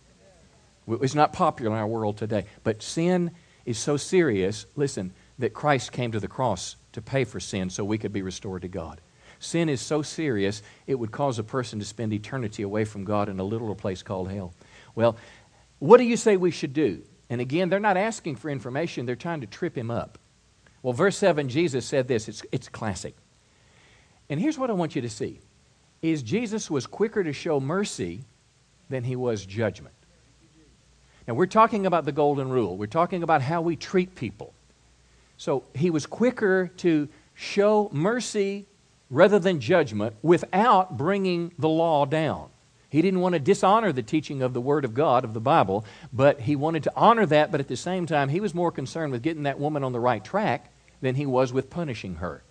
It's 0.87 1.15
not 1.15 1.33
popular 1.33 1.71
in 1.71 1.77
our 1.77 1.87
world 1.87 2.17
today. 2.17 2.45
But 2.63 2.83
sin 2.83 3.31
is 3.65 3.77
so 3.77 3.97
serious, 3.97 4.65
listen, 4.75 5.13
that 5.39 5.53
Christ 5.53 5.91
came 5.91 6.11
to 6.11 6.19
the 6.19 6.27
cross 6.27 6.75
to 6.93 7.01
pay 7.01 7.25
for 7.25 7.39
sin 7.39 7.69
so 7.69 7.83
we 7.83 7.97
could 7.97 8.13
be 8.13 8.21
restored 8.21 8.61
to 8.61 8.67
God. 8.67 9.01
Sin 9.39 9.67
is 9.67 9.81
so 9.81 10.01
serious, 10.01 10.61
it 10.87 10.95
would 10.95 11.11
cause 11.11 11.39
a 11.39 11.43
person 11.43 11.79
to 11.79 11.85
spend 11.85 12.13
eternity 12.13 12.63
away 12.63 12.85
from 12.85 13.03
God 13.03 13.27
in 13.27 13.39
a 13.39 13.43
literal 13.43 13.75
place 13.75 14.01
called 14.01 14.31
hell. 14.31 14.53
Well, 14.95 15.17
what 15.79 15.97
do 15.97 16.03
you 16.03 16.15
say 16.15 16.37
we 16.37 16.51
should 16.51 16.73
do? 16.73 17.03
And 17.29 17.41
again, 17.41 17.69
they're 17.69 17.79
not 17.79 17.97
asking 17.97 18.37
for 18.37 18.49
information, 18.49 19.05
they're 19.05 19.15
trying 19.15 19.41
to 19.41 19.47
trip 19.47 19.77
him 19.77 19.91
up. 19.91 20.17
Well, 20.81 20.93
verse 20.93 21.17
7, 21.17 21.49
Jesus 21.49 21.85
said 21.85 22.07
this. 22.07 22.29
It's, 22.29 22.43
it's 22.51 22.69
classic. 22.69 23.15
And 24.29 24.39
here's 24.39 24.57
what 24.57 24.69
I 24.69 24.73
want 24.73 24.95
you 24.95 25.01
to 25.01 25.09
see 25.09 25.39
is 26.01 26.21
Jesus 26.21 26.69
was 26.69 26.85
quicker 26.85 27.23
to 27.23 27.33
show 27.33 27.59
mercy 27.59 28.21
than 28.89 29.03
he 29.03 29.15
was 29.15 29.45
judgment. 29.45 29.95
Now, 31.27 31.33
we're 31.33 31.47
talking 31.47 31.87
about 31.87 32.05
the 32.05 32.11
golden 32.11 32.49
rule. 32.49 32.77
We're 32.77 32.85
talking 32.85 33.23
about 33.23 33.41
how 33.41 33.61
we 33.61 33.75
treat 33.75 34.13
people. 34.15 34.53
So 35.37 35.63
he 35.73 35.89
was 35.89 36.05
quicker 36.05 36.71
to 36.77 37.09
show 37.33 37.89
mercy 37.91 38.67
rather 39.09 39.39
than 39.39 39.59
judgment 39.59 40.15
without 40.21 40.97
bringing 40.97 41.51
the 41.57 41.69
law 41.69 42.05
down. 42.05 42.49
He 42.89 43.01
didn't 43.01 43.19
want 43.19 43.33
to 43.33 43.39
dishonor 43.39 43.91
the 43.91 44.03
teaching 44.03 44.41
of 44.41 44.53
the 44.53 44.61
Word 44.61 44.85
of 44.85 44.93
God, 44.93 45.25
of 45.25 45.33
the 45.33 45.41
Bible, 45.41 45.83
but 46.13 46.41
he 46.41 46.55
wanted 46.55 46.83
to 46.83 46.93
honor 46.95 47.25
that, 47.25 47.51
but 47.51 47.59
at 47.59 47.67
the 47.67 47.75
same 47.75 48.05
time, 48.05 48.29
he 48.29 48.39
was 48.39 48.55
more 48.55 48.71
concerned 48.71 49.11
with 49.11 49.21
getting 49.21 49.43
that 49.43 49.59
woman 49.59 49.83
on 49.83 49.91
the 49.91 49.99
right 49.99 50.23
track 50.23 50.71
than 51.01 51.15
he 51.15 51.25
was 51.25 51.51
with 51.51 51.69
punishing 51.69 52.15
her. 52.15 52.41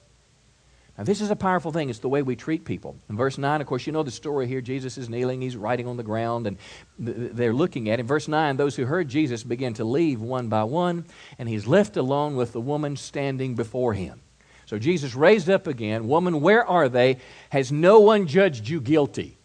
Now, 0.97 1.03
this 1.03 1.21
is 1.21 1.31
a 1.31 1.37
powerful 1.37 1.73
thing. 1.73 1.91
It's 1.91 1.99
the 1.99 2.09
way 2.09 2.23
we 2.23 2.37
treat 2.37 2.65
people. 2.65 2.97
In 3.09 3.17
verse 3.17 3.37
9, 3.37 3.61
of 3.61 3.67
course, 3.67 3.85
you 3.85 3.93
know 3.93 4.05
the 4.05 4.13
story 4.13 4.47
here. 4.47 4.61
Jesus 4.61 4.97
is 4.97 5.09
kneeling, 5.09 5.41
he's 5.41 5.57
writing 5.57 5.89
on 5.89 5.97
the 5.97 6.05
ground, 6.05 6.47
and 6.47 6.57
they're 6.99 7.53
looking 7.53 7.91
at 7.91 7.99
him. 7.99 8.07
Verse 8.07 8.29
9, 8.29 8.57
those 8.57 8.77
who 8.77 8.85
heard 8.85 9.09
Jesus 9.09 9.43
began 9.43 9.75
to 9.75 9.85
leave 9.85 10.21
one 10.21 10.49
by 10.49 10.63
one, 10.63 11.05
and 11.37 11.49
he's 11.49 11.67
left 11.67 11.97
alone 11.97 12.37
with 12.37 12.53
the 12.53 12.61
woman 12.61 12.97
standing 12.97 13.57
before 13.57 13.95
him. 13.95 14.21
So 14.67 14.79
Jesus 14.79 15.17
raised 15.17 15.51
up 15.51 15.67
again. 15.67 16.07
Woman, 16.07 16.41
where 16.41 16.65
are 16.65 16.89
they? 16.89 17.19
Has 17.51 17.73
no 17.73 17.99
one 17.99 18.29
judged 18.29 18.69
you 18.69 18.81
guilty? 18.81 19.37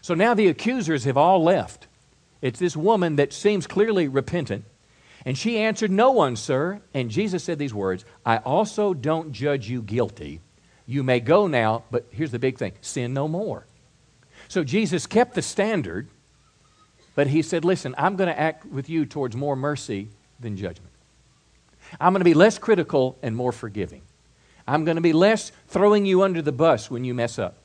So 0.00 0.14
now 0.14 0.32
the 0.32 0.48
accusers 0.48 1.04
have 1.04 1.16
all 1.16 1.42
left. 1.42 1.88
It's 2.40 2.58
this 2.58 2.76
woman 2.76 3.16
that 3.16 3.32
seems 3.32 3.66
clearly 3.66 4.08
repentant. 4.08 4.64
And 5.24 5.38
she 5.38 5.58
answered, 5.58 5.90
No 5.90 6.10
one, 6.10 6.36
sir. 6.36 6.80
And 6.92 7.10
Jesus 7.10 7.44
said 7.44 7.58
these 7.58 7.72
words 7.72 8.04
I 8.24 8.38
also 8.38 8.92
don't 8.92 9.32
judge 9.32 9.68
you 9.68 9.82
guilty. 9.82 10.40
You 10.86 11.02
may 11.02 11.20
go 11.20 11.46
now, 11.46 11.84
but 11.90 12.06
here's 12.10 12.30
the 12.30 12.38
big 12.38 12.58
thing 12.58 12.72
sin 12.80 13.14
no 13.14 13.28
more. 13.28 13.66
So 14.48 14.62
Jesus 14.64 15.06
kept 15.06 15.34
the 15.34 15.42
standard, 15.42 16.08
but 17.14 17.28
he 17.28 17.42
said, 17.42 17.64
Listen, 17.64 17.94
I'm 17.96 18.16
going 18.16 18.28
to 18.28 18.38
act 18.38 18.66
with 18.66 18.88
you 18.88 19.06
towards 19.06 19.36
more 19.36 19.56
mercy 19.56 20.08
than 20.40 20.56
judgment. 20.56 20.92
I'm 22.00 22.12
going 22.12 22.20
to 22.20 22.24
be 22.24 22.34
less 22.34 22.58
critical 22.58 23.18
and 23.22 23.36
more 23.36 23.52
forgiving. 23.52 24.02
I'm 24.66 24.84
going 24.84 24.96
to 24.96 25.02
be 25.02 25.12
less 25.12 25.52
throwing 25.68 26.06
you 26.06 26.22
under 26.22 26.42
the 26.42 26.52
bus 26.52 26.90
when 26.90 27.04
you 27.04 27.14
mess 27.14 27.38
up. 27.38 27.56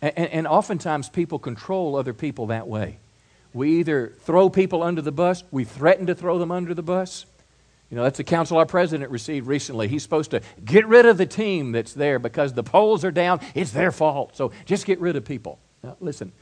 And, 0.00 0.18
and, 0.18 0.46
oftentimes 0.46 1.08
people 1.08 1.38
control 1.38 1.94
other 1.94 2.12
people 2.12 2.48
that 2.48 2.66
way. 2.66 2.98
We 3.54 3.78
either 3.78 4.12
throw 4.22 4.50
people 4.50 4.82
under 4.82 5.00
the 5.00 5.12
bus, 5.12 5.44
we 5.52 5.64
threaten 5.64 6.06
to 6.06 6.14
throw 6.14 6.38
them 6.38 6.50
under 6.50 6.74
the 6.74 6.82
bus, 6.82 7.24
you 7.92 7.96
know, 7.96 8.04
that's 8.04 8.16
the 8.16 8.24
counsel 8.24 8.56
our 8.56 8.64
president 8.64 9.10
received 9.10 9.46
recently. 9.46 9.86
He's 9.86 10.02
supposed 10.02 10.30
to 10.30 10.40
get 10.64 10.86
rid 10.86 11.04
of 11.04 11.18
the 11.18 11.26
team 11.26 11.72
that's 11.72 11.92
there 11.92 12.18
because 12.18 12.54
the 12.54 12.62
polls 12.62 13.04
are 13.04 13.10
down. 13.10 13.40
It's 13.54 13.70
their 13.70 13.92
fault. 13.92 14.34
So 14.34 14.50
just 14.64 14.86
get 14.86 14.98
rid 14.98 15.14
of 15.14 15.26
people. 15.26 15.58
Now, 15.82 15.98
listen, 16.00 16.32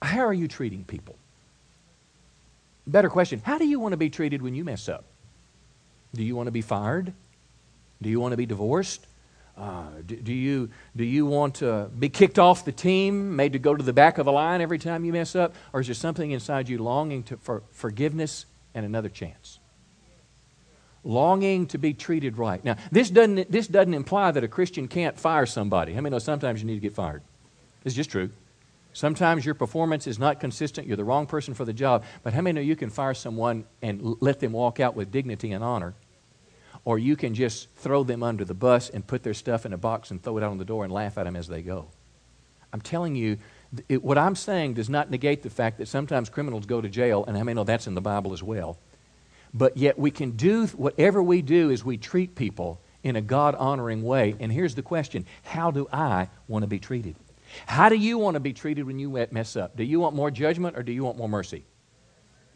how 0.00 0.20
are 0.20 0.32
you 0.32 0.46
treating 0.46 0.84
people? 0.84 1.16
Better 2.86 3.10
question 3.10 3.42
How 3.44 3.58
do 3.58 3.66
you 3.66 3.80
want 3.80 3.92
to 3.92 3.96
be 3.96 4.08
treated 4.08 4.40
when 4.40 4.54
you 4.54 4.62
mess 4.62 4.88
up? 4.88 5.04
Do 6.14 6.22
you 6.22 6.36
want 6.36 6.46
to 6.46 6.52
be 6.52 6.62
fired? 6.62 7.12
Do 8.00 8.08
you 8.08 8.20
want 8.20 8.34
to 8.34 8.36
be 8.36 8.46
divorced? 8.46 9.04
Uh, 9.58 9.86
do, 10.06 10.14
do, 10.14 10.32
you, 10.32 10.70
do 10.94 11.02
you 11.02 11.26
want 11.26 11.56
to 11.56 11.90
be 11.98 12.08
kicked 12.08 12.38
off 12.38 12.64
the 12.64 12.70
team, 12.70 13.34
made 13.34 13.54
to 13.54 13.58
go 13.58 13.74
to 13.74 13.82
the 13.82 13.92
back 13.92 14.18
of 14.18 14.26
the 14.26 14.32
line 14.32 14.60
every 14.60 14.78
time 14.78 15.04
you 15.04 15.12
mess 15.12 15.34
up? 15.34 15.56
Or 15.72 15.80
is 15.80 15.88
there 15.88 15.94
something 15.94 16.30
inside 16.30 16.68
you 16.68 16.78
longing 16.78 17.24
to, 17.24 17.36
for 17.38 17.64
forgiveness 17.72 18.46
and 18.76 18.84
another 18.84 19.08
chance. 19.08 19.58
Longing 21.02 21.66
to 21.68 21.78
be 21.78 21.94
treated 21.94 22.36
right. 22.36 22.62
Now, 22.64 22.76
this 22.92 23.10
doesn't, 23.10 23.50
this 23.50 23.66
doesn't 23.66 23.94
imply 23.94 24.30
that 24.30 24.44
a 24.44 24.48
Christian 24.48 24.86
can't 24.86 25.18
fire 25.18 25.46
somebody. 25.46 25.92
How 25.92 25.98
I 25.98 26.00
many 26.02 26.12
know 26.12 26.18
sometimes 26.18 26.60
you 26.60 26.66
need 26.66 26.74
to 26.74 26.80
get 26.80 26.94
fired? 26.94 27.22
It's 27.84 27.94
just 27.94 28.10
true. 28.10 28.30
Sometimes 28.92 29.44
your 29.44 29.54
performance 29.54 30.06
is 30.06 30.18
not 30.18 30.40
consistent. 30.40 30.86
You're 30.86 30.96
the 30.96 31.04
wrong 31.04 31.26
person 31.26 31.54
for 31.54 31.64
the 31.64 31.72
job. 31.72 32.04
But 32.22 32.34
how 32.34 32.42
many 32.42 32.54
know 32.54 32.60
you 32.60 32.76
can 32.76 32.90
fire 32.90 33.14
someone 33.14 33.64
and 33.82 34.16
let 34.20 34.40
them 34.40 34.52
walk 34.52 34.78
out 34.80 34.94
with 34.94 35.10
dignity 35.10 35.52
and 35.52 35.62
honor? 35.64 35.94
Or 36.84 36.98
you 36.98 37.16
can 37.16 37.34
just 37.34 37.70
throw 37.76 38.04
them 38.04 38.22
under 38.22 38.44
the 38.44 38.54
bus 38.54 38.90
and 38.90 39.06
put 39.06 39.22
their 39.22 39.34
stuff 39.34 39.64
in 39.64 39.72
a 39.72 39.78
box 39.78 40.10
and 40.10 40.22
throw 40.22 40.38
it 40.38 40.42
out 40.42 40.50
on 40.50 40.58
the 40.58 40.64
door 40.64 40.84
and 40.84 40.92
laugh 40.92 41.18
at 41.18 41.24
them 41.24 41.36
as 41.36 41.46
they 41.46 41.62
go. 41.62 41.88
I'm 42.72 42.80
telling 42.80 43.14
you, 43.14 43.38
it, 43.88 44.02
what 44.02 44.18
I'm 44.18 44.34
saying 44.34 44.74
does 44.74 44.88
not 44.88 45.10
negate 45.10 45.42
the 45.42 45.50
fact 45.50 45.78
that 45.78 45.88
sometimes 45.88 46.28
criminals 46.28 46.66
go 46.66 46.80
to 46.80 46.88
jail, 46.88 47.24
and 47.26 47.36
I 47.36 47.42
may 47.42 47.54
know 47.54 47.62
oh, 47.62 47.64
that's 47.64 47.86
in 47.86 47.94
the 47.94 48.00
Bible 48.00 48.32
as 48.32 48.42
well. 48.42 48.78
But 49.54 49.76
yet 49.76 49.98
we 49.98 50.10
can 50.10 50.32
do 50.32 50.66
whatever 50.68 51.22
we 51.22 51.42
do 51.42 51.70
is 51.70 51.84
we 51.84 51.96
treat 51.96 52.34
people 52.34 52.80
in 53.02 53.16
a 53.16 53.20
God 53.20 53.54
honoring 53.54 54.02
way. 54.02 54.34
And 54.40 54.52
here's 54.52 54.74
the 54.74 54.82
question 54.82 55.26
How 55.42 55.70
do 55.70 55.88
I 55.92 56.28
want 56.48 56.64
to 56.64 56.66
be 56.66 56.78
treated? 56.78 57.16
How 57.66 57.88
do 57.88 57.94
you 57.94 58.18
want 58.18 58.34
to 58.34 58.40
be 58.40 58.52
treated 58.52 58.84
when 58.84 58.98
you 58.98 59.08
mess 59.30 59.56
up? 59.56 59.76
Do 59.76 59.84
you 59.84 60.00
want 60.00 60.14
more 60.14 60.30
judgment 60.30 60.76
or 60.76 60.82
do 60.82 60.92
you 60.92 61.04
want 61.04 61.16
more 61.16 61.28
mercy? 61.28 61.64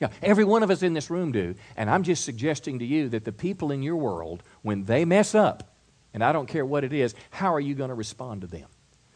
Yeah, 0.01 0.09
every 0.23 0.45
one 0.45 0.63
of 0.63 0.71
us 0.71 0.83
in 0.83 0.95
this 0.95 1.11
room 1.11 1.31
do. 1.31 1.55
And 1.77 1.89
I'm 1.89 2.03
just 2.03 2.25
suggesting 2.25 2.79
to 2.81 2.85
you 2.85 3.11
that 3.11 3.25
the 3.25 3.33
people 3.33 3.71
in 3.71 3.83
your 3.83 3.97
world, 3.97 4.43
when 4.63 4.85
they 4.85 5.05
mess 5.05 5.35
up, 5.35 5.77
and 6.13 6.25
I 6.25 6.33
don't 6.33 6.47
care 6.47 6.65
what 6.65 6.85
it 6.85 6.93
is, 6.93 7.15
how 7.31 7.55
are 7.55 7.61
you 7.61 7.75
going 7.75 7.91
to 7.91 7.95
respond 7.95 8.41
to 8.41 8.47
them? 8.47 8.69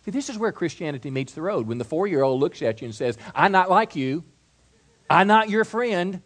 See, 0.05 0.11
this 0.11 0.29
is 0.29 0.37
where 0.37 0.53
Christianity 0.53 1.11
meets 1.11 1.33
the 1.33 1.43
road. 1.43 1.67
When 1.67 1.79
the 1.79 1.85
four 1.85 2.07
year 2.07 2.23
old 2.23 2.41
looks 2.41 2.61
at 2.63 2.83
you 2.83 2.87
and 2.87 2.95
says, 2.95 3.17
I'm 3.35 3.53
not 3.53 3.71
like 3.71 3.97
you, 3.97 4.25
I'm 5.09 5.27
not 5.27 5.49
your 5.49 5.65
friend. 5.65 6.21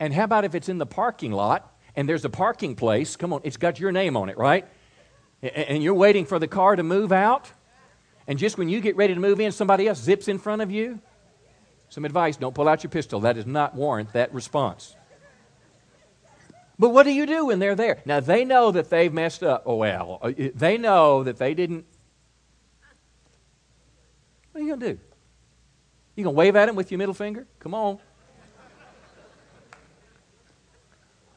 And 0.00 0.12
how 0.12 0.24
about 0.24 0.44
if 0.44 0.54
it's 0.54 0.68
in 0.68 0.78
the 0.78 0.86
parking 0.86 1.32
lot 1.32 1.76
and 1.94 2.08
there's 2.08 2.24
a 2.24 2.30
parking 2.30 2.74
place? 2.74 3.16
Come 3.16 3.32
on, 3.32 3.42
it's 3.44 3.56
got 3.56 3.78
your 3.78 3.92
name 3.92 4.16
on 4.16 4.28
it, 4.28 4.38
right? 4.38 4.66
And 5.42 5.82
you're 5.82 5.94
waiting 5.94 6.24
for 6.24 6.38
the 6.38 6.48
car 6.48 6.74
to 6.74 6.82
move 6.82 7.12
out. 7.12 7.50
And 8.26 8.38
just 8.38 8.56
when 8.56 8.70
you 8.70 8.80
get 8.80 8.96
ready 8.96 9.12
to 9.12 9.20
move 9.20 9.40
in, 9.40 9.52
somebody 9.52 9.86
else 9.86 10.00
zips 10.00 10.28
in 10.28 10.38
front 10.38 10.62
of 10.62 10.70
you. 10.70 11.00
Some 11.90 12.06
advice 12.06 12.36
don't 12.38 12.54
pull 12.54 12.66
out 12.66 12.82
your 12.82 12.90
pistol. 12.90 13.20
That 13.20 13.34
does 13.34 13.46
not 13.46 13.74
warrant 13.74 14.14
that 14.14 14.32
response. 14.32 14.96
But 16.78 16.88
what 16.88 17.04
do 17.04 17.10
you 17.10 17.26
do 17.26 17.46
when 17.46 17.58
they're 17.58 17.76
there? 17.76 18.02
Now, 18.04 18.20
they 18.20 18.44
know 18.44 18.72
that 18.72 18.90
they've 18.90 19.12
messed 19.12 19.42
up. 19.42 19.62
Oh, 19.66 19.76
well, 19.76 20.18
uh, 20.22 20.32
they 20.54 20.76
know 20.76 21.22
that 21.22 21.36
they 21.36 21.54
didn't. 21.54 21.84
What 24.54 24.60
are 24.60 24.64
you 24.66 24.70
going 24.70 24.80
to 24.80 24.92
do? 24.92 25.00
You 26.14 26.22
going 26.22 26.34
to 26.34 26.38
wave 26.38 26.54
at 26.54 26.68
him 26.68 26.76
with 26.76 26.92
your 26.92 26.98
middle 26.98 27.12
finger? 27.12 27.44
Come 27.58 27.74
on. 27.74 27.98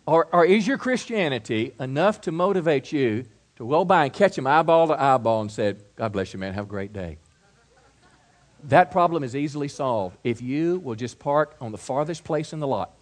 Or, 0.06 0.27
or 0.32 0.45
is 0.45 0.67
your 0.67 0.77
Christianity 0.77 1.73
enough 1.80 2.21
to 2.21 2.32
motivate 2.32 2.91
you 2.91 3.25
to 3.56 3.67
go 3.67 3.84
by 3.84 4.03
and 4.03 4.13
catch 4.13 4.38
him 4.38 4.45
eyeball 4.45 4.89
to 4.89 5.01
eyeball 5.01 5.41
and 5.41 5.51
said, 5.51 5.84
God 5.95 6.12
bless 6.12 6.32
you, 6.32 6.39
man, 6.39 6.53
have 6.53 6.65
a 6.65 6.69
great 6.69 6.93
day? 6.93 7.17
That 8.65 8.91
problem 8.91 9.23
is 9.23 9.36
easily 9.36 9.67
solved 9.67 10.15
if 10.23 10.39
you 10.39 10.77
will 10.77 10.93
just 10.93 11.17
park 11.17 11.56
on 11.60 11.71
the 11.71 11.80
farthest 11.80 12.23
place 12.23 12.53
in 12.53 12.60
the 12.60 12.67
lot. 12.67 12.97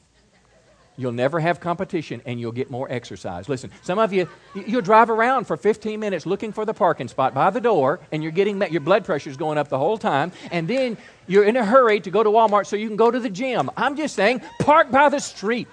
You'll 0.97 1.11
never 1.11 1.39
have 1.39 1.59
competition 1.59 2.21
and 2.25 2.39
you'll 2.39 2.53
get 2.53 2.71
more 2.71 2.89
exercise. 2.89 3.49
Listen, 3.49 3.69
some 3.81 3.99
of 3.99 4.13
you, 4.13 4.29
you'll 4.53 4.81
drive 4.81 5.09
around 5.09 5.45
for 5.45 5.57
15 5.57 5.99
minutes 5.99 6.25
looking 6.25 6.53
for 6.53 6.63
the 6.63 6.73
parking 6.73 7.09
spot 7.09 7.33
by 7.33 7.49
the 7.49 7.59
door 7.59 7.99
and 8.11 8.23
you're 8.23 8.31
getting, 8.31 8.61
your 8.71 8.81
blood 8.81 9.03
pressure's 9.03 9.35
going 9.35 9.57
up 9.57 9.67
the 9.67 9.77
whole 9.77 9.97
time. 9.97 10.31
And 10.51 10.67
then 10.67 10.97
you're 11.27 11.43
in 11.43 11.57
a 11.57 11.65
hurry 11.65 11.99
to 11.99 12.09
go 12.09 12.23
to 12.23 12.29
Walmart 12.29 12.65
so 12.65 12.77
you 12.77 12.87
can 12.87 12.95
go 12.95 13.11
to 13.11 13.19
the 13.19 13.29
gym. 13.29 13.69
I'm 13.75 13.97
just 13.97 14.15
saying, 14.15 14.41
park 14.59 14.89
by 14.89 15.09
the 15.09 15.19
street. 15.19 15.67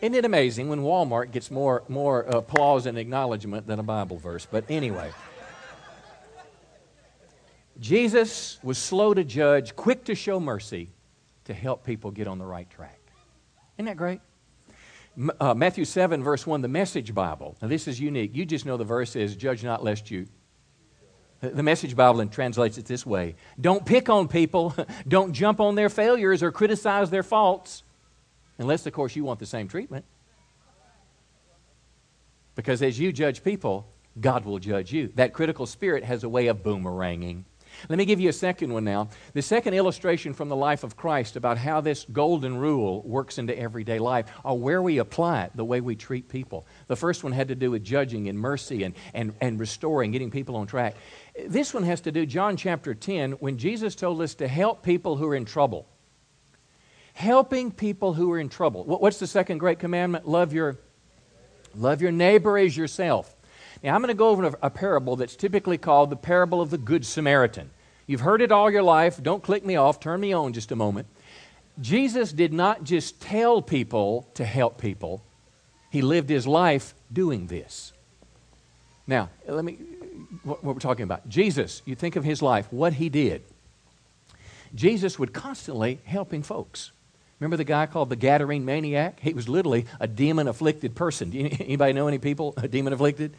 Isn't 0.00 0.14
it 0.14 0.24
amazing 0.26 0.68
when 0.68 0.80
Walmart 0.80 1.30
gets 1.30 1.50
more, 1.50 1.82
more 1.88 2.20
applause 2.20 2.84
and 2.84 2.98
acknowledgement 2.98 3.66
than 3.66 3.78
a 3.78 3.82
Bible 3.82 4.18
verse? 4.18 4.46
But 4.50 4.64
anyway. 4.70 5.12
Jesus 7.80 8.58
was 8.62 8.78
slow 8.78 9.14
to 9.14 9.24
judge, 9.24 9.74
quick 9.74 10.04
to 10.04 10.14
show 10.14 10.38
mercy, 10.38 10.90
to 11.44 11.54
help 11.54 11.84
people 11.84 12.10
get 12.10 12.28
on 12.28 12.38
the 12.38 12.44
right 12.44 12.68
track. 12.70 12.98
Isn't 13.76 13.86
that 13.86 13.96
great? 13.96 14.20
Uh, 15.40 15.54
Matthew 15.54 15.84
7, 15.84 16.22
verse 16.22 16.46
1, 16.46 16.62
the 16.62 16.68
Message 16.68 17.14
Bible. 17.14 17.56
Now, 17.62 17.68
this 17.68 17.86
is 17.86 18.00
unique. 18.00 18.34
You 18.34 18.44
just 18.44 18.66
know 18.66 18.76
the 18.76 18.84
verse 18.84 19.14
is, 19.16 19.36
Judge 19.36 19.62
not 19.62 19.82
lest 19.82 20.10
you. 20.10 20.26
The 21.40 21.62
Message 21.62 21.94
Bible 21.94 22.24
translates 22.26 22.78
it 22.78 22.86
this 22.86 23.04
way 23.04 23.36
Don't 23.60 23.84
pick 23.84 24.08
on 24.08 24.28
people, 24.28 24.74
don't 25.08 25.32
jump 25.32 25.60
on 25.60 25.74
their 25.74 25.88
failures 25.88 26.42
or 26.42 26.50
criticize 26.50 27.10
their 27.10 27.22
faults. 27.22 27.82
Unless, 28.58 28.86
of 28.86 28.92
course, 28.92 29.16
you 29.16 29.24
want 29.24 29.40
the 29.40 29.46
same 29.46 29.68
treatment. 29.68 30.04
Because 32.54 32.82
as 32.82 32.98
you 32.98 33.12
judge 33.12 33.42
people, 33.42 33.86
God 34.20 34.44
will 34.44 34.60
judge 34.60 34.92
you. 34.92 35.12
That 35.16 35.32
critical 35.32 35.66
spirit 35.66 36.04
has 36.04 36.22
a 36.22 36.28
way 36.28 36.46
of 36.46 36.62
boomeranging. 36.62 37.42
Let 37.88 37.98
me 37.98 38.04
give 38.04 38.20
you 38.20 38.28
a 38.28 38.32
second 38.32 38.72
one 38.72 38.84
now. 38.84 39.08
The 39.32 39.42
second 39.42 39.74
illustration 39.74 40.32
from 40.34 40.48
the 40.48 40.56
life 40.56 40.84
of 40.84 40.96
Christ 40.96 41.36
about 41.36 41.58
how 41.58 41.80
this 41.80 42.04
golden 42.12 42.56
rule 42.56 43.02
works 43.02 43.38
into 43.38 43.58
everyday 43.58 43.98
life, 43.98 44.26
or 44.44 44.58
where 44.58 44.82
we 44.82 44.98
apply 44.98 45.44
it, 45.44 45.52
the 45.54 45.64
way 45.64 45.80
we 45.80 45.96
treat 45.96 46.28
people. 46.28 46.66
The 46.86 46.96
first 46.96 47.24
one 47.24 47.32
had 47.32 47.48
to 47.48 47.54
do 47.54 47.70
with 47.70 47.84
judging 47.84 48.28
and 48.28 48.38
mercy 48.38 48.82
and, 48.82 48.94
and, 49.12 49.34
and 49.40 49.58
restoring, 49.58 50.12
getting 50.12 50.30
people 50.30 50.56
on 50.56 50.66
track. 50.66 50.94
This 51.46 51.74
one 51.74 51.82
has 51.84 52.00
to 52.02 52.12
do, 52.12 52.26
John 52.26 52.56
chapter 52.56 52.94
10, 52.94 53.32
when 53.32 53.58
Jesus 53.58 53.94
told 53.94 54.20
us 54.22 54.34
to 54.36 54.48
help 54.48 54.82
people 54.82 55.16
who 55.16 55.28
are 55.28 55.36
in 55.36 55.44
trouble 55.44 55.88
helping 57.14 57.70
people 57.70 58.12
who 58.12 58.30
are 58.32 58.38
in 58.38 58.48
trouble. 58.48 58.84
What's 58.84 59.20
the 59.20 59.26
second 59.26 59.58
great 59.58 59.78
commandment? 59.78 60.28
Love 60.28 60.52
your, 60.52 60.78
love 61.74 62.02
your 62.02 62.12
neighbor 62.12 62.58
as 62.58 62.76
yourself. 62.76 63.33
Now, 63.84 63.94
I'm 63.94 64.00
going 64.00 64.08
to 64.08 64.14
go 64.14 64.30
over 64.30 64.56
a 64.62 64.70
parable 64.70 65.16
that's 65.16 65.36
typically 65.36 65.76
called 65.76 66.08
the 66.08 66.16
parable 66.16 66.62
of 66.62 66.70
the 66.70 66.78
Good 66.78 67.04
Samaritan. 67.04 67.68
You've 68.06 68.22
heard 68.22 68.40
it 68.40 68.50
all 68.50 68.70
your 68.70 68.82
life. 68.82 69.22
Don't 69.22 69.42
click 69.42 69.62
me 69.62 69.76
off. 69.76 70.00
Turn 70.00 70.20
me 70.20 70.32
on 70.32 70.54
just 70.54 70.72
a 70.72 70.76
moment. 70.76 71.06
Jesus 71.78 72.32
did 72.32 72.50
not 72.54 72.84
just 72.84 73.20
tell 73.20 73.60
people 73.60 74.26
to 74.34 74.44
help 74.46 74.80
people, 74.80 75.22
he 75.90 76.00
lived 76.00 76.30
his 76.30 76.46
life 76.46 76.94
doing 77.12 77.46
this. 77.46 77.92
Now, 79.06 79.28
let 79.46 79.66
me, 79.66 79.74
what, 80.44 80.64
we're 80.64 80.74
talking 80.74 81.02
about. 81.02 81.28
Jesus, 81.28 81.82
you 81.84 81.94
think 81.94 82.16
of 82.16 82.24
his 82.24 82.40
life, 82.40 82.66
what 82.72 82.94
he 82.94 83.10
did. 83.10 83.42
Jesus 84.74 85.18
would 85.18 85.34
constantly 85.34 86.00
helping 86.04 86.42
folks. 86.42 86.90
Remember 87.38 87.58
the 87.58 87.64
guy 87.64 87.84
called 87.84 88.08
the 88.08 88.16
Gadarene 88.16 88.62
maniac? 88.62 89.20
He 89.20 89.34
was 89.34 89.46
literally 89.46 89.84
a 90.00 90.06
demon 90.06 90.48
afflicted 90.48 90.94
person. 90.94 91.34
Anybody 91.34 91.92
know 91.92 92.08
any 92.08 92.18
people 92.18 92.52
demon 92.70 92.94
afflicted? 92.94 93.36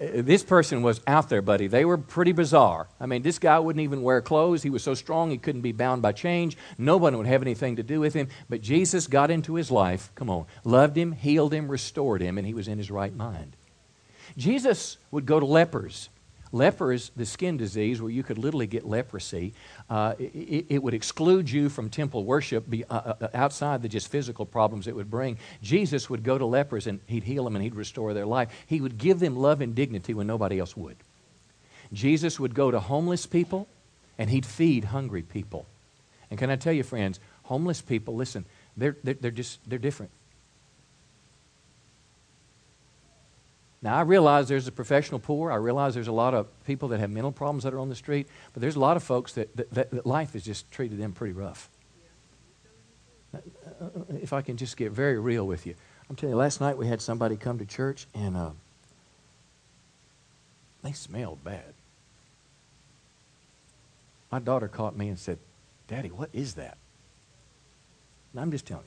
Uh, 0.00 0.22
this 0.22 0.42
person 0.42 0.82
was 0.82 1.00
out 1.06 1.28
there, 1.28 1.42
buddy. 1.42 1.66
They 1.66 1.84
were 1.84 1.98
pretty 1.98 2.32
bizarre. 2.32 2.88
I 3.00 3.06
mean, 3.06 3.22
this 3.22 3.38
guy 3.38 3.58
wouldn't 3.58 3.82
even 3.82 4.02
wear 4.02 4.20
clothes. 4.20 4.62
He 4.62 4.70
was 4.70 4.82
so 4.82 4.94
strong 4.94 5.30
he 5.30 5.38
couldn't 5.38 5.62
be 5.62 5.72
bound 5.72 6.02
by 6.02 6.12
change. 6.12 6.56
Nobody 6.76 7.16
would 7.16 7.26
have 7.26 7.42
anything 7.42 7.76
to 7.76 7.82
do 7.82 8.00
with 8.00 8.14
him. 8.14 8.28
But 8.48 8.60
Jesus 8.60 9.06
got 9.06 9.30
into 9.30 9.54
his 9.54 9.70
life, 9.70 10.10
come 10.14 10.30
on, 10.30 10.46
loved 10.64 10.96
him, 10.96 11.12
healed 11.12 11.52
him, 11.52 11.68
restored 11.68 12.20
him, 12.20 12.38
and 12.38 12.46
he 12.46 12.54
was 12.54 12.68
in 12.68 12.78
his 12.78 12.90
right 12.90 13.14
mind. 13.14 13.56
Jesus 14.36 14.98
would 15.10 15.26
go 15.26 15.40
to 15.40 15.46
lepers 15.46 16.08
Leper 16.52 16.92
is 16.92 17.10
the 17.16 17.26
skin 17.26 17.56
disease 17.56 18.00
where 18.00 18.10
you 18.10 18.22
could 18.22 18.38
literally 18.38 18.66
get 18.66 18.86
leprosy. 18.86 19.52
Uh, 19.90 20.14
it, 20.18 20.66
it, 20.68 20.82
would 20.82 20.94
exclude 20.94 21.50
you 21.50 21.68
from 21.68 21.90
temple 21.90 22.24
worship 22.24 22.68
be, 22.68 22.84
uh, 22.84 22.94
uh, 22.94 23.14
uh, 23.20 23.28
outside 23.34 23.82
the 23.82 23.88
just 23.88 24.08
physical 24.08 24.46
problems 24.46 24.86
it 24.86 24.94
would 24.94 25.10
bring. 25.10 25.38
Jesus 25.62 26.08
would 26.08 26.22
go 26.22 26.38
to 26.38 26.46
lepers 26.46 26.86
and 26.86 27.00
he'd 27.06 27.24
heal 27.24 27.44
them 27.44 27.54
and 27.54 27.62
he'd 27.62 27.74
restore 27.74 28.14
their 28.14 28.26
life. 28.26 28.48
He 28.66 28.80
would 28.80 28.98
give 28.98 29.18
them 29.18 29.36
love 29.36 29.60
and 29.60 29.74
dignity 29.74 30.14
when 30.14 30.26
nobody 30.26 30.58
else 30.58 30.76
would. 30.76 30.96
Jesus 31.92 32.40
would 32.40 32.54
go 32.54 32.70
to 32.70 32.80
homeless 32.80 33.26
people 33.26 33.68
and 34.18 34.30
he'd 34.30 34.46
feed 34.46 34.84
hungry 34.84 35.22
people. 35.22 35.66
And 36.30 36.38
can 36.38 36.50
I 36.50 36.56
tell 36.56 36.72
you, 36.72 36.82
friends, 36.82 37.20
homeless 37.44 37.80
people, 37.80 38.14
listen, 38.14 38.44
they're, 38.76 38.96
they're, 39.04 39.14
they're 39.14 39.30
just, 39.30 39.58
they're 39.68 39.78
different. 39.78 40.12
Now, 43.80 43.96
I 43.96 44.00
realize 44.00 44.48
there's 44.48 44.66
a 44.66 44.72
professional 44.72 45.20
poor. 45.20 45.52
I 45.52 45.56
realize 45.56 45.94
there's 45.94 46.08
a 46.08 46.12
lot 46.12 46.34
of 46.34 46.46
people 46.64 46.88
that 46.88 46.98
have 46.98 47.10
mental 47.10 47.30
problems 47.30 47.62
that 47.62 47.72
are 47.72 47.78
on 47.78 47.88
the 47.88 47.94
street, 47.94 48.26
but 48.52 48.60
there's 48.60 48.74
a 48.74 48.80
lot 48.80 48.96
of 48.96 49.04
folks 49.04 49.34
that, 49.34 49.56
that, 49.56 49.70
that, 49.72 50.06
life 50.06 50.32
has 50.32 50.44
just 50.44 50.68
treated 50.72 50.98
them 50.98 51.12
pretty 51.12 51.32
rough. 51.32 51.70
Uh, 53.32 53.38
uh, 53.80 53.84
uh, 53.84 53.88
if 54.20 54.32
I 54.32 54.42
can 54.42 54.56
just 54.56 54.76
get 54.76 54.90
very 54.90 55.18
real 55.18 55.46
with 55.46 55.64
you, 55.64 55.76
I'm 56.10 56.16
telling 56.16 56.32
you, 56.32 56.38
last 56.38 56.60
night 56.60 56.76
we 56.76 56.88
had 56.88 57.00
somebody 57.00 57.36
come 57.36 57.58
to 57.58 57.66
church 57.66 58.06
and 58.14 58.36
uh, 58.36 58.50
they 60.82 60.92
smelled 60.92 61.44
bad. 61.44 61.74
My 64.32 64.40
daughter 64.40 64.66
caught 64.66 64.96
me 64.96 65.08
and 65.08 65.18
said, 65.18 65.38
Daddy, 65.86 66.08
what 66.08 66.30
is 66.32 66.54
that? 66.54 66.78
And 68.32 68.40
I'm 68.40 68.50
just 68.50 68.66
telling 68.66 68.84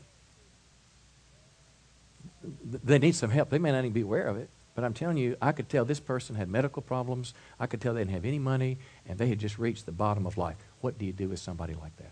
you. 2.43 2.69
They 2.83 2.99
need 2.99 3.15
some 3.15 3.29
help. 3.29 3.49
They 3.49 3.59
may 3.59 3.71
not 3.71 3.79
even 3.79 3.91
be 3.91 4.01
aware 4.01 4.27
of 4.27 4.37
it. 4.37 4.49
But 4.73 4.83
I'm 4.83 4.93
telling 4.93 5.17
you, 5.17 5.35
I 5.41 5.51
could 5.51 5.67
tell 5.67 5.83
this 5.83 5.99
person 5.99 6.35
had 6.35 6.49
medical 6.49 6.81
problems. 6.81 7.33
I 7.59 7.67
could 7.67 7.81
tell 7.81 7.93
they 7.93 8.01
didn't 8.01 8.13
have 8.13 8.25
any 8.25 8.39
money, 8.39 8.77
and 9.05 9.17
they 9.17 9.27
had 9.27 9.39
just 9.39 9.59
reached 9.59 9.85
the 9.85 9.91
bottom 9.91 10.25
of 10.25 10.37
life. 10.37 10.57
What 10.79 10.97
do 10.97 11.05
you 11.05 11.11
do 11.13 11.29
with 11.29 11.39
somebody 11.39 11.73
like 11.73 11.95
that? 11.97 12.11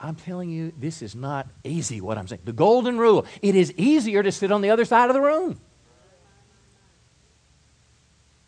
I'm 0.00 0.14
telling 0.14 0.50
you, 0.50 0.72
this 0.78 1.02
is 1.02 1.14
not 1.14 1.48
easy, 1.64 2.00
what 2.00 2.18
I'm 2.18 2.28
saying. 2.28 2.42
The 2.44 2.52
golden 2.52 2.98
rule 2.98 3.26
it 3.42 3.54
is 3.54 3.72
easier 3.76 4.22
to 4.22 4.30
sit 4.30 4.52
on 4.52 4.60
the 4.60 4.70
other 4.70 4.84
side 4.84 5.10
of 5.10 5.14
the 5.14 5.20
room. 5.20 5.58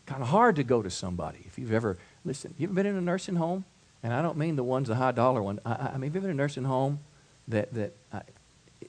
Kind 0.05 0.21
of 0.21 0.29
hard 0.29 0.55
to 0.57 0.63
go 0.63 0.81
to 0.81 0.89
somebody. 0.89 1.39
If 1.45 1.57
you've 1.57 1.73
ever, 1.73 1.97
listen, 2.23 2.53
you 2.57 2.67
ever 2.67 2.73
been 2.73 2.85
in 2.85 2.95
a 2.95 3.01
nursing 3.01 3.35
home? 3.35 3.65
And 4.03 4.13
I 4.13 4.21
don't 4.21 4.37
mean 4.37 4.55
the 4.55 4.63
ones, 4.63 4.87
the 4.87 4.95
high 4.95 5.11
dollar 5.11 5.41
one. 5.41 5.59
I, 5.65 5.71
I 5.71 5.97
mean, 5.97 6.09
have 6.09 6.15
you 6.15 6.19
ever 6.19 6.19
been 6.21 6.31
in 6.31 6.37
a 6.37 6.43
nursing 6.43 6.63
home 6.63 6.99
that, 7.47 7.73
that 7.73 7.95
uh, 8.11 8.21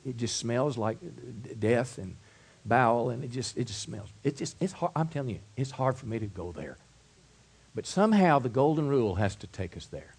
it 0.04 0.16
just 0.16 0.36
smells 0.36 0.78
like 0.78 0.98
death 1.58 1.98
and 1.98 2.16
bowel, 2.64 3.10
and 3.10 3.24
it 3.24 3.30
just 3.30 3.56
it 3.56 3.66
just 3.66 3.80
smells. 3.80 4.08
It 4.24 4.36
just 4.36 4.56
it's 4.60 4.72
hard. 4.72 4.92
I'm 4.96 5.08
telling 5.08 5.30
you, 5.30 5.40
it's 5.56 5.70
hard 5.70 5.96
for 5.96 6.06
me 6.06 6.18
to 6.18 6.26
go 6.26 6.52
there. 6.52 6.76
But 7.74 7.86
somehow 7.86 8.38
the 8.38 8.48
golden 8.48 8.88
rule 8.88 9.14
has 9.16 9.34
to 9.36 9.46
take 9.46 9.76
us 9.76 9.86
there. 9.86 10.14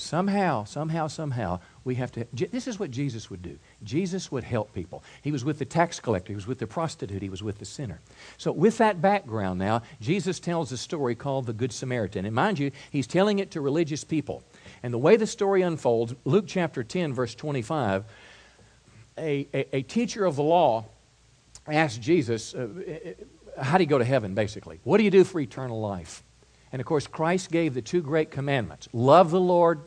Somehow, 0.00 0.64
somehow, 0.64 1.08
somehow, 1.08 1.60
we 1.84 1.96
have 1.96 2.10
to. 2.12 2.26
This 2.32 2.66
is 2.66 2.78
what 2.78 2.90
Jesus 2.90 3.28
would 3.28 3.42
do. 3.42 3.58
Jesus 3.84 4.32
would 4.32 4.44
help 4.44 4.72
people. 4.72 5.04
He 5.20 5.30
was 5.30 5.44
with 5.44 5.58
the 5.58 5.66
tax 5.66 6.00
collector, 6.00 6.32
he 6.32 6.36
was 6.36 6.46
with 6.46 6.58
the 6.58 6.66
prostitute, 6.66 7.20
he 7.20 7.28
was 7.28 7.42
with 7.42 7.58
the 7.58 7.66
sinner. 7.66 8.00
So, 8.38 8.50
with 8.50 8.78
that 8.78 9.02
background 9.02 9.58
now, 9.58 9.82
Jesus 10.00 10.40
tells 10.40 10.72
a 10.72 10.78
story 10.78 11.14
called 11.14 11.44
the 11.44 11.52
Good 11.52 11.70
Samaritan. 11.70 12.24
And 12.24 12.34
mind 12.34 12.58
you, 12.58 12.70
he's 12.90 13.06
telling 13.06 13.40
it 13.40 13.50
to 13.50 13.60
religious 13.60 14.02
people. 14.02 14.42
And 14.82 14.94
the 14.94 14.98
way 14.98 15.16
the 15.16 15.26
story 15.26 15.60
unfolds, 15.60 16.14
Luke 16.24 16.46
chapter 16.46 16.82
10, 16.82 17.12
verse 17.12 17.34
25, 17.34 18.04
a, 19.18 19.46
a, 19.52 19.76
a 19.76 19.82
teacher 19.82 20.24
of 20.24 20.36
the 20.36 20.42
law 20.42 20.86
asked 21.70 22.00
Jesus, 22.00 22.54
uh, 22.54 22.68
How 23.60 23.78
do 23.78 23.84
you 23.84 23.88
go 23.88 23.98
to 23.98 24.04
heaven, 24.04 24.34
basically? 24.34 24.80
What 24.84 24.98
do 24.98 25.04
you 25.04 25.10
do 25.10 25.24
for 25.24 25.40
eternal 25.40 25.80
life? 25.80 26.22
And 26.72 26.80
of 26.80 26.86
course, 26.86 27.06
Christ 27.06 27.50
gave 27.50 27.74
the 27.74 27.82
two 27.82 28.02
great 28.02 28.30
commandments 28.30 28.88
love 28.92 29.30
the 29.30 29.40
Lord, 29.40 29.80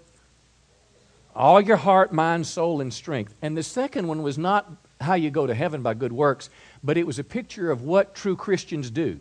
all 1.35 1.61
your 1.61 1.77
heart, 1.77 2.13
mind, 2.13 2.45
soul, 2.47 2.81
and 2.81 2.93
strength. 2.93 3.33
And 3.41 3.57
the 3.57 3.63
second 3.63 4.07
one 4.07 4.21
was 4.23 4.37
not 4.37 4.71
how 5.01 5.15
you 5.15 5.31
go 5.31 5.47
to 5.47 5.53
heaven 5.53 5.81
by 5.81 5.93
good 5.93 6.13
works, 6.13 6.49
but 6.83 6.97
it 6.97 7.07
was 7.07 7.19
a 7.19 7.23
picture 7.23 7.71
of 7.71 7.81
what 7.81 8.15
true 8.15 8.35
Christians 8.35 8.89
do. 8.89 9.19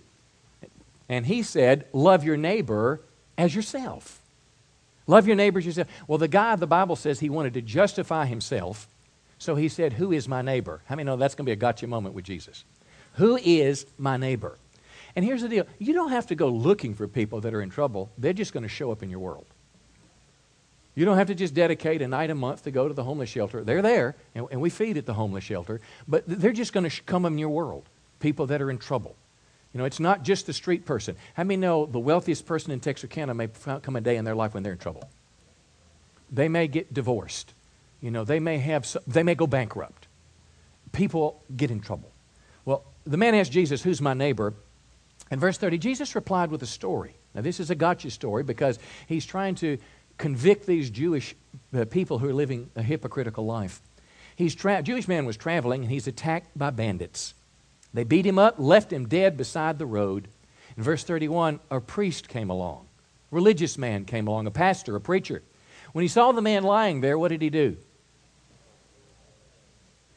And 1.08 1.26
he 1.26 1.42
said, 1.42 1.86
Love 1.92 2.24
your 2.24 2.36
neighbor 2.36 3.02
as 3.36 3.54
yourself. 3.54 4.20
Love 5.06 5.26
your 5.26 5.36
neighbors 5.36 5.66
yourself. 5.66 5.88
Well, 6.06 6.18
the 6.18 6.28
guy, 6.28 6.56
the 6.56 6.66
Bible 6.66 6.96
says 6.96 7.20
he 7.20 7.28
wanted 7.28 7.54
to 7.54 7.62
justify 7.62 8.26
himself. 8.26 8.88
So 9.42 9.56
he 9.56 9.68
said, 9.68 9.94
Who 9.94 10.12
is 10.12 10.28
my 10.28 10.40
neighbor? 10.40 10.82
How 10.86 10.94
many 10.94 11.04
know 11.04 11.16
that's 11.16 11.34
going 11.34 11.44
to 11.44 11.48
be 11.48 11.52
a 11.52 11.56
gotcha 11.56 11.88
moment 11.88 12.14
with 12.14 12.24
Jesus? 12.24 12.64
Who 13.14 13.36
is 13.36 13.86
my 13.98 14.16
neighbor? 14.16 14.56
And 15.16 15.24
here's 15.24 15.42
the 15.42 15.48
deal 15.48 15.66
you 15.80 15.92
don't 15.92 16.12
have 16.12 16.28
to 16.28 16.36
go 16.36 16.46
looking 16.46 16.94
for 16.94 17.08
people 17.08 17.40
that 17.40 17.52
are 17.52 17.60
in 17.60 17.68
trouble, 17.68 18.08
they're 18.16 18.32
just 18.32 18.52
going 18.52 18.62
to 18.62 18.68
show 18.68 18.92
up 18.92 19.02
in 19.02 19.10
your 19.10 19.18
world. 19.18 19.46
You 20.94 21.04
don't 21.04 21.16
have 21.16 21.26
to 21.26 21.34
just 21.34 21.54
dedicate 21.54 22.02
a 22.02 22.06
night 22.06 22.30
a 22.30 22.36
month 22.36 22.62
to 22.64 22.70
go 22.70 22.86
to 22.86 22.94
the 22.94 23.02
homeless 23.02 23.30
shelter. 23.30 23.64
They're 23.64 23.82
there, 23.82 24.14
and, 24.36 24.46
and 24.52 24.60
we 24.60 24.70
feed 24.70 24.96
at 24.96 25.06
the 25.06 25.14
homeless 25.14 25.42
shelter, 25.42 25.80
but 26.06 26.22
they're 26.28 26.52
just 26.52 26.72
going 26.72 26.84
to 26.84 26.90
sh- 26.90 27.02
come 27.04 27.26
in 27.26 27.36
your 27.36 27.48
world. 27.48 27.88
People 28.20 28.46
that 28.46 28.62
are 28.62 28.70
in 28.70 28.78
trouble. 28.78 29.16
You 29.72 29.78
know, 29.78 29.86
it's 29.86 29.98
not 29.98 30.22
just 30.22 30.46
the 30.46 30.52
street 30.52 30.84
person. 30.86 31.16
How 31.34 31.42
many 31.42 31.56
know 31.56 31.86
the 31.86 31.98
wealthiest 31.98 32.46
person 32.46 32.70
in 32.70 32.78
Texarkana 32.78 33.34
may 33.34 33.48
come 33.48 33.96
a 33.96 34.00
day 34.00 34.18
in 34.18 34.24
their 34.24 34.36
life 34.36 34.54
when 34.54 34.62
they're 34.62 34.74
in 34.74 34.78
trouble? 34.78 35.10
They 36.30 36.48
may 36.48 36.68
get 36.68 36.94
divorced. 36.94 37.54
You 38.02 38.10
know, 38.10 38.24
they 38.24 38.40
may 38.40 38.58
have, 38.58 38.94
they 39.06 39.22
may 39.22 39.34
go 39.34 39.46
bankrupt. 39.46 40.08
People 40.90 41.42
get 41.56 41.70
in 41.70 41.80
trouble. 41.80 42.10
Well, 42.64 42.84
the 43.04 43.16
man 43.16 43.34
asked 43.34 43.52
Jesus, 43.52 43.82
Who's 43.82 44.02
my 44.02 44.12
neighbor? 44.12 44.52
In 45.30 45.38
verse 45.38 45.56
30, 45.56 45.78
Jesus 45.78 46.14
replied 46.14 46.50
with 46.50 46.62
a 46.62 46.66
story. 46.66 47.14
Now, 47.34 47.40
this 47.40 47.60
is 47.60 47.70
a 47.70 47.74
gotcha 47.74 48.10
story 48.10 48.42
because 48.42 48.78
he's 49.06 49.24
trying 49.24 49.54
to 49.56 49.78
convict 50.18 50.66
these 50.66 50.90
Jewish 50.90 51.34
uh, 51.74 51.86
people 51.86 52.18
who 52.18 52.28
are 52.28 52.34
living 52.34 52.70
a 52.76 52.82
hypocritical 52.82 53.46
life. 53.46 53.80
He's 54.36 54.54
tra- 54.54 54.82
Jewish 54.82 55.08
man 55.08 55.24
was 55.24 55.36
traveling 55.36 55.82
and 55.82 55.90
he's 55.90 56.06
attacked 56.06 56.56
by 56.58 56.70
bandits. 56.70 57.34
They 57.94 58.04
beat 58.04 58.26
him 58.26 58.38
up, 58.38 58.56
left 58.58 58.92
him 58.92 59.06
dead 59.08 59.36
beside 59.36 59.78
the 59.78 59.86
road. 59.86 60.28
In 60.76 60.82
verse 60.82 61.04
31, 61.04 61.60
a 61.70 61.80
priest 61.80 62.28
came 62.28 62.50
along. 62.50 62.86
Religious 63.30 63.78
man 63.78 64.04
came 64.04 64.26
along, 64.26 64.46
a 64.46 64.50
pastor, 64.50 64.96
a 64.96 65.00
preacher. 65.00 65.42
When 65.92 66.02
he 66.02 66.08
saw 66.08 66.32
the 66.32 66.42
man 66.42 66.62
lying 66.62 67.00
there, 67.00 67.18
what 67.18 67.28
did 67.28 67.42
he 67.42 67.50
do? 67.50 67.76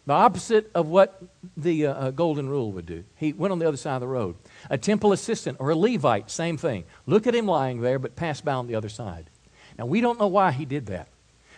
The 0.05 0.13
opposite 0.13 0.69
of 0.75 0.87
what 0.87 1.21
the 1.57 1.87
uh, 1.87 1.93
uh, 1.93 2.11
golden 2.11 2.47
rule 2.47 2.71
would 2.73 2.85
do. 2.85 3.03
He 3.15 3.33
went 3.33 3.51
on 3.51 3.59
the 3.59 3.67
other 3.67 3.77
side 3.77 3.95
of 3.95 4.01
the 4.01 4.07
road. 4.07 4.35
A 4.69 4.77
temple 4.77 5.13
assistant 5.13 5.57
or 5.59 5.71
a 5.71 5.75
Levite, 5.75 6.29
same 6.29 6.57
thing. 6.57 6.83
Look 7.07 7.25
at 7.25 7.33
him 7.33 7.47
lying 7.47 7.81
there, 7.81 7.97
but 7.97 8.15
pass 8.15 8.39
by 8.39 8.53
on 8.53 8.67
the 8.67 8.75
other 8.75 8.89
side. 8.89 9.29
Now, 9.77 9.87
we 9.87 10.01
don't 10.01 10.19
know 10.19 10.27
why 10.27 10.51
he 10.51 10.65
did 10.65 10.85
that. 10.87 11.09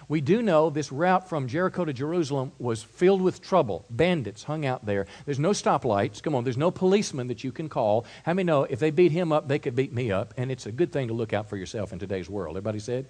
We 0.09 0.21
do 0.21 0.41
know 0.41 0.69
this 0.69 0.89
route 0.89 1.27
from 1.27 1.47
Jericho 1.47 1.83
to 1.83 1.91
Jerusalem 1.91 2.53
was 2.59 2.81
filled 2.81 3.21
with 3.21 3.41
trouble. 3.41 3.83
Bandits 3.89 4.43
hung 4.43 4.65
out 4.65 4.85
there. 4.85 5.05
There's 5.25 5.39
no 5.39 5.49
stoplights. 5.49 6.23
Come 6.23 6.33
on, 6.33 6.45
there's 6.45 6.57
no 6.57 6.71
policeman 6.71 7.27
that 7.27 7.43
you 7.43 7.51
can 7.51 7.67
call. 7.67 8.05
How 8.23 8.33
many 8.33 8.45
know 8.45 8.63
if 8.63 8.79
they 8.79 8.91
beat 8.91 9.11
him 9.11 9.33
up, 9.33 9.49
they 9.49 9.59
could 9.59 9.75
beat 9.75 9.91
me 9.91 10.11
up? 10.13 10.33
And 10.37 10.49
it's 10.49 10.65
a 10.65 10.71
good 10.71 10.93
thing 10.93 11.09
to 11.09 11.13
look 11.13 11.33
out 11.33 11.49
for 11.49 11.57
yourself 11.57 11.91
in 11.91 11.99
today's 11.99 12.29
world. 12.29 12.55
Everybody 12.55 12.79
said? 12.79 13.05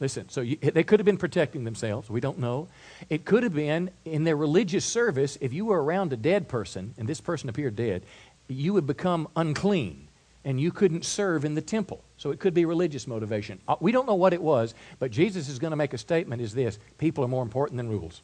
Listen, 0.00 0.28
so 0.28 0.40
you, 0.40 0.56
they 0.56 0.82
could 0.82 1.00
have 1.00 1.04
been 1.06 1.16
protecting 1.16 1.64
themselves. 1.64 2.10
We 2.10 2.20
don't 2.20 2.38
know. 2.38 2.68
It 3.08 3.24
could 3.24 3.42
have 3.42 3.54
been 3.54 3.90
in 4.04 4.24
their 4.24 4.36
religious 4.36 4.84
service, 4.84 5.38
if 5.40 5.52
you 5.52 5.66
were 5.66 5.82
around 5.82 6.12
a 6.12 6.16
dead 6.16 6.48
person 6.48 6.94
and 6.98 7.08
this 7.08 7.20
person 7.20 7.48
appeared 7.48 7.76
dead, 7.76 8.04
you 8.48 8.72
would 8.72 8.86
become 8.86 9.28
unclean 9.36 10.08
and 10.44 10.60
you 10.60 10.70
couldn't 10.70 11.04
serve 11.04 11.44
in 11.44 11.54
the 11.54 11.62
temple. 11.62 12.02
So 12.16 12.30
it 12.30 12.38
could 12.38 12.54
be 12.54 12.64
religious 12.64 13.06
motivation. 13.06 13.60
Uh, 13.66 13.76
we 13.80 13.92
don't 13.92 14.06
know 14.06 14.14
what 14.14 14.32
it 14.32 14.42
was, 14.42 14.74
but 14.98 15.10
Jesus 15.10 15.48
is 15.48 15.58
going 15.58 15.70
to 15.70 15.76
make 15.76 15.94
a 15.94 15.98
statement 15.98 16.42
is 16.42 16.54
this 16.54 16.78
people 16.98 17.24
are 17.24 17.28
more 17.28 17.42
important 17.42 17.76
than 17.76 17.88
rules. 17.88 18.22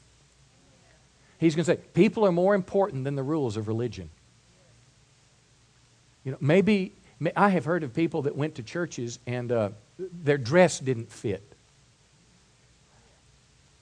He's 1.38 1.54
going 1.54 1.64
to 1.64 1.72
say, 1.72 1.78
people 1.94 2.26
are 2.26 2.32
more 2.32 2.54
important 2.54 3.04
than 3.04 3.14
the 3.14 3.22
rules 3.22 3.56
of 3.56 3.66
religion. 3.66 4.10
You 6.22 6.32
know, 6.32 6.38
maybe, 6.38 6.92
I 7.34 7.48
have 7.48 7.64
heard 7.64 7.82
of 7.82 7.94
people 7.94 8.22
that 8.22 8.36
went 8.36 8.56
to 8.56 8.62
churches 8.62 9.18
and 9.26 9.50
uh, 9.50 9.70
their 9.98 10.36
dress 10.36 10.78
didn't 10.80 11.10
fit. 11.10 11.49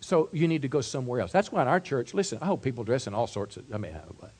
So 0.00 0.28
you 0.32 0.46
need 0.46 0.62
to 0.62 0.68
go 0.68 0.80
somewhere 0.80 1.20
else. 1.20 1.32
That's 1.32 1.50
why 1.50 1.62
in 1.62 1.68
our 1.68 1.80
church, 1.80 2.14
listen, 2.14 2.38
I 2.40 2.46
hope 2.46 2.62
people 2.62 2.84
dress 2.84 3.06
in 3.06 3.14
all 3.14 3.26
sorts 3.26 3.56
of, 3.56 3.64
I 3.74 3.78
mean, 3.78 3.96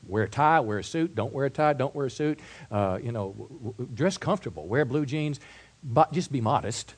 wear 0.07 0.23
a 0.23 0.29
tie, 0.29 0.61
wear 0.61 0.79
a 0.79 0.83
suit, 0.83 1.15
don't 1.15 1.33
wear 1.33 1.45
a 1.45 1.49
tie, 1.49 1.73
don't 1.73 1.93
wear 1.93 2.05
a 2.05 2.09
suit. 2.09 2.39
Uh, 2.71 2.97
you 3.01 3.11
know, 3.11 3.33
w- 3.37 3.73
w- 3.77 3.89
dress 3.93 4.17
comfortable, 4.17 4.67
wear 4.67 4.85
blue 4.85 5.05
jeans, 5.05 5.39
but 5.83 6.13
just 6.13 6.31
be 6.31 6.39
modest. 6.39 6.95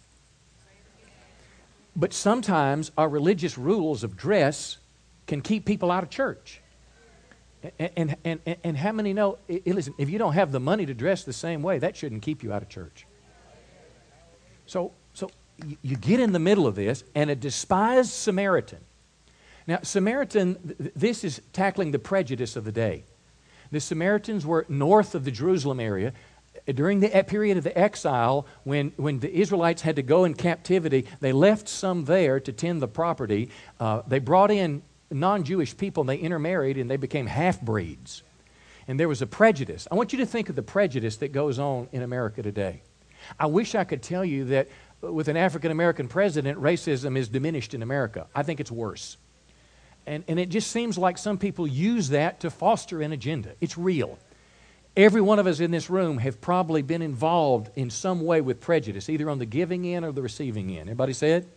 But 1.96 2.14
sometimes 2.14 2.92
our 2.98 3.10
religious 3.10 3.58
rules 3.58 4.04
of 4.04 4.16
dress 4.16 4.78
can 5.26 5.42
keep 5.42 5.66
people 5.66 5.92
out 5.92 6.04
of 6.04 6.10
church. 6.10 6.62
And, 7.80 8.16
and, 8.24 8.40
and, 8.46 8.58
and 8.64 8.78
how 8.78 8.92
many 8.92 9.14
know, 9.14 9.38
listen, 9.66 9.94
if 9.98 10.10
you 10.10 10.18
don't 10.18 10.34
have 10.34 10.52
the 10.52 10.60
money 10.60 10.86
to 10.86 10.94
dress 10.94 11.24
the 11.24 11.34
same 11.34 11.62
way, 11.62 11.80
that 11.80 11.96
shouldn't 11.96 12.22
keep 12.22 12.44
you 12.44 12.54
out 12.54 12.62
of 12.62 12.70
church. 12.70 13.06
So 14.66 14.94
you 15.82 15.96
get 15.96 16.20
in 16.20 16.32
the 16.32 16.40
middle 16.40 16.68
of 16.68 16.76
this, 16.76 17.04
and 17.16 17.30
a 17.30 17.36
despised 17.36 18.12
Samaritan. 18.12 18.80
Now, 19.68 19.80
Samaritan, 19.84 20.92
this 20.96 21.24
is 21.24 21.42
tackling 21.54 21.92
the 21.92 22.00
prejudice 22.00 22.56
of 22.56 22.66
the 22.66 22.72
day. 22.72 23.04
The 23.72 23.80
Samaritans 23.80 24.46
were 24.46 24.66
north 24.68 25.16
of 25.16 25.24
the 25.24 25.32
Jerusalem 25.32 25.80
area. 25.80 26.14
During 26.68 27.00
the 27.00 27.10
period 27.28 27.58
of 27.58 27.64
the 27.64 27.78
exile, 27.78 28.46
when, 28.66 28.92
when 28.98 29.20
the 29.20 29.34
Israelites 29.34 29.82
had 29.82 29.96
to 29.96 30.02
go 30.02 30.26
in 30.26 30.34
captivity, 30.34 31.08
they 31.22 31.32
left 31.32 31.70
some 31.70 32.06
there 32.06 32.40
to 32.40 32.52
tend 32.52 32.82
the 32.82 32.88
property. 32.88 33.50
Uh, 33.80 34.02
they 34.08 34.20
brought 34.20 34.52
in 34.52 34.82
non 35.10 35.44
Jewish 35.44 35.76
people, 35.76 36.02
and 36.02 36.10
they 36.10 36.18
intermarried, 36.18 36.78
and 36.78 36.90
they 36.90 36.98
became 36.98 37.28
half 37.28 37.62
breeds. 37.62 38.24
And 38.88 39.00
there 39.00 39.08
was 39.08 39.22
a 39.22 39.28
prejudice. 39.28 39.88
I 39.90 39.96
want 39.96 40.12
you 40.12 40.20
to 40.20 40.26
think 40.26 40.50
of 40.50 40.56
the 40.56 40.64
prejudice 40.64 41.18
that 41.18 41.32
goes 41.32 41.60
on 41.60 41.88
in 41.92 42.02
America 42.02 42.44
today. 42.44 42.82
I 43.40 43.46
wish 43.46 43.76
I 43.76 43.84
could 43.84 44.02
tell 44.02 44.26
you 44.26 44.46
that 44.46 44.68
with 45.02 45.28
an 45.28 45.38
African 45.38 45.72
American 45.72 46.08
president, 46.08 46.60
racism 46.60 47.18
is 47.18 47.28
diminished 47.28 47.74
in 47.74 47.82
America. 47.82 48.28
I 48.36 48.44
think 48.44 48.60
it's 48.60 48.72
worse. 48.72 49.18
And, 50.06 50.24
and 50.28 50.40
it 50.40 50.50
just 50.50 50.72
seems 50.72 50.98
like 50.98 51.18
some 51.18 51.38
people 51.38 51.68
use 51.68 52.10
that 52.10 52.40
to 52.42 52.50
foster 52.50 53.02
an 53.02 53.12
agenda. 53.12 53.54
It's 53.62 53.78
real. 53.78 54.18
Every 54.98 55.22
one 55.22 55.40
of 55.40 55.48
us 55.48 55.60
in 55.60 55.72
this 55.72 55.90
room 55.90 56.18
have 56.18 56.42
probably 56.42 56.82
been 56.82 57.02
involved 57.02 57.70
in 57.76 57.90
some 57.90 58.22
way 58.22 58.42
with 58.42 58.60
prejudice, 58.60 59.10
either 59.10 59.30
on 59.30 59.40
the 59.40 59.46
giving 59.46 59.88
end 59.88 60.04
or 60.04 60.12
the 60.12 60.22
receiving 60.22 60.72
end. 60.72 60.90
Everybody 60.90 61.14
said? 61.14 61.48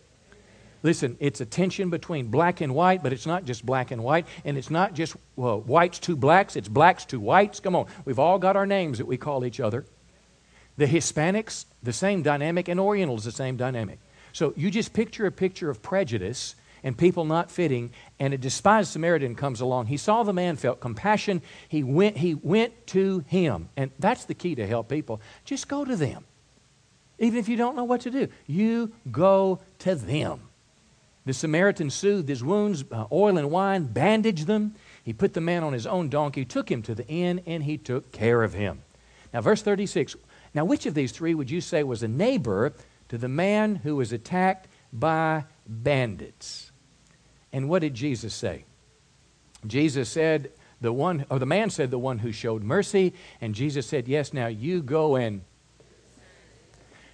Listen, 0.83 1.17
it's 1.19 1.41
a 1.41 1.45
tension 1.45 1.89
between 1.89 2.27
black 2.27 2.61
and 2.61 2.73
white, 2.75 3.01
but 3.01 3.11
it's 3.11 3.25
not 3.25 3.43
just 3.43 3.65
black 3.65 3.89
and 3.89 4.03
white, 4.03 4.27
and 4.45 4.55
it's 4.55 4.69
not 4.69 4.93
just 4.93 5.15
well, 5.35 5.59
whites 5.61 5.97
to 5.99 6.15
blacks, 6.15 6.55
it's 6.55 6.69
blacks 6.69 7.05
to 7.05 7.19
whites. 7.19 7.59
Come 7.59 7.75
on, 7.75 7.87
we've 8.05 8.19
all 8.19 8.37
got 8.37 8.55
our 8.55 8.67
names 8.67 8.99
that 8.99 9.07
we 9.07 9.17
call 9.17 9.43
each 9.45 9.59
other. 9.59 9.85
The 10.77 10.85
Hispanics, 10.85 11.65
the 11.83 11.93
same 11.93 12.21
dynamic, 12.21 12.67
and 12.67 12.79
Orientals, 12.79 13.23
the 13.23 13.31
same 13.31 13.57
dynamic. 13.57 13.99
So 14.33 14.53
you 14.57 14.69
just 14.69 14.93
picture 14.93 15.25
a 15.25 15.31
picture 15.31 15.69
of 15.69 15.81
prejudice 15.81 16.55
and 16.83 16.95
people 16.95 17.25
not 17.25 17.49
fitting, 17.49 17.91
and 18.19 18.33
a 18.33 18.37
despised 18.37 18.91
Samaritan 18.91 19.33
comes 19.33 19.59
along. 19.59 19.87
He 19.87 19.97
saw 19.97 20.21
the 20.21 20.33
man, 20.33 20.55
felt 20.55 20.79
compassion. 20.79 21.41
He 21.67 21.83
went, 21.83 22.17
he 22.17 22.35
went 22.35 22.85
to 22.87 23.23
him. 23.27 23.69
And 23.75 23.89
that's 23.97 24.25
the 24.25 24.35
key 24.35 24.53
to 24.55 24.67
help 24.67 24.87
people. 24.87 25.19
Just 25.45 25.67
go 25.67 25.83
to 25.83 25.95
them. 25.95 26.25
Even 27.17 27.39
if 27.39 27.49
you 27.49 27.55
don't 27.55 27.75
know 27.75 27.85
what 27.85 28.01
to 28.01 28.11
do, 28.11 28.27
you 28.45 28.91
go 29.09 29.61
to 29.79 29.95
them. 29.95 30.41
The 31.25 31.33
Samaritan 31.33 31.89
soothed 31.89 32.29
his 32.29 32.43
wounds, 32.43 32.83
uh, 32.91 33.05
oil 33.11 33.37
and 33.39 33.49
wine, 33.49 33.85
bandaged 33.85 34.45
them. 34.45 34.75
He 35.03 35.11
put 35.11 35.33
the 35.33 35.41
man 35.41 35.63
on 35.63 35.73
his 35.73 35.87
own 35.87 36.09
donkey, 36.09 36.45
took 36.45 36.69
him 36.69 36.83
to 36.83 36.93
the 36.93 37.07
inn, 37.07 37.41
and 37.47 37.63
he 37.63 37.79
took 37.79 38.11
care 38.11 38.43
of 38.43 38.53
him. 38.53 38.83
Now, 39.33 39.41
verse 39.41 39.63
36 39.63 40.15
now, 40.55 40.63
which 40.63 40.85
of 40.85 40.93
these 40.93 41.11
three 41.11 41.35
would 41.35 41.51
you 41.51 41.59
say 41.59 41.83
was 41.83 42.01
a 42.01 42.07
neighbor 42.07 42.73
to 43.09 43.17
the 43.17 43.27
man 43.27 43.75
who 43.75 43.97
was 43.97 44.13
attacked 44.13 44.69
by 44.91 45.43
bandits? 45.67 46.71
And 47.51 47.69
what 47.69 47.81
did 47.81 47.93
Jesus 47.93 48.33
say? 48.33 48.63
Jesus 49.67 50.09
said, 50.09 50.51
the 50.79 50.93
one, 50.93 51.25
or 51.29 51.39
the 51.39 51.45
man 51.45 51.69
said, 51.69 51.91
the 51.91 51.99
one 51.99 52.19
who 52.19 52.31
showed 52.31 52.63
mercy. 52.63 53.13
And 53.41 53.53
Jesus 53.53 53.85
said, 53.85 54.07
Yes, 54.07 54.33
now 54.33 54.47
you 54.47 54.81
go 54.81 55.15
and. 55.15 55.41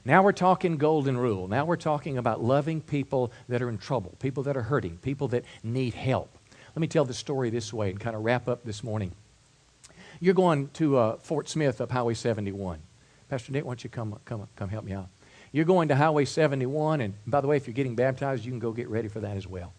Now 0.03 0.23
we're 0.23 0.31
talking 0.31 0.77
golden 0.77 1.15
rule. 1.15 1.47
Now 1.47 1.65
we're 1.65 1.75
talking 1.75 2.17
about 2.17 2.43
loving 2.43 2.81
people 2.81 3.31
that 3.47 3.61
are 3.61 3.69
in 3.69 3.77
trouble, 3.77 4.15
people 4.19 4.43
that 4.43 4.57
are 4.57 4.63
hurting, 4.63 4.97
people 4.97 5.27
that 5.29 5.45
need 5.63 5.93
help. 5.93 6.35
Let 6.75 6.81
me 6.81 6.87
tell 6.87 7.05
the 7.05 7.13
story 7.13 7.51
this 7.51 7.71
way 7.71 7.91
and 7.91 7.99
kind 7.99 8.15
of 8.15 8.23
wrap 8.23 8.47
up 8.47 8.63
this 8.63 8.83
morning. 8.83 9.11
You're 10.19 10.33
going 10.33 10.69
to 10.69 10.97
uh, 10.97 11.17
Fort 11.17 11.49
Smith 11.49 11.81
up 11.81 11.91
Highway 11.91 12.15
71. 12.15 12.79
Pastor 13.31 13.53
Nick, 13.53 13.63
why 13.63 13.69
don't 13.69 13.81
you 13.81 13.89
come, 13.89 14.19
come, 14.25 14.45
come 14.57 14.67
help 14.67 14.83
me 14.83 14.91
out? 14.91 15.07
You're 15.53 15.63
going 15.63 15.87
to 15.87 15.95
Highway 15.95 16.25
71, 16.25 16.99
and 16.99 17.13
by 17.25 17.39
the 17.39 17.47
way, 17.47 17.55
if 17.55 17.65
you're 17.65 17.73
getting 17.73 17.95
baptized, 17.95 18.43
you 18.43 18.51
can 18.51 18.59
go 18.59 18.73
get 18.73 18.89
ready 18.89 19.07
for 19.07 19.21
that 19.21 19.37
as 19.37 19.47
well. 19.47 19.71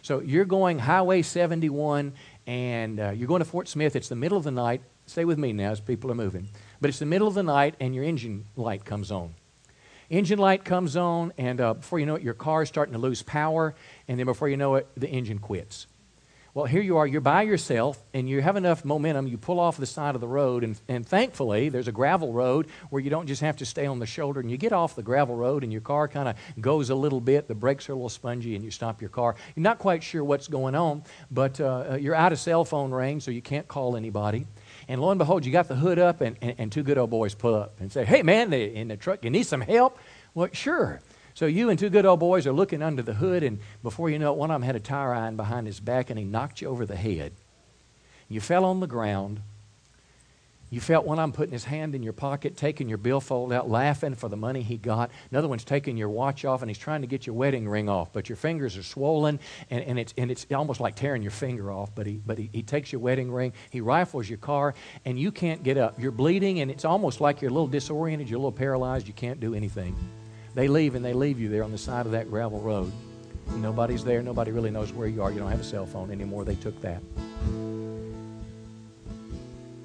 So 0.00 0.20
you're 0.20 0.46
going 0.46 0.78
Highway 0.78 1.20
71, 1.20 2.14
and 2.46 2.98
uh, 2.98 3.10
you're 3.10 3.28
going 3.28 3.40
to 3.40 3.44
Fort 3.44 3.68
Smith. 3.68 3.94
It's 3.94 4.08
the 4.08 4.16
middle 4.16 4.38
of 4.38 4.44
the 4.44 4.50
night. 4.50 4.80
Stay 5.04 5.26
with 5.26 5.36
me 5.36 5.52
now 5.52 5.72
as 5.72 5.80
people 5.80 6.10
are 6.10 6.14
moving. 6.14 6.48
But 6.80 6.88
it's 6.88 6.98
the 6.98 7.04
middle 7.04 7.28
of 7.28 7.34
the 7.34 7.42
night, 7.42 7.74
and 7.78 7.94
your 7.94 8.04
engine 8.04 8.46
light 8.56 8.86
comes 8.86 9.12
on. 9.12 9.34
Engine 10.08 10.38
light 10.38 10.64
comes 10.64 10.96
on, 10.96 11.34
and 11.36 11.60
uh, 11.60 11.74
before 11.74 11.98
you 11.98 12.06
know 12.06 12.14
it, 12.14 12.22
your 12.22 12.32
car 12.32 12.62
is 12.62 12.70
starting 12.70 12.94
to 12.94 12.98
lose 12.98 13.22
power, 13.22 13.74
and 14.08 14.18
then 14.18 14.24
before 14.24 14.48
you 14.48 14.56
know 14.56 14.76
it, 14.76 14.88
the 14.96 15.10
engine 15.10 15.40
quits. 15.40 15.88
Well, 16.54 16.66
here 16.66 16.82
you 16.82 16.98
are, 16.98 17.06
you're 17.06 17.20
by 17.20 17.42
yourself, 17.42 18.00
and 18.12 18.28
you 18.28 18.40
have 18.40 18.54
enough 18.54 18.84
momentum, 18.84 19.26
you 19.26 19.36
pull 19.36 19.58
off 19.58 19.76
the 19.76 19.86
side 19.86 20.14
of 20.14 20.20
the 20.20 20.28
road, 20.28 20.62
and, 20.62 20.80
and 20.86 21.04
thankfully, 21.04 21.68
there's 21.68 21.88
a 21.88 21.92
gravel 21.92 22.32
road 22.32 22.68
where 22.90 23.02
you 23.02 23.10
don't 23.10 23.26
just 23.26 23.40
have 23.40 23.56
to 23.56 23.66
stay 23.66 23.86
on 23.86 23.98
the 23.98 24.06
shoulder, 24.06 24.38
and 24.38 24.48
you 24.48 24.56
get 24.56 24.72
off 24.72 24.94
the 24.94 25.02
gravel 25.02 25.34
road, 25.34 25.64
and 25.64 25.72
your 25.72 25.80
car 25.80 26.06
kind 26.06 26.28
of 26.28 26.36
goes 26.60 26.90
a 26.90 26.94
little 26.94 27.20
bit, 27.20 27.48
the 27.48 27.56
brakes 27.56 27.88
are 27.88 27.92
a 27.92 27.96
little 27.96 28.08
spongy, 28.08 28.54
and 28.54 28.64
you 28.64 28.70
stop 28.70 29.00
your 29.00 29.10
car. 29.10 29.34
You're 29.56 29.64
not 29.64 29.80
quite 29.80 30.04
sure 30.04 30.22
what's 30.22 30.46
going 30.46 30.76
on, 30.76 31.02
but 31.28 31.60
uh, 31.60 31.86
uh 31.90 31.98
you're 32.00 32.14
out 32.14 32.30
of 32.30 32.38
cell 32.38 32.64
phone 32.64 32.92
range, 32.92 33.24
so 33.24 33.32
you 33.32 33.42
can't 33.42 33.66
call 33.66 33.96
anybody. 33.96 34.46
And 34.86 35.00
lo 35.00 35.10
and 35.10 35.18
behold, 35.18 35.44
you 35.44 35.50
got 35.50 35.66
the 35.66 35.74
hood 35.74 35.98
up, 35.98 36.20
and, 36.20 36.36
and, 36.40 36.54
and 36.58 36.70
two 36.70 36.84
good 36.84 36.98
old 36.98 37.10
boys 37.10 37.34
pull 37.34 37.56
up 37.56 37.80
and 37.80 37.90
say, 37.90 38.04
Hey, 38.04 38.22
man, 38.22 38.52
in 38.52 38.86
the 38.86 38.96
truck, 38.96 39.24
you 39.24 39.30
need 39.30 39.46
some 39.46 39.60
help? 39.60 39.98
Well, 40.34 40.50
sure. 40.52 41.00
So 41.34 41.46
you 41.46 41.68
and 41.68 41.78
two 41.78 41.90
good 41.90 42.06
old 42.06 42.20
boys 42.20 42.46
are 42.46 42.52
looking 42.52 42.80
under 42.80 43.02
the 43.02 43.14
hood, 43.14 43.42
and 43.42 43.58
before 43.82 44.08
you 44.08 44.20
know 44.20 44.32
it, 44.32 44.38
one 44.38 44.52
of 44.52 44.54
them 44.54 44.62
had 44.62 44.76
a 44.76 44.80
tire 44.80 45.12
iron 45.12 45.36
behind 45.36 45.66
his 45.66 45.80
back, 45.80 46.08
and 46.08 46.18
he 46.18 46.24
knocked 46.24 46.60
you 46.60 46.68
over 46.68 46.86
the 46.86 46.96
head. 46.96 47.32
You 48.28 48.40
fell 48.40 48.64
on 48.64 48.78
the 48.78 48.86
ground. 48.86 49.40
You 50.70 50.80
felt 50.80 51.04
one 51.04 51.18
of 51.18 51.22
them 51.22 51.32
putting 51.32 51.52
his 51.52 51.64
hand 51.64 51.94
in 51.94 52.02
your 52.02 52.12
pocket, 52.12 52.56
taking 52.56 52.88
your 52.88 52.98
billfold 52.98 53.52
out, 53.52 53.68
laughing 53.68 54.14
for 54.14 54.28
the 54.28 54.36
money 54.36 54.62
he 54.62 54.76
got. 54.76 55.10
Another 55.30 55.46
one's 55.46 55.64
taking 55.64 55.96
your 55.96 56.08
watch 56.08 56.44
off, 56.44 56.62
and 56.62 56.70
he's 56.70 56.78
trying 56.78 57.00
to 57.00 57.06
get 57.06 57.26
your 57.26 57.34
wedding 57.34 57.68
ring 57.68 57.88
off, 57.88 58.12
but 58.12 58.28
your 58.28 58.36
fingers 58.36 58.76
are 58.76 58.82
swollen, 58.82 59.38
and, 59.70 59.84
and, 59.84 59.98
it's, 59.98 60.14
and 60.16 60.30
it's 60.30 60.46
almost 60.52 60.80
like 60.80 60.94
tearing 60.94 61.22
your 61.22 61.30
finger 61.32 61.70
off. 61.70 61.94
But, 61.94 62.06
he, 62.06 62.20
but 62.24 62.38
he, 62.38 62.48
he 62.52 62.62
takes 62.62 62.92
your 62.92 63.00
wedding 63.00 63.30
ring, 63.30 63.52
he 63.70 63.80
rifles 63.80 64.28
your 64.28 64.38
car, 64.38 64.74
and 65.04 65.18
you 65.18 65.32
can't 65.32 65.64
get 65.64 65.78
up. 65.78 66.00
You're 66.00 66.12
bleeding, 66.12 66.60
and 66.60 66.70
it's 66.70 66.84
almost 66.84 67.20
like 67.20 67.42
you're 67.42 67.50
a 67.50 67.54
little 67.54 67.68
disoriented, 67.68 68.28
you're 68.28 68.38
a 68.38 68.40
little 68.40 68.52
paralyzed, 68.52 69.06
you 69.08 69.14
can't 69.14 69.40
do 69.40 69.54
anything. 69.54 69.96
They 70.54 70.68
leave 70.68 70.94
and 70.94 71.04
they 71.04 71.12
leave 71.12 71.40
you 71.40 71.48
there 71.48 71.64
on 71.64 71.72
the 71.72 71.78
side 71.78 72.06
of 72.06 72.12
that 72.12 72.30
gravel 72.30 72.60
road. 72.60 72.92
Nobody's 73.56 74.04
there. 74.04 74.22
Nobody 74.22 74.52
really 74.52 74.70
knows 74.70 74.92
where 74.92 75.08
you 75.08 75.22
are. 75.22 75.30
You 75.30 75.38
don't 75.38 75.50
have 75.50 75.60
a 75.60 75.64
cell 75.64 75.86
phone 75.86 76.10
anymore. 76.10 76.44
They 76.44 76.54
took 76.54 76.80
that. 76.82 77.02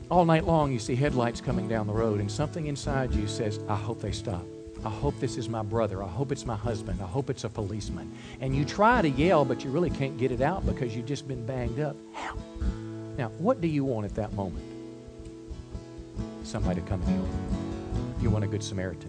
All 0.10 0.26
night 0.26 0.46
long, 0.46 0.72
you 0.72 0.80
see 0.80 0.96
headlights 0.96 1.40
coming 1.40 1.68
down 1.68 1.86
the 1.86 1.94
road, 1.94 2.20
and 2.20 2.32
something 2.32 2.66
inside 2.66 3.14
you 3.14 3.28
says, 3.28 3.60
I 3.68 3.76
hope 3.76 4.02
they 4.02 4.12
stop. 4.12 4.44
I 4.84 4.90
hope 4.90 5.20
this 5.20 5.38
is 5.38 5.50
my 5.50 5.62
brother. 5.62 6.02
I 6.02 6.08
hope 6.08 6.32
it's 6.32 6.46
my 6.46 6.56
husband. 6.56 7.00
I 7.02 7.06
hope 7.06 7.30
it's 7.30 7.44
a 7.44 7.50
policeman. 7.50 8.12
And 8.40 8.56
you 8.56 8.64
try 8.66 9.02
to 9.02 9.10
yell, 9.10 9.46
but 9.46 9.64
you 9.64 9.70
really 9.70 9.90
can't 9.90 10.18
get 10.18 10.32
it 10.32 10.42
out 10.42 10.66
because 10.66 10.96
you've 10.96 11.06
just 11.06 11.28
been 11.28 11.46
banged 11.46 11.80
up. 11.80 11.96
Help. 12.14 12.40
Now, 13.18 13.28
what 13.38 13.60
do 13.60 13.68
you 13.68 13.84
want 13.84 14.06
at 14.06 14.16
that 14.16 14.34
moment? 14.34 14.66
Somebody 16.44 16.82
to 16.82 16.88
come 16.88 17.02
and 17.02 17.10
heal 17.10 17.28
you. 17.28 18.24
You 18.24 18.30
want 18.30 18.46
a 18.46 18.48
good 18.48 18.64
Samaritan. 18.64 19.09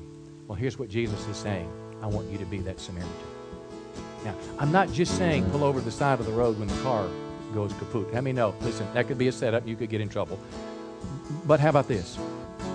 Well, 0.50 0.58
here's 0.58 0.80
what 0.80 0.88
Jesus 0.88 1.28
is 1.28 1.36
saying 1.36 1.70
I 2.02 2.08
want 2.08 2.28
you 2.28 2.36
to 2.38 2.44
be 2.44 2.58
that 2.58 2.80
Samaritan. 2.80 3.14
Now, 4.24 4.34
I'm 4.58 4.72
not 4.72 4.92
just 4.92 5.16
saying 5.16 5.48
pull 5.52 5.62
over 5.62 5.80
the 5.80 5.92
side 5.92 6.18
of 6.18 6.26
the 6.26 6.32
road 6.32 6.58
when 6.58 6.66
the 6.66 6.82
car 6.82 7.06
goes 7.54 7.72
kaput. 7.74 8.12
Let 8.12 8.24
me 8.24 8.32
know. 8.32 8.52
Listen, 8.62 8.92
that 8.92 9.06
could 9.06 9.16
be 9.16 9.28
a 9.28 9.32
setup. 9.32 9.64
You 9.64 9.76
could 9.76 9.90
get 9.90 10.00
in 10.00 10.08
trouble. 10.08 10.40
But 11.46 11.60
how 11.60 11.68
about 11.68 11.86
this? 11.86 12.18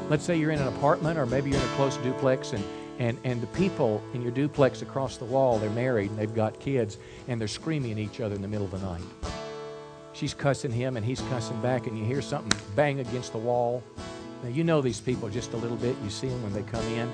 Let's 0.09 0.23
say 0.23 0.37
you're 0.37 0.51
in 0.51 0.61
an 0.61 0.69
apartment 0.69 1.19
or 1.19 1.25
maybe 1.25 1.49
you're 1.49 1.59
in 1.59 1.65
a 1.65 1.73
close 1.73 1.97
duplex 1.97 2.53
and, 2.53 2.63
and, 2.97 3.19
and 3.25 3.41
the 3.41 3.47
people 3.47 4.01
in 4.13 4.21
your 4.21 4.31
duplex 4.31 4.81
across 4.81 5.17
the 5.17 5.25
wall, 5.25 5.59
they're 5.59 5.69
married 5.71 6.11
and 6.11 6.17
they've 6.17 6.33
got 6.33 6.57
kids 6.61 6.97
and 7.27 7.41
they're 7.41 7.49
screaming 7.49 7.91
at 7.91 7.97
each 7.97 8.21
other 8.21 8.35
in 8.35 8.41
the 8.41 8.47
middle 8.47 8.67
of 8.67 8.71
the 8.71 8.79
night. 8.79 9.03
She's 10.13 10.33
cussing 10.33 10.71
him 10.71 10.95
and 10.95 11.05
he's 11.05 11.19
cussing 11.23 11.61
back 11.61 11.87
and 11.87 11.99
you 11.99 12.05
hear 12.05 12.21
something 12.21 12.57
bang 12.73 13.01
against 13.01 13.33
the 13.33 13.37
wall. 13.37 13.83
Now, 14.43 14.49
you 14.49 14.63
know 14.63 14.79
these 14.79 15.01
people 15.01 15.27
just 15.27 15.51
a 15.51 15.57
little 15.57 15.75
bit. 15.75 15.97
You 16.05 16.09
see 16.09 16.29
them 16.29 16.41
when 16.41 16.53
they 16.53 16.63
come 16.63 16.85
in. 16.93 17.11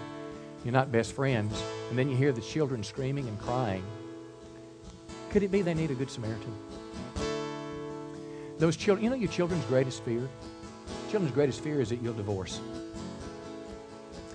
You're 0.64 0.74
not 0.74 0.92
best 0.92 1.14
friends. 1.14 1.62
And 1.90 1.98
then 1.98 2.10
you 2.10 2.16
hear 2.16 2.32
the 2.32 2.42
children 2.42 2.84
screaming 2.84 3.28
and 3.28 3.40
crying. 3.40 3.84
Could 5.32 5.44
it 5.44 5.52
be 5.52 5.62
they 5.62 5.74
need 5.74 5.92
a 5.92 5.96
good 5.96 6.10
Samaritan? 6.10 6.54
Those 8.60 8.76
children, 8.76 9.04
you 9.04 9.10
know 9.10 9.16
your 9.16 9.32
children's 9.32 9.66
greatest 9.66 10.04
fear? 10.04 10.28
Children's 11.10 11.34
greatest 11.34 11.62
fear 11.62 11.82
is 11.82 11.90
that 11.90 12.02
you'll 12.02 12.14
divorce. 12.14 12.60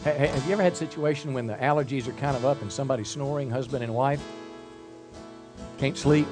Have 0.05 0.47
you 0.47 0.53
ever 0.53 0.63
had 0.63 0.73
a 0.73 0.77
situation 0.77 1.33
when 1.33 1.47
the 1.47 1.55
allergies 1.55 2.07
are 2.07 2.13
kind 2.13 2.37
of 2.37 2.45
up 2.45 2.63
and 2.63 2.73
somebody's 2.73 3.09
snoring, 3.09 3.51
husband 3.51 3.83
and 3.83 3.95
wife? 3.95 4.23
Can't 5.79 5.97
sleep? 5.97 6.27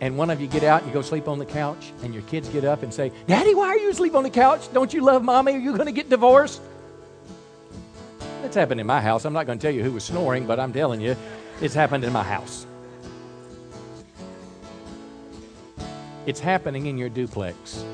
And 0.00 0.16
one 0.16 0.30
of 0.30 0.40
you 0.40 0.46
get 0.46 0.62
out 0.62 0.82
and 0.82 0.88
you 0.88 0.94
go 0.94 1.02
sleep 1.02 1.26
on 1.26 1.38
the 1.38 1.46
couch, 1.46 1.92
and 2.02 2.12
your 2.14 2.22
kids 2.24 2.48
get 2.48 2.64
up 2.64 2.82
and 2.82 2.94
say, 2.94 3.12
Daddy, 3.26 3.54
why 3.54 3.68
are 3.68 3.78
you 3.78 3.90
asleep 3.90 4.14
on 4.14 4.22
the 4.22 4.30
couch? 4.30 4.72
Don't 4.72 4.92
you 4.92 5.02
love 5.02 5.24
mommy? 5.24 5.54
Are 5.54 5.58
you 5.58 5.72
going 5.74 5.86
to 5.86 5.92
get 5.92 6.10
divorced? 6.10 6.60
It's 8.48 8.56
happened 8.56 8.80
in 8.80 8.86
my 8.86 9.02
house. 9.02 9.26
I'm 9.26 9.34
not 9.34 9.44
going 9.44 9.58
to 9.58 9.62
tell 9.62 9.74
you 9.74 9.82
who 9.82 9.92
was 9.92 10.04
snoring, 10.04 10.46
but 10.46 10.58
I'm 10.58 10.72
telling 10.72 11.02
you, 11.02 11.14
it's 11.60 11.74
happened 11.74 12.02
in 12.02 12.14
my 12.14 12.22
house. 12.22 12.64
It's 16.24 16.40
happening 16.40 16.86
in 16.86 16.96
your 16.96 17.10
duplex. 17.10 17.84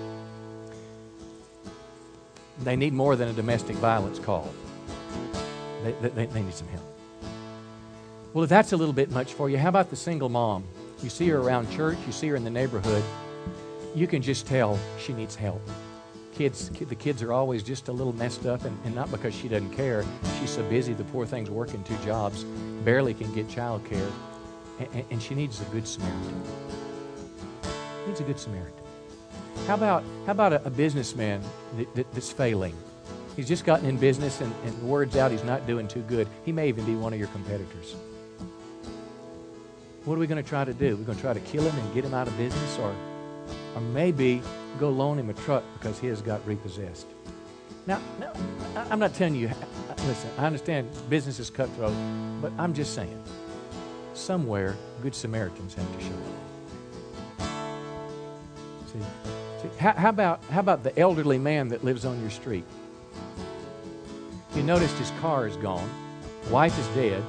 They 2.60 2.76
need 2.76 2.92
more 2.92 3.16
than 3.16 3.26
a 3.26 3.32
domestic 3.32 3.74
violence 3.78 4.20
call. 4.20 4.48
They, 5.82 5.90
they, 6.10 6.26
they, 6.26 6.42
need 6.42 6.54
some 6.54 6.68
help. 6.68 6.84
Well, 8.32 8.44
if 8.44 8.48
that's 8.48 8.70
a 8.70 8.76
little 8.76 8.94
bit 8.94 9.10
much 9.10 9.32
for 9.32 9.50
you, 9.50 9.58
how 9.58 9.70
about 9.70 9.90
the 9.90 9.96
single 9.96 10.28
mom? 10.28 10.62
You 11.02 11.10
see 11.10 11.28
her 11.30 11.40
around 11.40 11.68
church, 11.72 11.98
you 12.06 12.12
see 12.12 12.28
her 12.28 12.36
in 12.36 12.44
the 12.44 12.50
neighborhood. 12.50 13.02
You 13.92 14.06
can 14.06 14.22
just 14.22 14.46
tell 14.46 14.78
she 15.00 15.14
needs 15.14 15.34
help 15.34 15.60
kids, 16.34 16.68
the 16.68 16.94
kids 16.94 17.22
are 17.22 17.32
always 17.32 17.62
just 17.62 17.88
a 17.88 17.92
little 17.92 18.12
messed 18.12 18.46
up, 18.46 18.64
and, 18.64 18.78
and 18.84 18.94
not 18.94 19.10
because 19.10 19.34
she 19.34 19.48
doesn't 19.48 19.70
care. 19.70 20.04
She's 20.38 20.50
so 20.50 20.62
busy, 20.68 20.92
the 20.92 21.04
poor 21.04 21.26
thing's 21.26 21.50
working 21.50 21.82
two 21.84 21.96
jobs, 22.04 22.44
barely 22.84 23.14
can 23.14 23.32
get 23.32 23.48
child 23.48 23.84
care, 23.84 24.10
and, 24.78 25.04
and 25.10 25.22
she 25.22 25.34
needs 25.34 25.60
a 25.60 25.64
good 25.66 25.86
Samaritan. 25.86 26.42
Needs 28.06 28.20
a 28.20 28.24
good 28.24 28.38
Samaritan. 28.38 28.74
How 29.66 29.74
about, 29.74 30.04
how 30.26 30.32
about 30.32 30.52
a, 30.52 30.66
a 30.66 30.70
businessman 30.70 31.42
that, 31.76 31.94
that, 31.94 32.12
that's 32.12 32.30
failing? 32.30 32.76
He's 33.36 33.48
just 33.48 33.64
gotten 33.64 33.86
in 33.86 33.96
business, 33.96 34.40
and, 34.40 34.52
and 34.64 34.82
word's 34.82 35.16
out 35.16 35.30
he's 35.30 35.44
not 35.44 35.66
doing 35.66 35.88
too 35.88 36.02
good. 36.02 36.28
He 36.44 36.52
may 36.52 36.68
even 36.68 36.84
be 36.84 36.94
one 36.94 37.12
of 37.12 37.18
your 37.18 37.28
competitors. 37.28 37.96
What 40.04 40.16
are 40.16 40.18
we 40.18 40.26
going 40.26 40.42
to 40.42 40.48
try 40.48 40.64
to 40.64 40.74
do? 40.74 40.96
We're 40.96 41.04
going 41.04 41.16
to 41.16 41.22
try 41.22 41.32
to 41.32 41.40
kill 41.40 41.62
him 41.62 41.78
and 41.78 41.94
get 41.94 42.04
him 42.04 42.12
out 42.12 42.28
of 42.28 42.36
business, 42.36 42.78
or, 42.78 42.94
or 43.74 43.80
maybe 43.80 44.42
go 44.78 44.90
loan 44.90 45.18
him 45.18 45.30
a 45.30 45.34
truck 45.34 45.64
because 45.74 45.98
his 45.98 46.22
got 46.22 46.46
repossessed. 46.46 47.06
Now, 47.86 48.00
now, 48.18 48.32
I'm 48.90 48.98
not 48.98 49.14
telling 49.14 49.34
you, 49.34 49.48
uh, 49.48 49.94
listen, 50.06 50.30
I 50.38 50.46
understand 50.46 50.88
business 51.10 51.38
is 51.38 51.50
cutthroat, 51.50 51.94
but 52.40 52.52
I'm 52.58 52.72
just 52.72 52.94
saying, 52.94 53.22
somewhere 54.14 54.76
good 55.02 55.14
Samaritans 55.14 55.74
have 55.74 55.98
to 55.98 56.04
show 56.04 56.14
up. 57.40 57.48
See, 58.86 59.00
see 59.62 59.68
how, 59.78 59.92
how, 59.92 60.08
about, 60.08 60.42
how 60.44 60.60
about 60.60 60.82
the 60.82 60.98
elderly 60.98 61.38
man 61.38 61.68
that 61.68 61.84
lives 61.84 62.04
on 62.04 62.20
your 62.20 62.30
street? 62.30 62.64
You 64.54 64.62
noticed 64.62 64.96
his 64.96 65.10
car 65.20 65.46
is 65.46 65.56
gone, 65.56 65.90
wife 66.50 66.78
is 66.78 66.86
dead, 66.88 67.22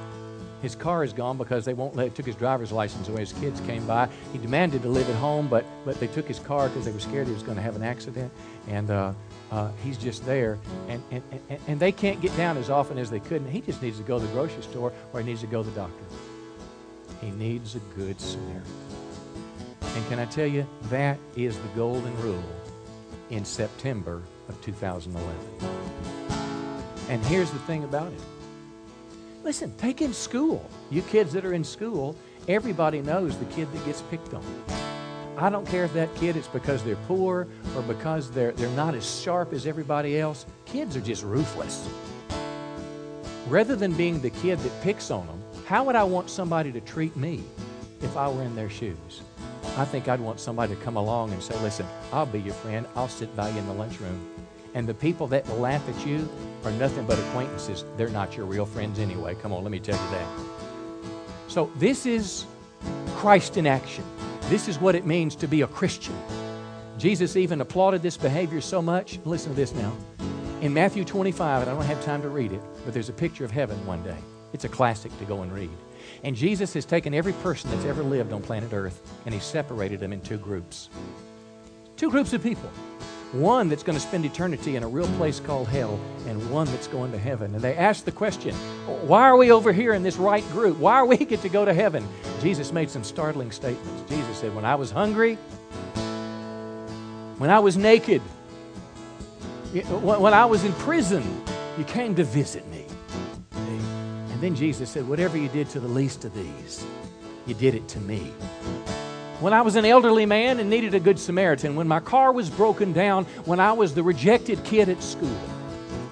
his 0.66 0.74
car 0.74 1.04
is 1.04 1.12
gone 1.12 1.38
because 1.38 1.64
they 1.64 1.74
won't 1.74 1.94
let, 1.94 2.12
took 2.16 2.26
his 2.26 2.34
driver's 2.34 2.72
license 2.72 3.08
away. 3.08 3.20
His 3.20 3.32
kids 3.34 3.60
came 3.60 3.86
by. 3.86 4.08
He 4.32 4.38
demanded 4.38 4.82
to 4.82 4.88
live 4.88 5.08
at 5.08 5.14
home, 5.14 5.46
but, 5.46 5.64
but 5.84 6.00
they 6.00 6.08
took 6.08 6.26
his 6.26 6.40
car 6.40 6.68
because 6.68 6.84
they 6.84 6.90
were 6.90 6.98
scared 6.98 7.28
he 7.28 7.32
was 7.32 7.44
going 7.44 7.54
to 7.54 7.62
have 7.62 7.76
an 7.76 7.84
accident. 7.84 8.32
And 8.66 8.90
uh, 8.90 9.12
uh, 9.52 9.70
he's 9.84 9.96
just 9.96 10.26
there. 10.26 10.58
And, 10.88 11.00
and, 11.12 11.22
and, 11.48 11.60
and 11.68 11.78
they 11.78 11.92
can't 11.92 12.20
get 12.20 12.36
down 12.36 12.56
as 12.56 12.68
often 12.68 12.98
as 12.98 13.10
they 13.10 13.20
could. 13.20 13.42
And 13.42 13.50
he 13.50 13.60
just 13.60 13.80
needs 13.80 13.98
to 13.98 14.02
go 14.02 14.18
to 14.18 14.26
the 14.26 14.32
grocery 14.32 14.64
store 14.64 14.92
or 15.12 15.20
he 15.20 15.26
needs 15.26 15.40
to 15.42 15.46
go 15.46 15.62
to 15.62 15.70
the 15.70 15.76
doctor. 15.76 16.04
He 17.20 17.30
needs 17.30 17.76
a 17.76 17.80
good 17.96 18.20
Samaritan. 18.20 18.72
And 19.82 20.08
can 20.08 20.18
I 20.18 20.24
tell 20.24 20.48
you, 20.48 20.66
that 20.90 21.16
is 21.36 21.56
the 21.56 21.68
golden 21.76 22.20
rule 22.22 22.42
in 23.30 23.44
September 23.44 24.20
of 24.48 24.60
2011. 24.62 25.32
And 27.08 27.24
here's 27.26 27.52
the 27.52 27.60
thing 27.60 27.84
about 27.84 28.12
it 28.12 28.20
Listen, 29.46 29.72
take 29.76 30.02
in 30.02 30.12
school. 30.12 30.68
You 30.90 31.02
kids 31.02 31.32
that 31.34 31.44
are 31.44 31.52
in 31.52 31.62
school, 31.62 32.16
everybody 32.48 33.00
knows 33.00 33.38
the 33.38 33.44
kid 33.44 33.72
that 33.72 33.86
gets 33.86 34.02
picked 34.02 34.34
on. 34.34 34.42
I 35.38 35.50
don't 35.50 35.64
care 35.68 35.84
if 35.84 35.92
that 35.92 36.12
kid 36.16 36.36
is 36.36 36.48
because 36.48 36.82
they're 36.82 36.96
poor 37.06 37.46
or 37.76 37.82
because 37.82 38.28
they're, 38.32 38.50
they're 38.50 38.68
not 38.70 38.96
as 38.96 39.20
sharp 39.20 39.52
as 39.52 39.64
everybody 39.64 40.18
else. 40.18 40.46
Kids 40.64 40.96
are 40.96 41.00
just 41.00 41.22
ruthless. 41.22 41.88
Rather 43.46 43.76
than 43.76 43.92
being 43.92 44.20
the 44.20 44.30
kid 44.30 44.58
that 44.58 44.82
picks 44.82 45.12
on 45.12 45.24
them, 45.28 45.40
how 45.64 45.84
would 45.84 45.94
I 45.94 46.02
want 46.02 46.28
somebody 46.28 46.72
to 46.72 46.80
treat 46.80 47.14
me 47.14 47.44
if 48.02 48.16
I 48.16 48.28
were 48.28 48.42
in 48.42 48.56
their 48.56 48.68
shoes? 48.68 49.20
I 49.76 49.84
think 49.84 50.08
I'd 50.08 50.18
want 50.18 50.40
somebody 50.40 50.74
to 50.74 50.80
come 50.80 50.96
along 50.96 51.30
and 51.30 51.40
say, 51.40 51.56
listen, 51.62 51.86
I'll 52.12 52.26
be 52.26 52.40
your 52.40 52.54
friend. 52.54 52.84
I'll 52.96 53.06
sit 53.06 53.36
by 53.36 53.50
you 53.50 53.58
in 53.58 53.66
the 53.68 53.74
lunchroom. 53.74 54.35
And 54.76 54.86
the 54.86 54.92
people 54.92 55.26
that 55.28 55.48
will 55.48 55.56
laugh 55.56 55.82
at 55.88 56.06
you 56.06 56.28
are 56.62 56.70
nothing 56.72 57.06
but 57.06 57.18
acquaintances. 57.18 57.82
They're 57.96 58.10
not 58.10 58.36
your 58.36 58.44
real 58.44 58.66
friends 58.66 58.98
anyway. 58.98 59.34
Come 59.34 59.50
on, 59.50 59.62
let 59.62 59.72
me 59.72 59.80
tell 59.80 59.96
you 59.96 60.10
that. 60.10 60.26
So, 61.48 61.72
this 61.76 62.04
is 62.04 62.44
Christ 63.14 63.56
in 63.56 63.66
action. 63.66 64.04
This 64.50 64.68
is 64.68 64.78
what 64.78 64.94
it 64.94 65.06
means 65.06 65.34
to 65.36 65.48
be 65.48 65.62
a 65.62 65.66
Christian. 65.66 66.14
Jesus 66.98 67.36
even 67.36 67.62
applauded 67.62 68.02
this 68.02 68.18
behavior 68.18 68.60
so 68.60 68.82
much. 68.82 69.18
Listen 69.24 69.52
to 69.52 69.56
this 69.56 69.72
now. 69.72 69.96
In 70.60 70.74
Matthew 70.74 71.06
25, 71.06 71.62
and 71.62 71.70
I 71.70 71.74
don't 71.74 71.84
have 71.84 72.04
time 72.04 72.20
to 72.20 72.28
read 72.28 72.52
it, 72.52 72.60
but 72.84 72.92
there's 72.92 73.08
a 73.08 73.14
picture 73.14 73.46
of 73.46 73.50
heaven 73.50 73.84
one 73.86 74.02
day. 74.02 74.18
It's 74.52 74.64
a 74.64 74.68
classic 74.68 75.16
to 75.20 75.24
go 75.24 75.40
and 75.40 75.50
read. 75.54 75.70
And 76.22 76.36
Jesus 76.36 76.74
has 76.74 76.84
taken 76.84 77.14
every 77.14 77.32
person 77.34 77.70
that's 77.70 77.86
ever 77.86 78.02
lived 78.02 78.30
on 78.30 78.42
planet 78.42 78.74
Earth 78.74 79.00
and 79.24 79.32
he 79.32 79.40
separated 79.40 80.00
them 80.00 80.12
in 80.12 80.20
two 80.20 80.36
groups. 80.36 80.90
Two 81.96 82.10
groups 82.10 82.34
of 82.34 82.42
people. 82.42 82.70
One 83.32 83.68
that's 83.68 83.82
going 83.82 83.98
to 83.98 84.02
spend 84.02 84.24
eternity 84.24 84.76
in 84.76 84.82
a 84.82 84.88
real 84.88 85.08
place 85.16 85.40
called 85.40 85.68
hell, 85.68 86.00
and 86.26 86.50
one 86.50 86.66
that's 86.68 86.86
going 86.86 87.12
to 87.12 87.18
heaven. 87.18 87.54
And 87.54 87.62
they 87.62 87.76
asked 87.76 88.04
the 88.04 88.12
question, 88.12 88.54
why 89.06 89.22
are 89.22 89.36
we 89.36 89.50
over 89.50 89.72
here 89.72 89.92
in 89.92 90.02
this 90.02 90.16
right 90.16 90.44
group? 90.50 90.78
Why 90.78 90.94
are 90.94 91.06
we 91.06 91.16
get 91.16 91.42
to 91.42 91.48
go 91.48 91.64
to 91.64 91.74
heaven? 91.74 92.06
Jesus 92.40 92.72
made 92.72 92.88
some 92.88 93.04
startling 93.04 93.50
statements. 93.50 94.10
Jesus 94.10 94.38
said, 94.38 94.54
When 94.54 94.64
I 94.64 94.74
was 94.74 94.90
hungry, 94.90 95.36
when 97.38 97.50
I 97.50 97.58
was 97.58 97.76
naked, 97.76 98.22
when 99.82 100.32
I 100.32 100.44
was 100.46 100.64
in 100.64 100.72
prison, 100.74 101.42
you 101.76 101.84
came 101.84 102.14
to 102.14 102.24
visit 102.24 102.66
me. 102.68 102.86
And 103.52 104.42
then 104.42 104.54
Jesus 104.54 104.90
said, 104.90 105.08
Whatever 105.08 105.38
you 105.38 105.48
did 105.48 105.68
to 105.70 105.80
the 105.80 105.88
least 105.88 106.24
of 106.24 106.34
these, 106.34 106.84
you 107.46 107.54
did 107.54 107.74
it 107.74 107.88
to 107.88 108.00
me. 108.00 108.32
When 109.40 109.52
I 109.52 109.60
was 109.60 109.76
an 109.76 109.84
elderly 109.84 110.24
man 110.24 110.60
and 110.60 110.70
needed 110.70 110.94
a 110.94 111.00
good 111.00 111.18
Samaritan, 111.18 111.76
when 111.76 111.86
my 111.86 112.00
car 112.00 112.32
was 112.32 112.48
broken 112.48 112.94
down, 112.94 113.26
when 113.44 113.60
I 113.60 113.70
was 113.70 113.92
the 113.92 114.02
rejected 114.02 114.64
kid 114.64 114.88
at 114.88 115.02
school, 115.02 115.38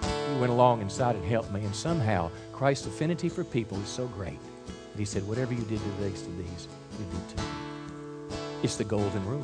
He 0.02 0.38
went 0.38 0.52
along 0.52 0.82
and 0.82 0.90
decided 0.90 1.22
to 1.22 1.28
help 1.28 1.50
me. 1.50 1.64
And 1.64 1.74
somehow, 1.74 2.30
Christ's 2.52 2.86
affinity 2.86 3.30
for 3.30 3.42
people 3.42 3.80
is 3.80 3.88
so 3.88 4.08
great 4.08 4.38
that 4.66 4.98
he 4.98 5.06
said, 5.06 5.26
Whatever 5.26 5.54
you 5.54 5.62
did 5.62 5.78
to 5.78 5.88
the 5.88 6.02
least 6.02 6.26
of 6.26 6.36
these, 6.36 6.68
you 6.98 7.06
did 7.06 7.28
to 7.30 7.42
me. 7.42 7.48
It's 8.62 8.76
the 8.76 8.84
golden 8.84 9.24
rule. 9.24 9.42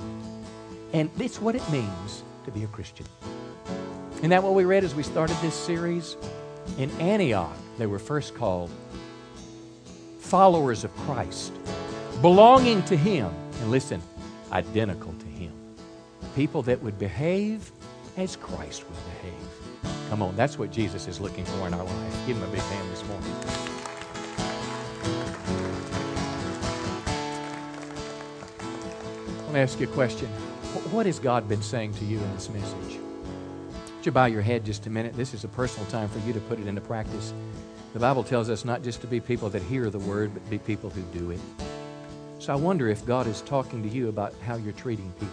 And 0.92 1.08
it's 1.18 1.40
what 1.40 1.54
it 1.54 1.66
means 1.70 2.22
to 2.44 2.50
be 2.50 2.64
a 2.64 2.66
Christian. 2.66 3.06
Isn't 4.16 4.28
that 4.28 4.42
what 4.42 4.52
we 4.52 4.64
read 4.64 4.84
as 4.84 4.94
we 4.94 5.02
started 5.02 5.38
this 5.40 5.54
series? 5.54 6.18
In 6.76 6.90
Antioch, 7.00 7.56
they 7.78 7.86
were 7.86 7.98
first 7.98 8.34
called 8.34 8.70
followers 10.18 10.84
of 10.84 10.94
Christ, 10.98 11.54
belonging 12.20 12.82
to 12.82 12.94
Him 12.94 13.32
and 13.60 13.70
listen, 13.70 14.02
identical 14.52 15.12
to 15.12 15.26
Him. 15.26 15.52
People 16.34 16.62
that 16.62 16.82
would 16.82 16.98
behave 16.98 17.70
as 18.16 18.36
Christ 18.36 18.84
would 18.88 18.98
behave. 19.22 19.94
Come 20.08 20.22
on, 20.22 20.34
that's 20.36 20.58
what 20.58 20.72
Jesus 20.72 21.06
is 21.06 21.20
looking 21.20 21.44
for 21.44 21.66
in 21.66 21.74
our 21.74 21.84
life. 21.84 22.26
Give 22.26 22.36
Him 22.36 22.42
a 22.42 22.48
big 22.48 22.60
hand 22.60 22.90
this 22.90 23.04
morning. 23.06 23.34
I 29.38 29.42
want 29.44 29.54
to 29.54 29.60
ask 29.60 29.80
you 29.80 29.88
a 29.88 29.92
question. 29.92 30.28
What 30.92 31.06
has 31.06 31.18
God 31.18 31.48
been 31.48 31.62
saying 31.62 31.94
to 31.94 32.04
you 32.04 32.18
in 32.18 32.34
this 32.34 32.48
message? 32.48 32.98
Would 33.96 34.06
you 34.06 34.12
bow 34.12 34.26
your 34.26 34.42
head 34.42 34.64
just 34.64 34.86
a 34.86 34.90
minute? 34.90 35.14
This 35.16 35.34
is 35.34 35.44
a 35.44 35.48
personal 35.48 35.88
time 35.90 36.08
for 36.08 36.20
you 36.20 36.32
to 36.32 36.40
put 36.40 36.58
it 36.58 36.66
into 36.66 36.80
practice. 36.80 37.34
The 37.92 37.98
Bible 37.98 38.22
tells 38.22 38.48
us 38.48 38.64
not 38.64 38.82
just 38.82 39.00
to 39.00 39.08
be 39.08 39.20
people 39.20 39.50
that 39.50 39.62
hear 39.62 39.90
the 39.90 39.98
word, 39.98 40.32
but 40.32 40.48
be 40.48 40.58
people 40.58 40.90
who 40.90 41.02
do 41.18 41.32
it. 41.32 41.40
So 42.40 42.54
I 42.54 42.56
wonder 42.56 42.88
if 42.88 43.04
God 43.04 43.26
is 43.26 43.42
talking 43.42 43.82
to 43.82 43.88
you 43.90 44.08
about 44.08 44.32
how 44.46 44.56
you're 44.56 44.72
treating 44.72 45.12
people. 45.20 45.28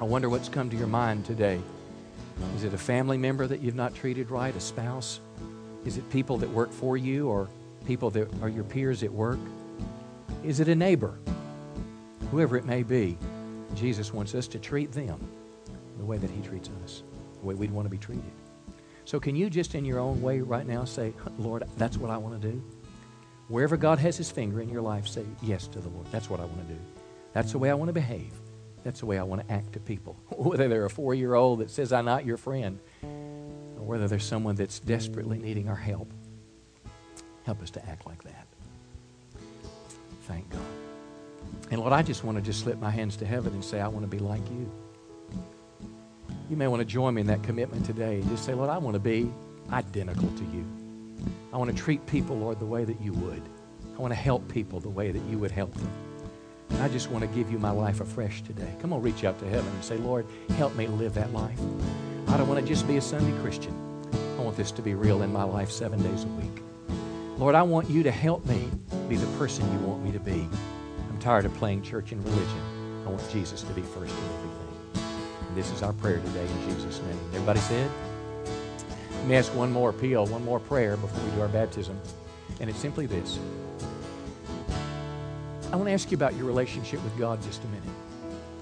I 0.00 0.04
wonder 0.04 0.28
what's 0.28 0.48
come 0.48 0.70
to 0.70 0.76
your 0.76 0.86
mind 0.86 1.24
today. 1.24 1.60
Is 2.54 2.62
it 2.62 2.72
a 2.72 2.78
family 2.78 3.18
member 3.18 3.48
that 3.48 3.60
you've 3.60 3.74
not 3.74 3.92
treated 3.92 4.30
right, 4.30 4.54
a 4.54 4.60
spouse? 4.60 5.18
Is 5.84 5.96
it 5.96 6.08
people 6.08 6.36
that 6.36 6.48
work 6.48 6.70
for 6.70 6.96
you 6.96 7.28
or 7.28 7.48
people 7.86 8.08
that 8.10 8.32
are 8.40 8.48
your 8.48 8.62
peers 8.62 9.02
at 9.02 9.12
work? 9.12 9.40
Is 10.44 10.60
it 10.60 10.68
a 10.68 10.76
neighbor? 10.76 11.18
Whoever 12.30 12.56
it 12.56 12.64
may 12.64 12.84
be, 12.84 13.18
Jesus 13.74 14.14
wants 14.14 14.36
us 14.36 14.46
to 14.46 14.60
treat 14.60 14.92
them 14.92 15.18
the 15.98 16.04
way 16.04 16.18
that 16.18 16.30
He 16.30 16.40
treats 16.40 16.70
us, 16.84 17.02
the 17.40 17.46
way 17.46 17.56
we'd 17.56 17.72
want 17.72 17.86
to 17.86 17.90
be 17.90 17.98
treated. 17.98 18.30
So, 19.06 19.18
can 19.18 19.34
you 19.34 19.50
just 19.50 19.74
in 19.74 19.84
your 19.84 19.98
own 19.98 20.22
way 20.22 20.40
right 20.40 20.68
now 20.68 20.84
say, 20.84 21.12
Lord, 21.36 21.64
that's 21.78 21.96
what 21.96 22.12
I 22.12 22.16
want 22.16 22.40
to 22.40 22.48
do? 22.48 22.62
Wherever 23.50 23.76
God 23.76 23.98
has 23.98 24.16
His 24.16 24.30
finger 24.30 24.60
in 24.60 24.68
your 24.68 24.80
life, 24.80 25.08
say 25.08 25.24
yes 25.42 25.66
to 25.66 25.80
the 25.80 25.88
Lord. 25.88 26.06
That's 26.12 26.30
what 26.30 26.38
I 26.38 26.44
want 26.44 26.66
to 26.68 26.74
do. 26.74 26.80
That's 27.32 27.50
the 27.50 27.58
way 27.58 27.68
I 27.68 27.74
want 27.74 27.88
to 27.88 27.92
behave. 27.92 28.32
That's 28.84 29.00
the 29.00 29.06
way 29.06 29.18
I 29.18 29.24
want 29.24 29.46
to 29.46 29.52
act 29.52 29.72
to 29.72 29.80
people. 29.80 30.14
Whether 30.30 30.68
they're 30.68 30.84
a 30.84 30.90
four 30.90 31.14
year 31.14 31.34
old 31.34 31.58
that 31.58 31.68
says, 31.68 31.92
I'm 31.92 32.04
not 32.04 32.24
your 32.24 32.36
friend, 32.36 32.78
or 33.02 33.84
whether 33.84 34.06
there's 34.06 34.24
someone 34.24 34.54
that's 34.54 34.78
desperately 34.78 35.38
needing 35.38 35.68
our 35.68 35.76
help, 35.76 36.12
help 37.44 37.60
us 37.60 37.70
to 37.70 37.88
act 37.88 38.06
like 38.06 38.22
that. 38.22 38.46
Thank 40.22 40.48
God. 40.50 40.60
And 41.72 41.80
Lord, 41.80 41.92
I 41.92 42.02
just 42.02 42.22
want 42.22 42.38
to 42.38 42.42
just 42.42 42.60
slip 42.60 42.78
my 42.78 42.90
hands 42.90 43.16
to 43.16 43.26
heaven 43.26 43.52
and 43.52 43.64
say, 43.64 43.80
I 43.80 43.88
want 43.88 44.04
to 44.04 44.08
be 44.08 44.20
like 44.20 44.48
you. 44.48 44.70
You 46.48 46.56
may 46.56 46.68
want 46.68 46.80
to 46.80 46.84
join 46.84 47.14
me 47.14 47.22
in 47.22 47.26
that 47.26 47.42
commitment 47.42 47.84
today 47.84 48.20
and 48.20 48.28
just 48.28 48.44
say, 48.44 48.54
Lord, 48.54 48.70
I 48.70 48.78
want 48.78 48.94
to 48.94 49.00
be 49.00 49.32
identical 49.72 50.28
to 50.28 50.44
you. 50.44 50.64
I 51.52 51.56
want 51.56 51.70
to 51.70 51.76
treat 51.76 52.04
people, 52.06 52.36
Lord, 52.36 52.58
the 52.58 52.66
way 52.66 52.84
that 52.84 53.00
you 53.00 53.12
would. 53.12 53.42
I 53.96 54.00
want 54.00 54.12
to 54.12 54.18
help 54.18 54.48
people 54.48 54.80
the 54.80 54.88
way 54.88 55.10
that 55.10 55.22
you 55.24 55.38
would 55.38 55.50
help 55.50 55.74
them. 55.74 55.90
And 56.70 56.82
I 56.82 56.88
just 56.88 57.10
want 57.10 57.22
to 57.22 57.28
give 57.36 57.50
you 57.50 57.58
my 57.58 57.70
life 57.70 58.00
afresh 58.00 58.42
today. 58.42 58.72
Come 58.80 58.92
on, 58.92 59.02
reach 59.02 59.24
out 59.24 59.38
to 59.40 59.48
heaven 59.48 59.70
and 59.72 59.84
say, 59.84 59.96
Lord, 59.96 60.26
help 60.56 60.74
me 60.76 60.86
live 60.86 61.14
that 61.14 61.32
life. 61.32 61.58
I 62.28 62.36
don't 62.36 62.48
want 62.48 62.60
to 62.60 62.66
just 62.66 62.86
be 62.86 62.96
a 62.96 63.00
Sunday 63.00 63.36
Christian. 63.42 63.74
I 64.38 64.42
want 64.42 64.56
this 64.56 64.70
to 64.72 64.82
be 64.82 64.94
real 64.94 65.22
in 65.22 65.32
my 65.32 65.42
life 65.42 65.70
seven 65.70 66.02
days 66.02 66.24
a 66.24 66.28
week. 66.28 66.62
Lord, 67.38 67.54
I 67.54 67.62
want 67.62 67.90
you 67.90 68.02
to 68.02 68.10
help 68.10 68.46
me 68.46 68.70
be 69.08 69.16
the 69.16 69.26
person 69.38 69.70
you 69.72 69.78
want 69.86 70.04
me 70.04 70.12
to 70.12 70.20
be. 70.20 70.48
I'm 71.08 71.18
tired 71.18 71.44
of 71.44 71.54
playing 71.54 71.82
church 71.82 72.12
and 72.12 72.24
religion. 72.24 73.04
I 73.04 73.10
want 73.10 73.28
Jesus 73.30 73.62
to 73.62 73.72
be 73.72 73.82
first 73.82 74.14
in 74.14 74.24
everything. 74.24 75.04
And 75.48 75.56
this 75.56 75.70
is 75.72 75.82
our 75.82 75.92
prayer 75.94 76.18
today 76.20 76.46
in 76.46 76.70
Jesus' 76.70 77.00
name. 77.00 77.18
Everybody 77.34 77.60
said? 77.60 77.90
Let 79.20 79.28
me 79.28 79.36
ask 79.36 79.54
one 79.54 79.70
more 79.70 79.90
appeal, 79.90 80.24
one 80.26 80.42
more 80.46 80.58
prayer 80.58 80.96
before 80.96 81.22
we 81.22 81.30
do 81.32 81.42
our 81.42 81.48
baptism. 81.48 82.00
And 82.58 82.70
it's 82.70 82.78
simply 82.78 83.04
this. 83.04 83.38
I 85.70 85.76
want 85.76 85.88
to 85.88 85.92
ask 85.92 86.10
you 86.10 86.16
about 86.16 86.34
your 86.36 86.46
relationship 86.46 87.04
with 87.04 87.16
God 87.18 87.40
just 87.42 87.62
a 87.62 87.66
minute. 87.66 87.84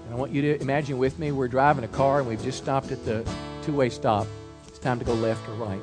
And 0.03 0.13
I 0.13 0.17
want 0.17 0.33
you 0.33 0.41
to 0.41 0.61
imagine 0.61 0.97
with 0.97 1.17
me 1.17 1.31
we're 1.31 1.47
driving 1.47 1.85
a 1.85 1.87
car 1.87 2.19
and 2.19 2.27
we've 2.27 2.43
just 2.43 2.57
stopped 2.57 2.91
at 2.91 3.05
the 3.05 3.25
two 3.63 3.73
way 3.73 3.89
stop. 3.89 4.27
It's 4.67 4.79
time 4.79 4.99
to 4.99 5.05
go 5.05 5.13
left 5.13 5.47
or 5.47 5.53
right. 5.53 5.81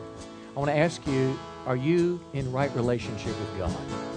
I 0.54 0.58
want 0.58 0.70
to 0.70 0.76
ask 0.76 1.06
you 1.06 1.38
are 1.64 1.76
you 1.76 2.20
in 2.34 2.52
right 2.52 2.72
relationship 2.76 3.28
with 3.28 3.58
God? 3.58 4.15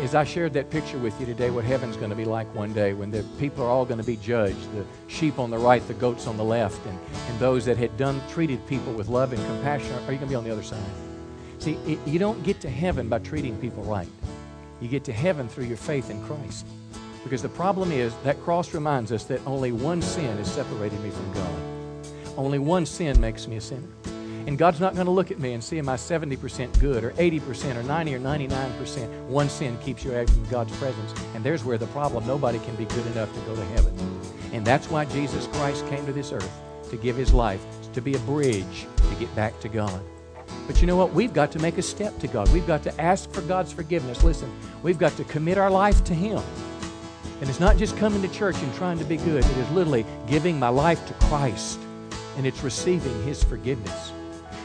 As 0.00 0.14
I 0.14 0.22
shared 0.22 0.52
that 0.52 0.70
picture 0.70 0.98
with 0.98 1.18
you 1.18 1.26
today, 1.26 1.50
what 1.50 1.64
heaven's 1.64 1.96
going 1.96 2.10
to 2.10 2.16
be 2.16 2.24
like 2.24 2.52
one 2.54 2.72
day 2.72 2.92
when 2.94 3.10
the 3.10 3.24
people 3.38 3.64
are 3.64 3.68
all 3.68 3.84
going 3.84 3.98
to 3.98 4.06
be 4.06 4.16
judged 4.16 4.72
the 4.74 4.84
sheep 5.08 5.38
on 5.38 5.50
the 5.50 5.58
right, 5.58 5.86
the 5.88 5.94
goats 5.94 6.26
on 6.26 6.36
the 6.36 6.44
left, 6.44 6.84
and, 6.86 6.98
and 7.28 7.38
those 7.40 7.64
that 7.64 7.76
had 7.76 7.96
done 7.96 8.20
treated 8.28 8.64
people 8.68 8.92
with 8.92 9.08
love 9.08 9.32
and 9.32 9.44
compassion 9.46 9.92
are 9.92 10.12
you 10.12 10.18
going 10.18 10.20
to 10.20 10.26
be 10.26 10.34
on 10.36 10.44
the 10.44 10.52
other 10.52 10.62
side? 10.62 10.78
See, 11.58 11.74
it, 11.86 11.98
you 12.06 12.20
don't 12.20 12.42
get 12.44 12.60
to 12.60 12.70
heaven 12.70 13.08
by 13.08 13.18
treating 13.18 13.56
people 13.60 13.82
right. 13.82 14.08
You 14.80 14.88
get 14.88 15.02
to 15.04 15.12
heaven 15.12 15.48
through 15.48 15.64
your 15.64 15.76
faith 15.76 16.10
in 16.10 16.24
Christ. 16.24 16.64
Because 17.24 17.42
the 17.42 17.48
problem 17.48 17.90
is 17.90 18.14
that 18.22 18.40
cross 18.42 18.72
reminds 18.74 19.10
us 19.10 19.24
that 19.24 19.44
only 19.46 19.72
one 19.72 20.00
sin 20.00 20.36
has 20.36 20.50
separated 20.50 21.00
me 21.02 21.10
from 21.10 21.32
God. 21.32 21.60
Only 22.36 22.60
one 22.60 22.86
sin 22.86 23.20
makes 23.20 23.48
me 23.48 23.56
a 23.56 23.60
sinner. 23.60 23.88
And 24.48 24.56
God's 24.56 24.80
not 24.80 24.94
going 24.94 25.04
to 25.04 25.12
look 25.12 25.30
at 25.30 25.38
me 25.38 25.52
and 25.52 25.62
see 25.62 25.78
am 25.78 25.90
I 25.90 25.96
70% 25.96 26.80
good 26.80 27.04
or 27.04 27.10
80% 27.10 27.76
or 27.76 27.82
90 27.82 28.14
or 28.14 28.18
99%. 28.18 29.26
One 29.26 29.50
sin 29.50 29.76
keeps 29.82 30.02
you 30.02 30.16
out 30.16 30.30
from 30.30 30.42
God's 30.46 30.74
presence. 30.78 31.12
And 31.34 31.44
there's 31.44 31.64
where 31.64 31.76
the 31.76 31.86
problem, 31.88 32.26
nobody 32.26 32.58
can 32.60 32.74
be 32.76 32.86
good 32.86 33.06
enough 33.08 33.30
to 33.34 33.40
go 33.40 33.54
to 33.54 33.64
heaven. 33.66 33.94
And 34.54 34.66
that's 34.66 34.88
why 34.88 35.04
Jesus 35.04 35.46
Christ 35.48 35.86
came 35.88 36.06
to 36.06 36.14
this 36.14 36.32
earth 36.32 36.50
to 36.88 36.96
give 36.96 37.14
his 37.14 37.34
life, 37.34 37.62
to 37.92 38.00
be 38.00 38.14
a 38.14 38.18
bridge 38.20 38.86
to 38.96 39.14
get 39.16 39.32
back 39.36 39.60
to 39.60 39.68
God. 39.68 40.00
But 40.66 40.80
you 40.80 40.86
know 40.86 40.96
what? 40.96 41.12
We've 41.12 41.34
got 41.34 41.52
to 41.52 41.58
make 41.58 41.76
a 41.76 41.82
step 41.82 42.18
to 42.20 42.26
God. 42.26 42.50
We've 42.50 42.66
got 42.66 42.82
to 42.84 43.00
ask 43.00 43.30
for 43.30 43.42
God's 43.42 43.74
forgiveness. 43.74 44.24
Listen, 44.24 44.50
we've 44.82 44.98
got 44.98 45.14
to 45.18 45.24
commit 45.24 45.58
our 45.58 45.70
life 45.70 46.02
to 46.04 46.14
Him. 46.14 46.42
And 47.42 47.50
it's 47.50 47.60
not 47.60 47.76
just 47.76 47.98
coming 47.98 48.22
to 48.22 48.28
church 48.28 48.56
and 48.56 48.74
trying 48.76 48.98
to 48.98 49.04
be 49.04 49.18
good, 49.18 49.44
it 49.44 49.58
is 49.58 49.70
literally 49.72 50.06
giving 50.26 50.58
my 50.58 50.70
life 50.70 51.06
to 51.06 51.12
Christ 51.26 51.78
and 52.38 52.46
it's 52.46 52.62
receiving 52.62 53.22
His 53.24 53.44
forgiveness. 53.44 54.12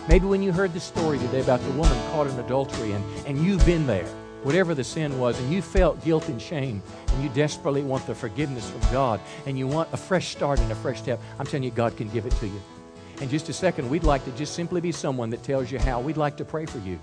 Maybe 0.07 0.25
when 0.25 0.43
you 0.43 0.51
heard 0.51 0.73
the 0.73 0.79
story 0.79 1.17
today 1.17 1.41
about 1.41 1.61
the 1.61 1.71
woman 1.71 1.97
caught 2.11 2.27
in 2.27 2.37
adultery 2.39 2.91
and, 2.91 3.03
and 3.25 3.39
you've 3.39 3.65
been 3.65 3.87
there 3.87 4.07
whatever 4.43 4.75
the 4.75 4.83
sin 4.83 5.17
was, 5.19 5.39
and 5.39 5.51
you 5.51 5.61
felt 5.61 6.03
guilt 6.03 6.27
and 6.27 6.41
shame, 6.41 6.81
and 7.07 7.23
you 7.23 7.29
desperately 7.29 7.81
want 7.81 8.05
the 8.05 8.13
forgiveness 8.13 8.69
from 8.69 8.81
God, 8.91 9.19
and 9.45 9.57
you 9.57 9.67
want 9.67 9.87
a 9.93 9.97
fresh 9.97 10.29
start 10.29 10.59
and 10.59 10.71
a 10.71 10.75
fresh 10.75 10.99
step, 10.99 11.19
I'm 11.39 11.45
telling 11.45 11.63
you, 11.63 11.71
God 11.71 11.95
can 11.95 12.09
give 12.09 12.25
it 12.25 12.33
to 12.33 12.47
you. 12.47 12.61
In 13.23 13.29
just 13.29 13.47
a 13.47 13.53
second, 13.53 13.89
we'd 13.89 14.03
like 14.03 14.25
to 14.25 14.31
just 14.31 14.53
simply 14.53 14.81
be 14.81 14.91
someone 14.91 15.29
that 15.29 15.43
tells 15.43 15.71
you 15.71 15.79
how. 15.79 16.01
We'd 16.01 16.17
like 16.17 16.35
to 16.35 16.43
pray 16.43 16.65
for 16.65 16.79
you. 16.79 16.99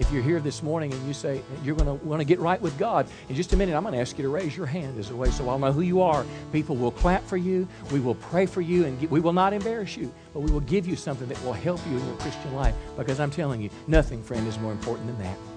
If 0.00 0.10
you're 0.10 0.20
here 0.20 0.40
this 0.40 0.64
morning 0.64 0.92
and 0.92 1.06
you 1.06 1.14
say 1.14 1.42
you're 1.62 1.76
going 1.76 1.86
to 1.86 2.04
want 2.04 2.20
to 2.20 2.24
get 2.24 2.40
right 2.40 2.60
with 2.60 2.76
God, 2.76 3.06
in 3.28 3.36
just 3.36 3.52
a 3.52 3.56
minute, 3.56 3.76
I'm 3.76 3.84
going 3.84 3.94
to 3.94 4.00
ask 4.00 4.18
you 4.18 4.24
to 4.24 4.30
raise 4.30 4.56
your 4.56 4.66
hand 4.66 4.98
as 4.98 5.10
a 5.10 5.14
way 5.14 5.30
so 5.30 5.48
I'll 5.48 5.60
know 5.60 5.70
who 5.70 5.82
you 5.82 6.02
are. 6.02 6.26
People 6.50 6.74
will 6.74 6.90
clap 6.90 7.24
for 7.24 7.36
you. 7.36 7.68
We 7.92 8.00
will 8.00 8.16
pray 8.16 8.46
for 8.46 8.60
you, 8.60 8.84
and 8.84 9.00
we 9.10 9.20
will 9.20 9.32
not 9.32 9.52
embarrass 9.52 9.96
you, 9.96 10.12
but 10.34 10.40
we 10.40 10.50
will 10.50 10.58
give 10.58 10.88
you 10.88 10.96
something 10.96 11.28
that 11.28 11.40
will 11.44 11.52
help 11.52 11.80
you 11.86 11.98
in 11.98 12.04
your 12.04 12.16
Christian 12.16 12.52
life. 12.56 12.74
Because 12.96 13.20
I'm 13.20 13.30
telling 13.30 13.62
you, 13.62 13.70
nothing, 13.86 14.24
friend, 14.24 14.48
is 14.48 14.58
more 14.58 14.72
important 14.72 15.06
than 15.06 15.18
that 15.24 15.49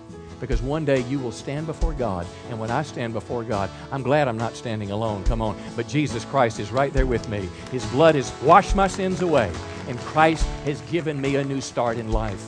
because 0.43 0.61
one 0.61 0.83
day 0.83 0.99
you 1.03 1.19
will 1.19 1.31
stand 1.31 1.65
before 1.65 1.93
God. 1.93 2.27
And 2.49 2.59
when 2.59 2.69
I 2.69 2.81
stand 2.81 3.13
before 3.13 3.45
God, 3.45 3.69
I'm 3.93 4.03
glad 4.03 4.27
I'm 4.27 4.35
not 4.35 4.57
standing 4.57 4.91
alone. 4.91 5.23
Come 5.23 5.41
on. 5.41 5.57
But 5.77 5.87
Jesus 5.87 6.25
Christ 6.25 6.59
is 6.59 6.69
right 6.69 6.91
there 6.91 7.05
with 7.05 7.29
me. 7.29 7.47
His 7.71 7.85
blood 7.85 8.15
has 8.15 8.29
washed 8.41 8.75
my 8.75 8.89
sins 8.89 9.21
away, 9.21 9.49
and 9.87 9.97
Christ 9.99 10.45
has 10.65 10.81
given 10.91 11.21
me 11.21 11.37
a 11.37 11.45
new 11.45 11.61
start 11.61 11.97
in 11.97 12.11
life. 12.11 12.45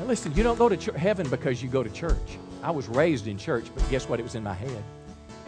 Now, 0.00 0.06
listen, 0.06 0.34
you 0.34 0.42
don't 0.42 0.58
go 0.58 0.68
to 0.68 0.76
ch- 0.76 0.96
heaven 0.96 1.28
because 1.28 1.62
you 1.62 1.68
go 1.68 1.84
to 1.84 1.90
church. 1.90 2.36
I 2.64 2.72
was 2.72 2.88
raised 2.88 3.28
in 3.28 3.38
church, 3.38 3.66
but 3.76 3.88
guess 3.90 4.08
what? 4.08 4.18
It 4.18 4.24
was 4.24 4.34
in 4.34 4.42
my 4.42 4.54
head. 4.54 4.82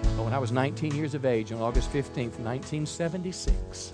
But 0.02 0.22
when 0.22 0.32
I 0.32 0.38
was 0.38 0.52
19 0.52 0.94
years 0.94 1.16
of 1.16 1.24
age, 1.24 1.50
on 1.50 1.60
August 1.60 1.92
15th, 1.92 2.38
1976, 2.38 3.92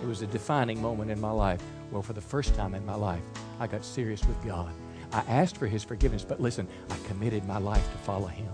it 0.00 0.06
was 0.06 0.22
a 0.22 0.28
defining 0.28 0.80
moment 0.80 1.10
in 1.10 1.20
my 1.20 1.32
life. 1.32 1.60
Well, 1.90 2.02
for 2.02 2.12
the 2.12 2.20
first 2.20 2.54
time 2.54 2.76
in 2.76 2.86
my 2.86 2.94
life, 2.94 3.24
I 3.58 3.66
got 3.66 3.84
serious 3.84 4.24
with 4.24 4.40
God. 4.46 4.72
I 5.12 5.20
asked 5.28 5.56
for 5.56 5.66
his 5.66 5.84
forgiveness, 5.84 6.24
but 6.24 6.40
listen, 6.40 6.66
I 6.90 6.96
committed 7.08 7.46
my 7.46 7.58
life 7.58 7.84
to 7.92 7.98
follow 7.98 8.28
him. 8.28 8.48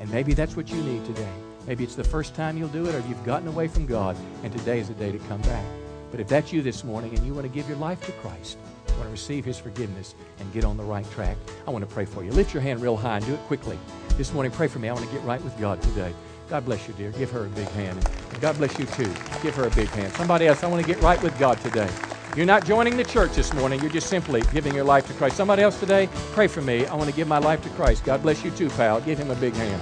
And 0.00 0.10
maybe 0.10 0.34
that's 0.34 0.56
what 0.56 0.68
you 0.68 0.82
need 0.82 1.04
today. 1.04 1.32
Maybe 1.66 1.84
it's 1.84 1.94
the 1.94 2.04
first 2.04 2.34
time 2.34 2.58
you'll 2.58 2.68
do 2.68 2.86
it, 2.86 2.94
or 2.94 3.00
you've 3.08 3.24
gotten 3.24 3.48
away 3.48 3.68
from 3.68 3.86
God, 3.86 4.16
and 4.42 4.52
today 4.52 4.80
is 4.80 4.88
the 4.88 4.94
day 4.94 5.12
to 5.12 5.18
come 5.20 5.40
back. 5.42 5.64
But 6.10 6.20
if 6.20 6.28
that's 6.28 6.52
you 6.52 6.62
this 6.62 6.84
morning 6.84 7.14
and 7.14 7.24
you 7.26 7.32
want 7.32 7.46
to 7.46 7.52
give 7.52 7.68
your 7.68 7.78
life 7.78 8.04
to 8.06 8.12
Christ, 8.12 8.58
you 8.88 8.94
want 8.94 9.06
to 9.06 9.12
receive 9.12 9.44
his 9.44 9.58
forgiveness 9.58 10.14
and 10.38 10.52
get 10.52 10.64
on 10.64 10.76
the 10.76 10.82
right 10.82 11.08
track, 11.12 11.36
I 11.66 11.70
want 11.70 11.88
to 11.88 11.92
pray 11.92 12.04
for 12.04 12.22
you. 12.24 12.30
Lift 12.32 12.52
your 12.52 12.62
hand 12.62 12.80
real 12.80 12.96
high 12.96 13.16
and 13.16 13.26
do 13.26 13.34
it 13.34 13.40
quickly. 13.40 13.78
This 14.16 14.32
morning, 14.32 14.52
pray 14.52 14.68
for 14.68 14.78
me. 14.78 14.88
I 14.88 14.92
want 14.92 15.06
to 15.06 15.12
get 15.12 15.24
right 15.24 15.42
with 15.42 15.58
God 15.58 15.80
today. 15.82 16.12
God 16.48 16.64
bless 16.64 16.86
you, 16.86 16.94
dear. 16.94 17.10
Give 17.12 17.30
her 17.30 17.46
a 17.46 17.48
big 17.50 17.68
hand. 17.68 18.08
God 18.40 18.56
bless 18.58 18.78
you, 18.78 18.86
too. 18.86 19.12
Give 19.42 19.54
her 19.54 19.66
a 19.66 19.70
big 19.70 19.88
hand. 19.88 20.12
Somebody 20.12 20.46
else, 20.46 20.62
I 20.62 20.68
want 20.68 20.84
to 20.84 20.92
get 20.92 21.02
right 21.02 21.20
with 21.22 21.36
God 21.38 21.60
today. 21.62 21.88
You're 22.36 22.46
not 22.46 22.64
joining 22.66 22.96
the 22.96 23.04
church 23.04 23.36
this 23.36 23.54
morning. 23.54 23.80
You're 23.80 23.92
just 23.92 24.08
simply 24.08 24.42
giving 24.52 24.74
your 24.74 24.82
life 24.82 25.06
to 25.06 25.12
Christ. 25.12 25.36
Somebody 25.36 25.62
else 25.62 25.78
today, 25.78 26.08
pray 26.32 26.48
for 26.48 26.62
me. 26.62 26.84
I 26.84 26.94
want 26.96 27.08
to 27.08 27.14
give 27.14 27.28
my 27.28 27.38
life 27.38 27.62
to 27.62 27.68
Christ. 27.70 28.04
God 28.04 28.22
bless 28.22 28.44
you 28.44 28.50
too, 28.50 28.68
pal. 28.70 29.00
Give 29.02 29.16
him 29.16 29.30
a 29.30 29.36
big 29.36 29.54
hand. 29.54 29.80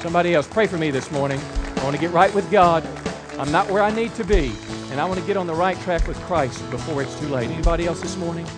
Somebody 0.00 0.34
else, 0.34 0.48
pray 0.48 0.66
for 0.66 0.78
me 0.78 0.90
this 0.90 1.12
morning. 1.12 1.40
I 1.76 1.84
want 1.84 1.94
to 1.94 2.00
get 2.00 2.10
right 2.10 2.34
with 2.34 2.50
God. 2.50 2.84
I'm 3.38 3.52
not 3.52 3.70
where 3.70 3.84
I 3.84 3.92
need 3.92 4.12
to 4.16 4.24
be, 4.24 4.52
and 4.90 5.00
I 5.00 5.04
want 5.04 5.20
to 5.20 5.26
get 5.26 5.36
on 5.36 5.46
the 5.46 5.54
right 5.54 5.78
track 5.82 6.08
with 6.08 6.18
Christ 6.22 6.68
before 6.72 7.02
it's 7.02 7.18
too 7.20 7.28
late. 7.28 7.48
Anybody 7.48 7.86
else 7.86 8.00
this 8.00 8.16
morning? 8.16 8.48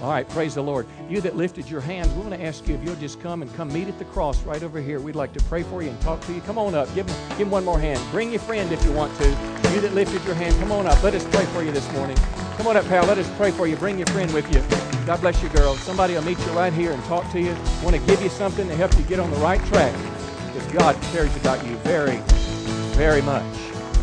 All 0.00 0.10
right, 0.10 0.28
praise 0.28 0.54
the 0.54 0.62
Lord. 0.62 0.86
You 1.08 1.20
that 1.22 1.34
lifted 1.34 1.68
your 1.68 1.80
hands, 1.80 2.12
we 2.12 2.20
want 2.20 2.34
to 2.34 2.42
ask 2.42 2.68
you 2.68 2.76
if 2.76 2.84
you'll 2.84 2.94
just 2.96 3.20
come 3.20 3.42
and 3.42 3.52
come 3.56 3.72
meet 3.72 3.88
at 3.88 3.98
the 3.98 4.04
cross 4.06 4.40
right 4.44 4.62
over 4.62 4.80
here. 4.80 5.00
We'd 5.00 5.16
like 5.16 5.32
to 5.32 5.42
pray 5.46 5.64
for 5.64 5.82
you 5.82 5.90
and 5.90 6.00
talk 6.02 6.20
to 6.26 6.32
you. 6.32 6.40
Come 6.42 6.56
on 6.56 6.76
up. 6.76 6.86
Give 6.94 7.08
him, 7.08 7.28
give 7.30 7.38
him 7.48 7.50
one 7.50 7.64
more 7.64 7.80
hand. 7.80 8.00
Bring 8.12 8.30
your 8.30 8.40
friend 8.40 8.70
if 8.70 8.84
you 8.84 8.92
want 8.92 9.12
to. 9.18 9.28
You 9.72 9.80
that 9.80 9.92
lifted 9.92 10.24
your 10.24 10.36
hand, 10.36 10.54
come 10.60 10.70
on 10.70 10.86
up. 10.86 11.02
Let 11.02 11.14
us 11.14 11.24
pray 11.34 11.44
for 11.46 11.64
you 11.64 11.72
this 11.72 11.90
morning. 11.94 12.16
Come 12.56 12.66
on 12.66 12.76
up, 12.76 12.84
pal. 12.86 13.04
Let 13.06 13.18
us 13.18 13.30
pray 13.36 13.50
for 13.50 13.66
you. 13.66 13.76
Bring 13.76 13.98
your 13.98 14.06
friend 14.08 14.32
with 14.32 14.52
you. 14.54 14.62
God 15.06 15.20
bless 15.20 15.42
you, 15.42 15.48
girl. 15.48 15.74
Somebody 15.76 16.14
will 16.14 16.22
meet 16.22 16.38
you 16.38 16.52
right 16.52 16.72
here 16.72 16.92
and 16.92 17.02
talk 17.04 17.30
to 17.32 17.40
you. 17.40 17.54
Want 17.82 17.96
to 17.96 18.02
give 18.06 18.22
you 18.22 18.28
something 18.28 18.68
to 18.68 18.74
help 18.76 18.96
you 18.96 19.02
get 19.04 19.18
on 19.18 19.30
the 19.30 19.36
right 19.38 19.62
track. 19.66 19.92
Because 20.52 20.72
God 20.72 21.02
cares 21.12 21.34
about 21.36 21.66
you 21.66 21.74
very, 21.78 22.18
very 22.94 23.22
much. 23.22 23.42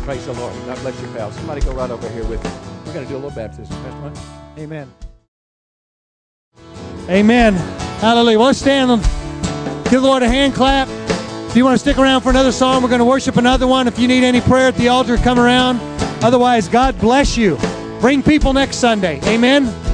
Praise 0.04 0.26
the 0.26 0.34
Lord. 0.34 0.54
God 0.66 0.78
bless 0.80 1.00
you, 1.00 1.08
pal. 1.08 1.32
Somebody 1.32 1.62
go 1.62 1.72
right 1.72 1.90
over 1.90 2.08
here 2.10 2.24
with 2.24 2.42
me. 2.44 2.50
We're 2.84 2.92
going 2.92 3.06
to 3.06 3.10
do 3.10 3.16
a 3.16 3.22
little 3.22 3.30
baptism. 3.30 3.74
Amen. 4.58 4.92
Amen. 7.08 7.54
Hallelujah. 8.00 8.38
Well, 8.38 8.48
let's 8.48 8.58
stand 8.58 8.90
and 8.90 9.02
give 9.84 10.02
the 10.02 10.08
Lord 10.08 10.22
a 10.22 10.28
hand 10.28 10.54
clap. 10.54 10.88
If 11.48 11.56
you 11.56 11.64
want 11.64 11.74
to 11.74 11.78
stick 11.78 11.98
around 11.98 12.20
for 12.22 12.30
another 12.30 12.52
song, 12.52 12.82
we're 12.82 12.88
going 12.88 13.00
to 13.00 13.04
worship 13.04 13.36
another 13.36 13.66
one. 13.66 13.88
If 13.88 13.98
you 13.98 14.06
need 14.06 14.22
any 14.22 14.40
prayer 14.40 14.68
at 14.68 14.76
the 14.76 14.88
altar, 14.88 15.16
come 15.16 15.38
around. 15.38 15.80
Otherwise, 16.22 16.68
God 16.68 16.98
bless 16.98 17.36
you. 17.36 17.56
Bring 18.00 18.22
people 18.22 18.52
next 18.52 18.76
Sunday. 18.76 19.20
Amen. 19.24 19.89